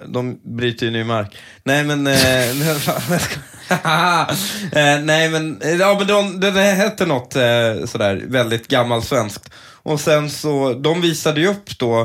[0.08, 1.36] de bryter ju ny mark.
[1.64, 2.06] Nej men...
[2.06, 2.14] Eh,
[4.72, 9.50] eh, nej men, eh, ja men de, det, hette något eh, sådär väldigt gammalsvenskt.
[9.82, 12.00] Och sen så, de visade ju upp då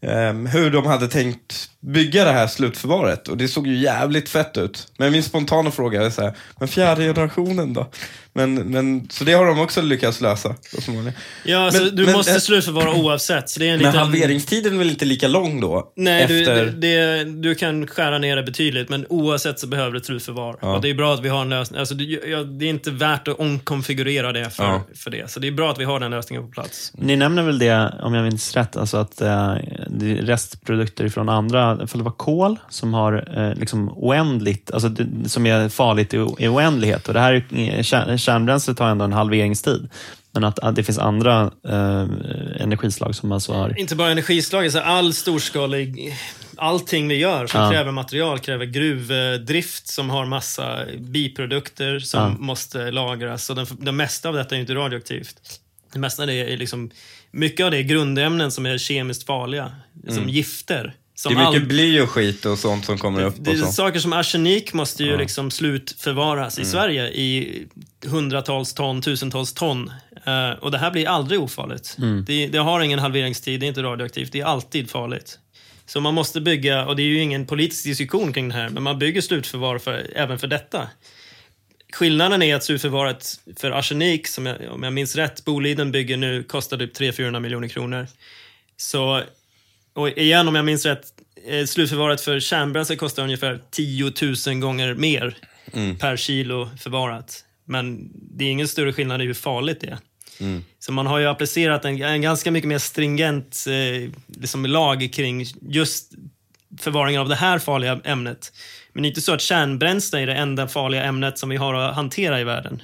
[0.00, 3.28] eh, hur de hade tänkt bygga det här slutförvaret.
[3.28, 4.88] Och det såg ju jävligt fett ut.
[4.98, 7.90] Men min spontana fråga är så här, men fjärde generationen då?
[8.32, 10.54] Men, men, så det har de också lyckats lösa.
[11.44, 13.50] Ja, alltså, Men- du men- måste slutförvara oavsett.
[13.50, 14.00] Så det är en Men liten...
[14.00, 15.92] halveringstiden är väl inte lika lång då?
[15.96, 16.64] Nej, efter...
[16.66, 20.56] du, det, du kan skära ner det betydligt, men oavsett så behöver du ett slutförvar.
[20.60, 20.74] Ja.
[20.76, 21.80] Och det är bra att vi har en lösning.
[21.80, 24.82] Alltså, det, ja, det är inte värt att omkonfigurera det för, Ja.
[24.94, 25.30] för det.
[25.30, 26.92] Så det är bra att vi har den lösningen på plats.
[26.94, 29.54] Ni nämner väl det, om jag minns rätt, alltså att eh,
[30.20, 34.90] restprodukter från andra, för det var kol som har eh, liksom oändligt, alltså
[35.26, 37.08] som är farligt i, i oändlighet.
[37.08, 39.88] Och det här är- kärn, kärnbränslet har ändå en halveringstid.
[40.32, 42.06] Men att, att det finns andra eh,
[42.60, 43.78] energislag som alltså har...
[43.80, 46.16] Inte bara energislag, så all storskalig...
[46.58, 47.70] Allting vi gör som Ja.
[47.70, 52.28] kräver material kräver gruvdrift som har massa biprodukter som Ja.
[52.38, 53.50] måste lagras.
[53.50, 55.60] Och den, det mesta av detta är inte radioaktivt.
[55.92, 56.90] Det mesta det är liksom...
[57.30, 59.72] Mycket av det är grundämnen som är kemiskt farliga.
[60.08, 60.94] Som gifter.
[61.18, 61.34] Som.
[61.34, 63.34] Det är mycket all- bly och skit och sånt som kommer upp.
[63.38, 66.72] Det är saker som arsenik måste ju liksom slutförvaras i Mm.
[66.72, 67.66] Sverige i
[68.06, 69.92] hundratals ton, tusentals ton.
[70.26, 71.96] Eh, och det här blir aldrig ofarligt.
[71.98, 72.24] Mm.
[72.24, 75.38] Det, det har ingen halveringstid, det är inte radioaktivt, det är alltid farligt.
[75.86, 78.82] Så man måste bygga, och det är ju ingen politisk diskussion kring det här, men
[78.82, 80.88] man bygger slutförvar för, även för detta.
[81.92, 83.26] Skillnaden är att slutförvaret
[83.56, 87.68] för arsenik, som jag, om jag minns rätt, Boliden bygger nu, kostar typ 300-400 miljoner
[87.68, 88.06] kronor.
[88.76, 89.22] Så,
[89.96, 91.06] och igen om jag minns rätt,
[91.46, 94.12] eh, slutförvaret för kärnbränsle kostar ungefär 10
[94.46, 95.36] 000 gånger mer
[95.98, 97.44] per kilo förvarat.
[97.64, 99.98] Men det är ingen större skillnad i hur farligt det är.
[100.78, 104.10] Så man har ju applicerat en, en ganska mycket mer stringent eh,
[104.40, 106.12] liksom lag kring just
[106.80, 108.52] förvaringen av det här farliga ämnet.
[108.92, 111.74] Men det är inte så att kärnbränsle är det enda farliga ämnet som vi har
[111.74, 112.82] att hantera i världen.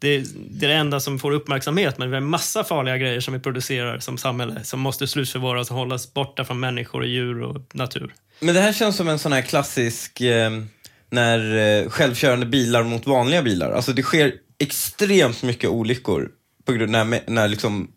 [0.00, 3.34] Det, det är det enda som får uppmärksamhet, men vi har massa farliga grejer som
[3.34, 7.56] vi producerar som samhälle som måste slutförvaras och hållas borta från människor, och djur och
[7.74, 8.14] natur.
[8.40, 10.50] Men det här känns som en sån här klassisk, eh,
[11.10, 13.72] när eh, självkörande bilar mot vanliga bilar.
[13.72, 16.28] Alltså det sker extremt mycket olyckor
[16.64, 17.90] på grund när, när liksom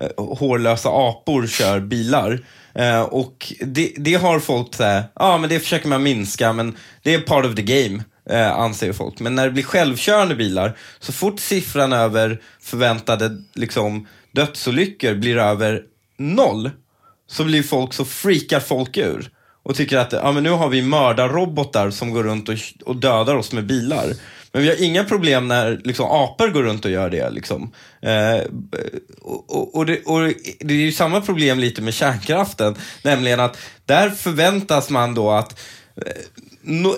[0.00, 2.40] eh, hårlösa apor kör bilar.
[2.74, 6.76] Eh, och det, det har folk såhär, ja ja men det försöker man minska, men
[7.02, 8.04] det är part of the game.
[8.30, 9.20] Eh, anser folk.
[9.20, 15.82] Men när det blir självkörande bilar, så fort siffran över förväntade liksom, dödsolyckor blir över
[16.18, 16.70] noll,
[17.28, 19.30] så blir folk så freakar folk ur.
[19.62, 23.34] Och tycker att ja, men nu har vi mördarrobotar som går runt och, och dödar
[23.34, 24.12] oss med bilar.
[24.52, 27.30] Men vi har inga problem när liksom, apor går runt och gör det.
[27.30, 27.72] Liksom.
[28.02, 28.46] Eh,
[29.20, 32.74] och, och, och, det, och det är ju samma problem lite med kärnkraften.
[33.02, 35.60] Nämligen att där förväntas man då att
[35.96, 36.12] eh,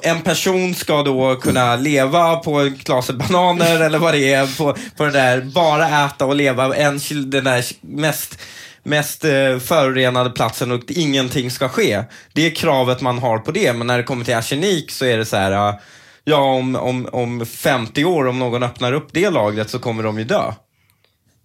[0.03, 4.77] en person ska då kunna leva på en klase bananer eller vad det är, på,
[4.97, 8.39] på den där, bara äta och leva en, den där mest
[8.83, 12.05] mest eh, förorenade platsen och ingenting ska ske.
[12.33, 15.19] Det är kravet man har på det, men när det kommer till arsenik så är
[15.19, 15.81] det så här, ja,
[16.25, 20.19] ja om, om, om 50 år, om någon öppnar upp det lagret så kommer de
[20.19, 20.53] ju dö.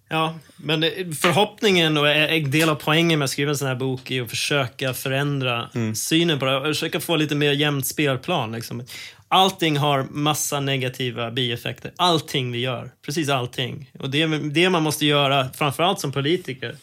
[0.08, 0.82] Ja, men
[1.14, 4.30] förhoppningen och en del av poängen med att skriva en sån här bok är att
[4.30, 8.52] försöka förändra synen på det och försöka få lite mer jämnt spelplan.
[8.52, 8.82] Liksom.
[9.28, 11.92] Allting har massa negativa bieffekter.
[11.96, 12.90] Allting vi gör.
[13.02, 13.90] Precis allting.
[13.98, 16.76] Och det, det man måste göra, framförallt som politiker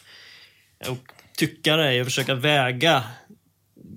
[0.88, 0.98] och
[1.36, 3.02] tyckare, är att försöka väga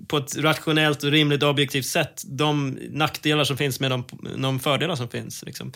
[0.08, 4.04] på ett rationellt och rimligt objektivt sätt de nackdelar som finns med de,
[4.36, 5.42] de fördelar som finns.
[5.42, 5.72] Liksom.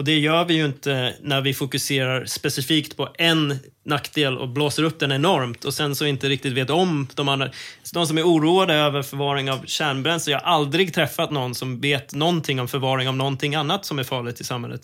[0.00, 4.82] Och det gör vi ju inte när vi fokuserar specifikt på en nackdel och blåser
[4.82, 7.50] upp den enormt och sen så inte riktigt vet om de andra.
[7.82, 11.80] Så de som är oroade över förvaring av kärnbränsle, jag har aldrig träffat någon som
[11.80, 14.80] vet någonting om förvaring av någonting annat som är farligt i samhället.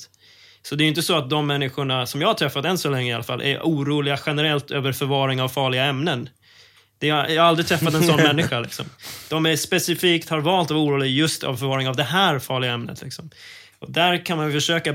[0.62, 2.90] Så det är ju inte så att de människorna som jag har träffat än så
[2.90, 6.28] länge i alla fall är oroliga generellt över förvaring av farliga ämnen.
[6.98, 8.60] Det är, jag har aldrig träffat en sån människa.
[8.60, 8.86] Liksom.
[9.28, 12.72] De är specifikt har valt att vara oroliga just av förvaring av det här farliga
[12.72, 13.02] ämnet.
[13.02, 13.30] Liksom.
[13.86, 14.94] Och där kan man försöka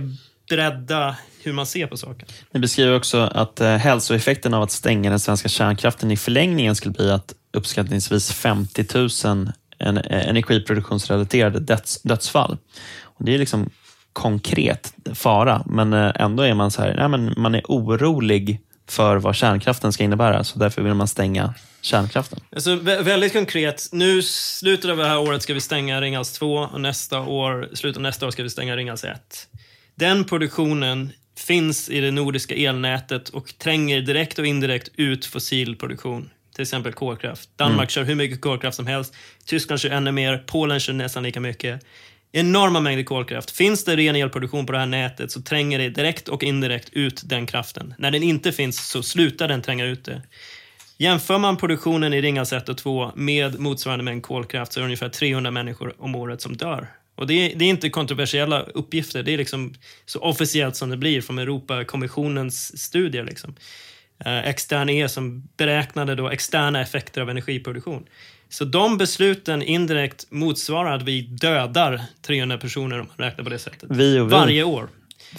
[0.49, 2.27] bredda hur man ser på saken.
[2.51, 6.93] Ni beskriver också att eh, hälsoeffekten av att stänga den svenska kärnkraften i förlängningen skulle
[6.93, 12.57] bli att uppskattningsvis 50 000 en, eh, energiproduktionsrelaterade döds, dödsfall.
[13.01, 13.69] Och det är liksom
[14.13, 18.61] konkret fara, men eh, ändå är man så här, nej, men man är orolig
[18.91, 22.39] för vad kärnkraften ska innebära, så därför vill man stänga kärnkraften.
[22.55, 23.89] Alltså, vä- väldigt konkret.
[23.91, 27.97] Nu slutet av det här året ska vi stänga Ringhals 2 och nästa år, slutet
[27.97, 29.47] av nästa år ska vi stänga Ringhals 1.
[29.95, 36.29] Den produktionen finns i det nordiska elnätet och tränger direkt och indirekt ut fossil produktion.
[36.55, 37.49] Till exempel kolkraft.
[37.55, 39.15] Danmark kör hur mycket kolkraft som helst.
[39.45, 40.43] Tyskland kör ännu mer.
[40.47, 41.85] Polen kör nästan lika mycket.
[42.31, 43.51] Enorma mängder kolkraft.
[43.51, 47.21] Finns det ren elproduktion på det här nätet så tränger det direkt och indirekt ut
[47.25, 47.93] den kraften.
[47.97, 50.21] När den inte finns så slutar den tränga ut det.
[50.97, 54.85] Jämför man produktionen i Ringhals 1 och 2 med motsvarande mängd kolkraft så är det
[54.85, 56.87] ungefär 300 människor om året som dör.
[57.15, 59.73] Och det är, det är inte kontroversiella uppgifter, det är liksom
[60.05, 63.23] så officiellt som det blir från Europakommissionens studier.
[63.23, 63.55] Liksom.
[64.25, 68.05] Eh, extern E som beräknade då externa effekter av energiproduktion.
[68.51, 73.59] Så de besluten indirekt motsvarar att vi dödar 300 personer om man räknar på det
[73.59, 73.83] sättet.
[73.89, 74.31] Vi och vi.
[74.31, 74.87] Varje år.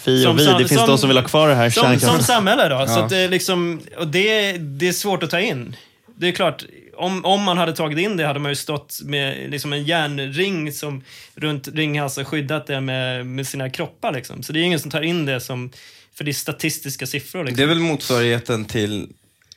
[0.04, 2.00] Vi Som och vi, det finns som- de som vill ha kvar det här Som,
[2.00, 2.86] som samhälle då.
[2.86, 3.04] Så Ja.
[3.04, 5.76] att det, är liksom, och det, det är svårt att ta in.
[6.16, 6.64] Det är klart,
[6.96, 10.72] om, om man hade tagit in det hade man ju stått med liksom en järnring
[10.72, 11.02] som,
[11.34, 14.12] runt Ringhals och skyddat det med, med sina kroppar.
[14.12, 14.42] Liksom.
[14.42, 15.70] Så det är ingen som tar in det som,
[16.14, 17.44] för det är statistiska siffror.
[17.44, 17.56] Liksom.
[17.56, 19.08] Det är väl motsvarigheten till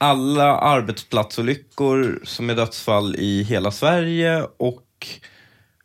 [0.05, 5.07] alla arbetsplatsolyckor som är dödsfall i hela Sverige och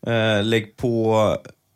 [0.07, 1.15] eh, lägg på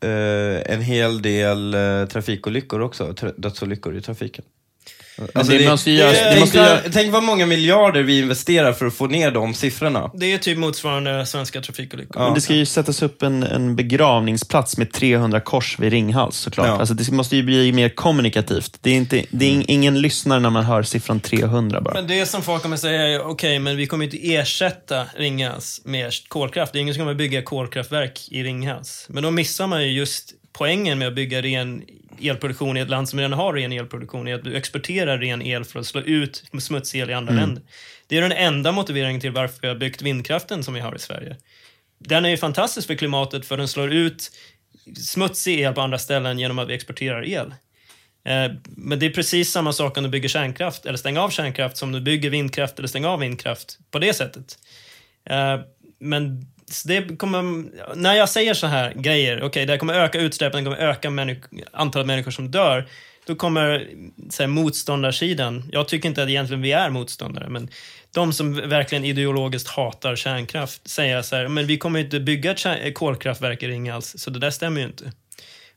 [0.05, 4.45] eh, en hel del eh, trafikolyckor också, tra- dödsolyckor i trafiken.
[5.35, 8.19] Alltså det måste ju göras- det tänk, måste vad- göra- tänk vad många miljarder vi
[8.19, 10.11] investerar för att få ner de siffrorna.
[10.15, 12.16] Det är typ motsvarande svenska trafikolyckor.
[12.23, 12.24] Ja.
[12.24, 16.66] Men det ska ju sättas upp en, en begravningsplats med 300 kors vid Ringhals såklart.
[16.66, 16.73] Ja.
[16.78, 18.78] Alltså det måste ju bli mer kommunikativt.
[18.81, 21.95] Det är, inte, det är ing- ingen lyssnar när man hör siffran 300 bara.
[21.95, 26.11] Men det som folk kommer säga är, okej, men vi kommer inte ersätta Ringhals med
[26.28, 26.73] kolkraft.
[26.73, 29.07] Det är ingen som kommer bygga kolkraftverk i Ringhals.
[29.09, 31.83] Men då missar man ju just poängen med att bygga ren
[32.21, 35.65] elproduktion i ett land som redan har ren elproduktion, är att du exporterar ren el
[35.65, 37.63] för att slå ut smutsig el i andra länder.
[38.07, 40.99] Det är den enda motiveringen till varför vi har byggt vindkraften som vi har i
[40.99, 41.37] Sverige.
[41.99, 44.31] Den är ju fantastisk för klimatet för den slår ut
[44.97, 47.55] smutsig el på andra ställen genom att vi exporterar el.
[48.25, 51.77] Eh, Men det är precis samma sak om du bygger kärnkraft eller stänger av kärnkraft
[51.77, 54.59] som du bygger vindkraft eller stänger av vindkraft på det sättet.
[55.31, 55.61] Eh,
[56.01, 56.47] Men
[56.85, 57.65] det kommer,
[57.95, 61.11] när jag säger så här grejer, okej, det här kommer öka utsläppen, det kommer öka
[61.11, 62.89] människ- antalet människor som dör,
[63.27, 63.89] då kommer
[64.31, 67.69] så här, motståndarsidan, jag tycker inte att egentligen vi är motståndare, men
[68.15, 72.53] de som verkligen ideologiskt hatar kärnkraft säger så här, men vi kommer ju inte bygga
[72.53, 75.12] ett kolkraftverk i Ringhals, så det där stämmer ju inte.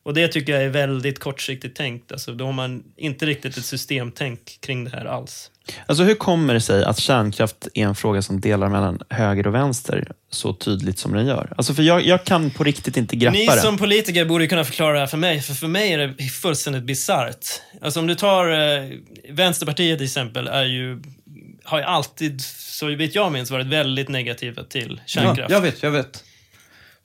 [0.08, 2.12] Och det tycker jag är väldigt kortsiktigt tänkt.
[2.12, 5.52] Alltså, då har man inte riktigt ett systemtänk kring det här alls.
[5.86, 9.54] Alltså hur kommer det sig att kärnkraft är en fråga som delar mellan höger och
[9.54, 11.54] vänster så tydligt som den gör?
[11.58, 13.62] Alltså för jag, jag kan på riktigt inte greppa Ni det.
[13.62, 16.84] som politiker borde kunna förklara det här för mig, för för mig är det fullständigt
[16.84, 17.46] bisarrt.
[17.82, 18.90] Alltså om du tar eh,
[19.30, 21.02] Vänsterpartiet till exempel, är ju,
[21.64, 25.50] har ju alltid, så vet jag minns, varit väldigt negativa till kärnkraft.
[25.50, 26.24] Ja, jag vet, jag vet.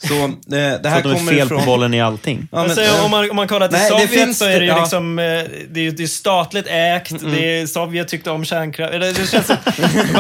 [0.08, 1.60] Så eh, det här att de är kommer fel ifrån...
[1.60, 2.48] på bollen i allting.
[2.52, 4.48] Ja, men, alltså, om, man, om man kollar till nej, det Sovjet finns så är
[4.48, 4.80] det ju det, ja.
[4.80, 5.24] liksom, eh,
[5.70, 8.94] det är, det är statligt ägt, det är, Sovjet tyckte om kärnkraft.
[8.94, 9.56] Eller, Det känns som,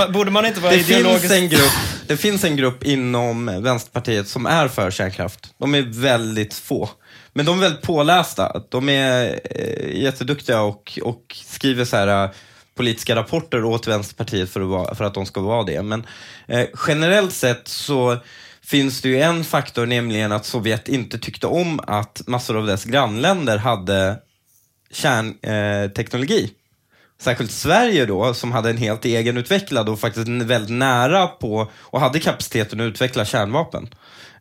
[0.12, 1.20] borde man inte vara Det ideologiskt...
[1.20, 1.72] finns, en grupp,
[2.06, 5.54] det finns en grupp inom Vänsterpartiet som är för kärnkraft.
[5.58, 6.88] De är väldigt få.
[7.32, 8.62] Men de är väldigt pålästa.
[8.68, 12.30] De är eh, jätteduktiga och, och skriver så här,
[12.74, 15.82] politiska rapporter åt Vänsterpartiet för att, vara, för att de ska vara det.
[15.82, 16.06] Men
[16.48, 18.16] eh, generellt sett så
[18.64, 22.84] finns det ju en faktor, nämligen att Sovjet inte tyckte om att massor av dess
[22.84, 24.18] grannländer hade
[24.90, 26.44] kärnteknologi.
[26.44, 26.50] Eh.
[27.20, 32.18] Särskilt Sverige då, som hade en helt egenutvecklad och faktiskt väldigt nära på och hade
[32.18, 33.94] kapaciteten att utveckla kärnvapen.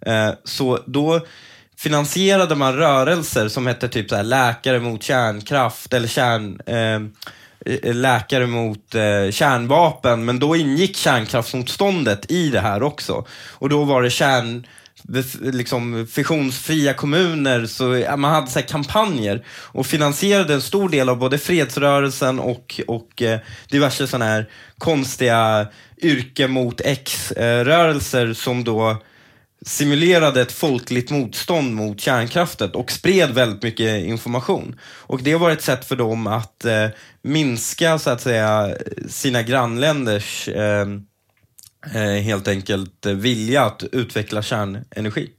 [0.05, 1.25] Eh, så då
[1.77, 6.99] finansierade man rörelser som hette typ så här, läkare mot kärnkraft eller kärn, eh,
[7.65, 13.25] Eh, eh, läkare mot eh, kärnvapen, men då ingick kärnkraftsmotståndet i det här också.
[13.49, 14.67] Och då var det kärn
[15.41, 21.17] liksom fissionsfria kommuner, så man hade så här kampanjer och finansierade en stor del av
[21.17, 23.39] både fredsrörelsen och, och eh,
[23.69, 25.67] diverse sådana här konstiga
[26.01, 29.01] yrke mot X-rörelser eh, som då
[29.65, 34.79] simulerade ett folkligt motstånd mot kärnkraften och spred väldigt mycket information.
[34.83, 36.87] Och det var ett sätt för dem att eh,
[37.21, 38.75] minska så att säga
[39.09, 40.87] sina grannländers eh,
[41.95, 45.29] eh, helt enkelt vilja att utveckla kärnenergi.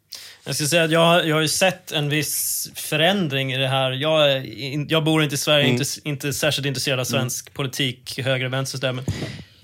[0.45, 3.91] Jag ska säga att jag, jag har ju sett en viss förändring i det här.
[3.91, 4.47] Jag,
[4.89, 5.73] jag bor inte i Sverige, Mm.
[5.73, 8.79] inte, inte särskilt intresserad av svensk politik, höger och vänster.
[8.79, 9.05] sådär, Men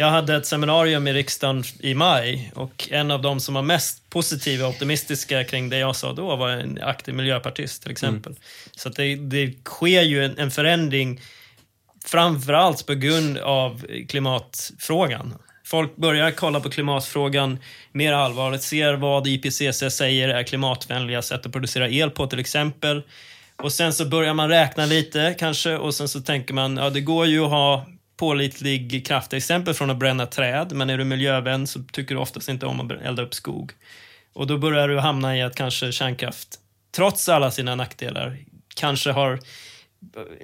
[0.01, 4.11] jag hade ett seminarium i riksdagen i maj och en av de som var mest
[4.11, 8.37] positiva och optimistiska kring det jag sa då var en aktiv miljöpartist till exempel.
[8.77, 11.21] Så att det, det sker ju en, en förändring
[12.05, 15.35] framförallt på grund av klimatfrågan.
[15.65, 17.59] Folk börjar kolla på klimatfrågan
[17.93, 23.03] mer allvarligt, ser vad IPCC säger är klimatvänliga sätt att producera el på till exempel.
[23.57, 27.01] Och sen så börjar man räkna lite kanske och sen så tänker man, ja det
[27.01, 27.87] går ju att ha
[28.19, 32.21] pålitlig kraft, till exempel från att bränna träd, men är du miljövän så tycker du
[32.21, 33.73] oftast inte om att elda upp skog.
[34.33, 36.49] Och då börjar du hamna i att kanske kärnkraft,
[36.97, 38.37] trots alla sina nackdelar,
[38.75, 39.41] kanske har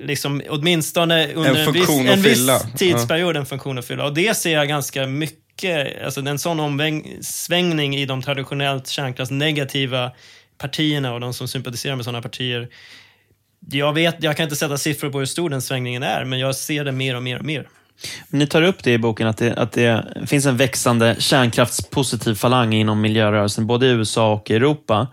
[0.00, 4.04] liksom åtminstone under en, viss, funktion att en viss tidsperiod en funktion att fylla.
[4.04, 10.10] Och det ser jag ganska mycket, alltså en sån omsvängning i de traditionellt kärnkraftsnegativa
[10.58, 12.68] partierna och de som sympatiserar med sådana partier.
[13.70, 16.54] Jag vet, jag kan inte sätta siffror på hur stor den svängningen är, men jag
[16.54, 17.68] ser det mer och mer och mer.
[18.28, 22.74] Ni tar upp det i boken, att det, att det finns en växande kärnkraftspositiv falang
[22.74, 25.08] inom miljörörelsen, både i USA och i Europa.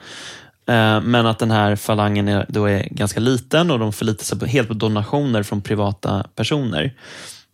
[0.68, 4.40] Eh, men att den här falangen är, då är ganska liten och de förlitar sig
[4.40, 6.94] på, helt på donationer från privata personer.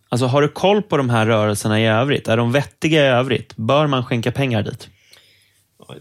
[0.10, 2.28] Alltså, har du koll på de här rörelserna i övrigt?
[2.28, 3.56] Är de vettiga i övrigt?
[3.56, 4.90] Bör man skänka pengar dit?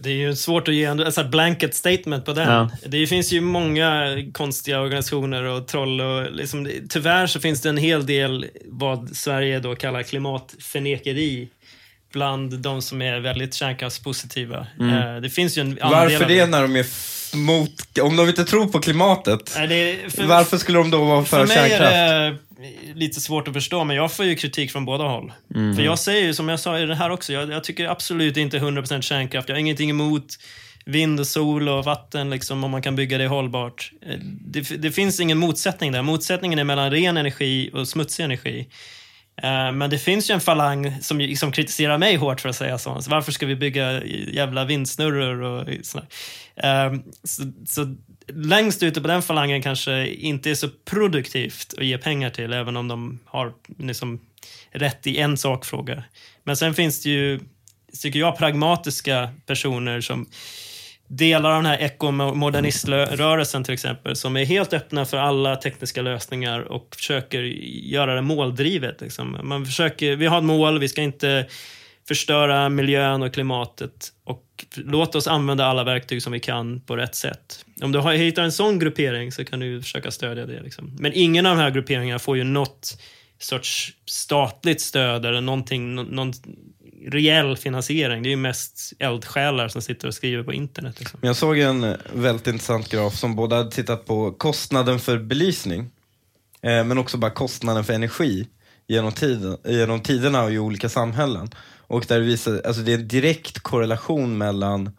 [0.01, 2.49] Det är ju svårt att ge en alltså blanket statement på den.
[2.51, 2.69] Ja.
[2.85, 7.77] Det finns ju många konstiga organisationer och troll och liksom, tyvärr så finns det en
[7.77, 11.49] hel del vad Sverige då kallar klimatförnekeri
[12.13, 14.67] bland de som är väldigt kärnkraftspositiva.
[14.79, 15.91] Eh, Det finns ju en Mm.
[15.91, 16.83] Varför det när de är
[17.33, 19.53] mot, om de inte tror på klimatet?
[19.57, 21.93] Nej, det för, Varför skulle de då vara för, för mig kärnkraft?
[21.93, 22.37] är det
[22.95, 25.31] lite svårt att förstå, men jag får ju kritik från båda håll.
[25.55, 25.75] Mm.
[25.75, 28.37] För jag säger ju, som jag sa i det här också, jag, jag tycker absolut
[28.37, 29.49] inte 100% kärnkraft.
[29.49, 30.35] Jag har ingenting emot
[30.85, 33.91] vind och sol och vatten, liksom, om man kan bygga det hållbart.
[34.05, 36.01] Eh, Det, det finns ingen motsättning där.
[36.01, 38.67] Motsättningen är mellan ren energi och smutsig energi.
[39.41, 42.77] Eh, Men det finns ju en falang som, som kritiserar mig hårt för att säga
[42.77, 43.01] så.
[43.01, 46.07] så varför ska vi bygga jävla vindsnurror och sådär.
[46.57, 47.95] Ehm, så, så
[48.27, 52.77] längst ute på den falangen kanske inte är så produktivt att ge pengar till, även
[52.77, 54.19] om de har liksom
[54.71, 56.03] rätt i en sakfråga.
[56.43, 57.39] Men sen finns det ju,
[58.01, 60.25] tycker jag, pragmatiska personer som
[61.07, 66.59] delar av den här ekomoderniströrelsen till exempel, som är helt öppna för alla tekniska lösningar
[66.59, 69.01] och försöker göra det måldrivet.
[69.01, 69.37] Liksom.
[69.43, 71.45] Man försöker, vi har ett mål, vi ska inte
[72.07, 74.43] förstöra miljön och klimatet och
[74.75, 77.65] låt oss använda alla verktyg som vi kan på rätt sätt.
[77.81, 80.61] Om du hittar en sån gruppering så kan du försöka stödja det.
[80.61, 80.95] Liksom.
[80.99, 82.97] Men ingen av de här grupperingarna får ju något
[83.39, 86.33] sorts statligt stöd eller någonting, någon
[87.07, 88.23] reell finansiering.
[88.23, 90.99] Det är ju mest eldsjälar som sitter och skriver på internet.
[90.99, 91.19] Liksom.
[91.23, 95.79] Jag såg en eh, väldigt intressant graf som både hade tittat på kostnaden för belysning,
[96.61, 98.47] eh, men också bara kostnaden för energi
[98.87, 101.49] genom, tiden, genom tiderna och i olika samhällen.
[101.87, 104.91] Och där det visar, alltså det är en direkt korrelation mellan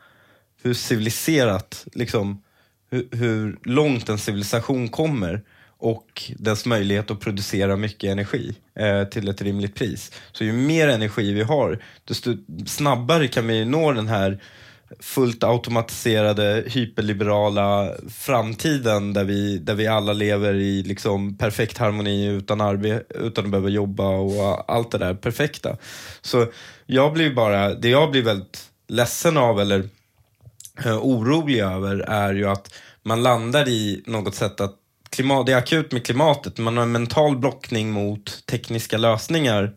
[0.63, 2.43] hur civiliserat, liksom,
[2.91, 5.43] hur, hur långt en civilisation kommer
[5.79, 10.13] och dess möjlighet att producera mycket energi eh, till ett rimligt pris.
[10.33, 12.37] Så ju mer energi vi har, desto
[12.67, 14.43] snabbare kan vi nå den här
[15.01, 22.61] fullt automatiserade, hyperliberala framtiden där vi, där vi alla lever i liksom perfekt harmoni utan,
[22.61, 25.77] arbe- utan att behöva jobba och allt det där perfekta.
[26.23, 26.47] Så
[26.87, 29.89] jag blir bara, det jag blir väldigt ledsen av eller
[30.85, 34.75] eh, orolig över är ju att man landar i något sätt att
[35.11, 39.75] klimat, det är akut med klimatet, man har en mental blockning mot tekniska lösningar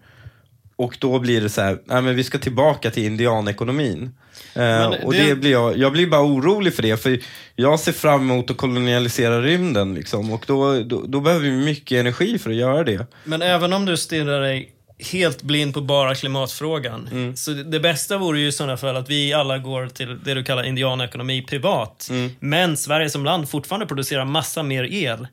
[0.84, 4.10] och då blir det så här, nej men vi ska tillbaka till indianekonomin.
[4.56, 7.20] Eh, och det- det blir jag, jag blir bara orolig för det, för
[7.56, 12.00] jag ser fram emot att kolonialisera rymden liksom, och då, då, då behöver vi mycket
[12.00, 13.08] energi för att göra det.
[13.24, 14.72] Men även om du stirrar dig
[15.12, 17.34] helt blind på bara klimatfrågan.
[17.36, 20.44] Så det bästa vore ju i sådana fall att vi alla går till det du
[20.44, 22.10] kallar indianekonomi privat.
[22.40, 25.28] Men Sverige som land fortfarande producerar massa mer el.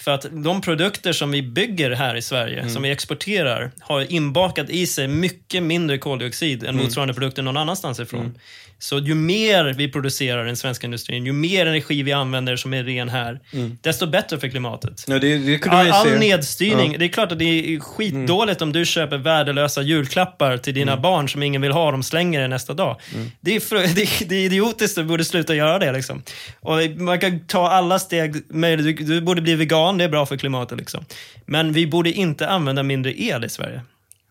[0.00, 4.70] För att de produkter som vi bygger här i Sverige, som vi exporterar, har inbakat
[4.70, 8.38] i sig mycket mindre koldioxid än motsvarande produkter någon annanstans ifrån.
[8.80, 12.74] Så ju mer vi producerar i den svenska industrin, ju mer energi vi använder som
[12.74, 13.40] är ren här,
[13.82, 15.04] desto bättre för klimatet.
[15.08, 16.96] Ja, det, det All, all nedstyrning.
[16.98, 17.44] Det är klart att det
[17.74, 22.02] är skitdåligt om du köper värdelösa julklappar till dina barn som ingen vill ha, de
[22.02, 23.00] slänger det nästa dag.
[23.40, 25.92] Det, är det, det är idiotiskt, du borde sluta göra det.
[25.92, 26.22] Liksom.
[26.60, 28.34] Och man kan ta alla steg.
[28.48, 30.78] Du, du borde bli vegan, det är bra för klimatet.
[30.78, 31.04] Liksom.
[31.46, 33.80] Men vi borde inte använda mindre el i Sverige.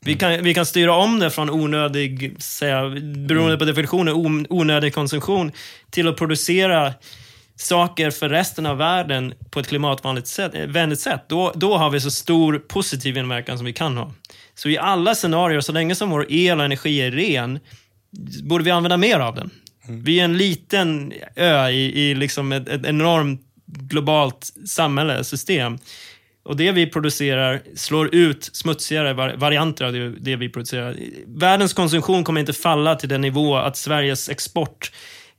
[0.02, 2.90] Vi kan, vi kan styra om det från onödig, säga,
[3.28, 5.52] beroende på definitionen, on- onödig konsumtion
[5.90, 6.94] till att producera
[7.56, 10.56] saker för resten av världen på ett klimatvänligt sätt.
[10.56, 11.22] eh, vänligt sätt.
[11.30, 14.14] Då, då har vi så stor positiv inverkan som vi kan ha.
[14.56, 17.60] Så i alla scenarier, så länge som vår el och energi är ren,
[18.44, 19.50] borde vi använda mer av den.
[19.90, 25.77] Vi är en liten ö i, i liksom ett, ett enormt globalt samhälle, system.
[26.44, 30.95] Och det vi producerar slår ut smutsigare var- varianter av det, det vi producerar.
[31.26, 34.91] Världens konsumtion kommer inte falla till den nivå att Sveriges export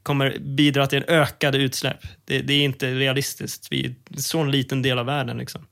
[0.02, 2.00] kommer bidra till en ökade utsläpp.
[2.24, 3.66] Det, det är inte realistiskt.
[3.70, 5.38] Vi är en sån liten del av världen.
[5.38, 5.66] Liksom.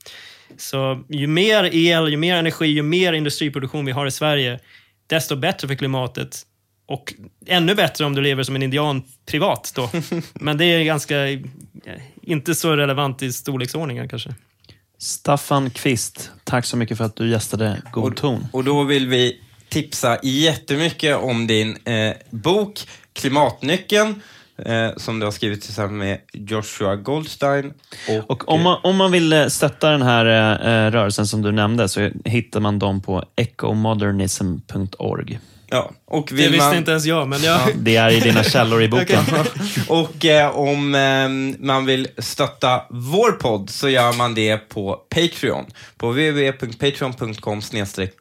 [0.57, 4.59] Så ju mer el, ju mer energi, ju mer industriproduktion vi har i Sverige,
[5.07, 6.41] desto bättre för klimatet.
[6.85, 7.13] Och
[7.45, 9.89] ännu bättre om du lever som en indian privat då.
[10.33, 11.15] Men det är ganska,
[12.27, 14.35] inte så relevant i storleksordningen kanske.
[14.99, 18.47] Staffan Kvist, tack så mycket för att du gästade God ton.
[18.51, 22.79] Och då vill vi tipsa jättemycket om din eh, bok
[23.13, 24.21] Klimatnyckeln,
[24.57, 27.73] eh, som du har skrivit tillsammans med Joshua Goldstein.
[28.09, 31.51] Och, Och om man, om man vill eh, stötta den här eh, rörelsen som du
[31.51, 35.39] nämnde så hittar man dem på ecomodernism.org.
[35.69, 37.59] ja, och Det visste man, inte ens jag, men jag...
[37.75, 39.23] Det är i dina källor i boken.
[39.87, 45.65] Och eh, om eh, man vill stötta vår podd så gör man det på Patreon.
[45.97, 47.61] På www.patreon.com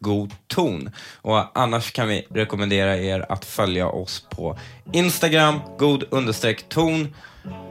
[0.00, 0.90] godton.
[1.14, 4.58] Och annars kan vi rekommendera er att följa oss på
[4.92, 6.04] Instagram, god
[6.68, 7.14] ton.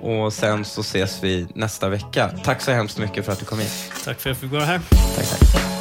[0.02, 2.32] Och sen så ses vi nästa vecka.
[2.44, 3.92] Tack så hemskt mycket för att du kom hit.
[4.06, 4.82] Tack för att jag fick vara här.
[5.16, 5.75] Tack, tack.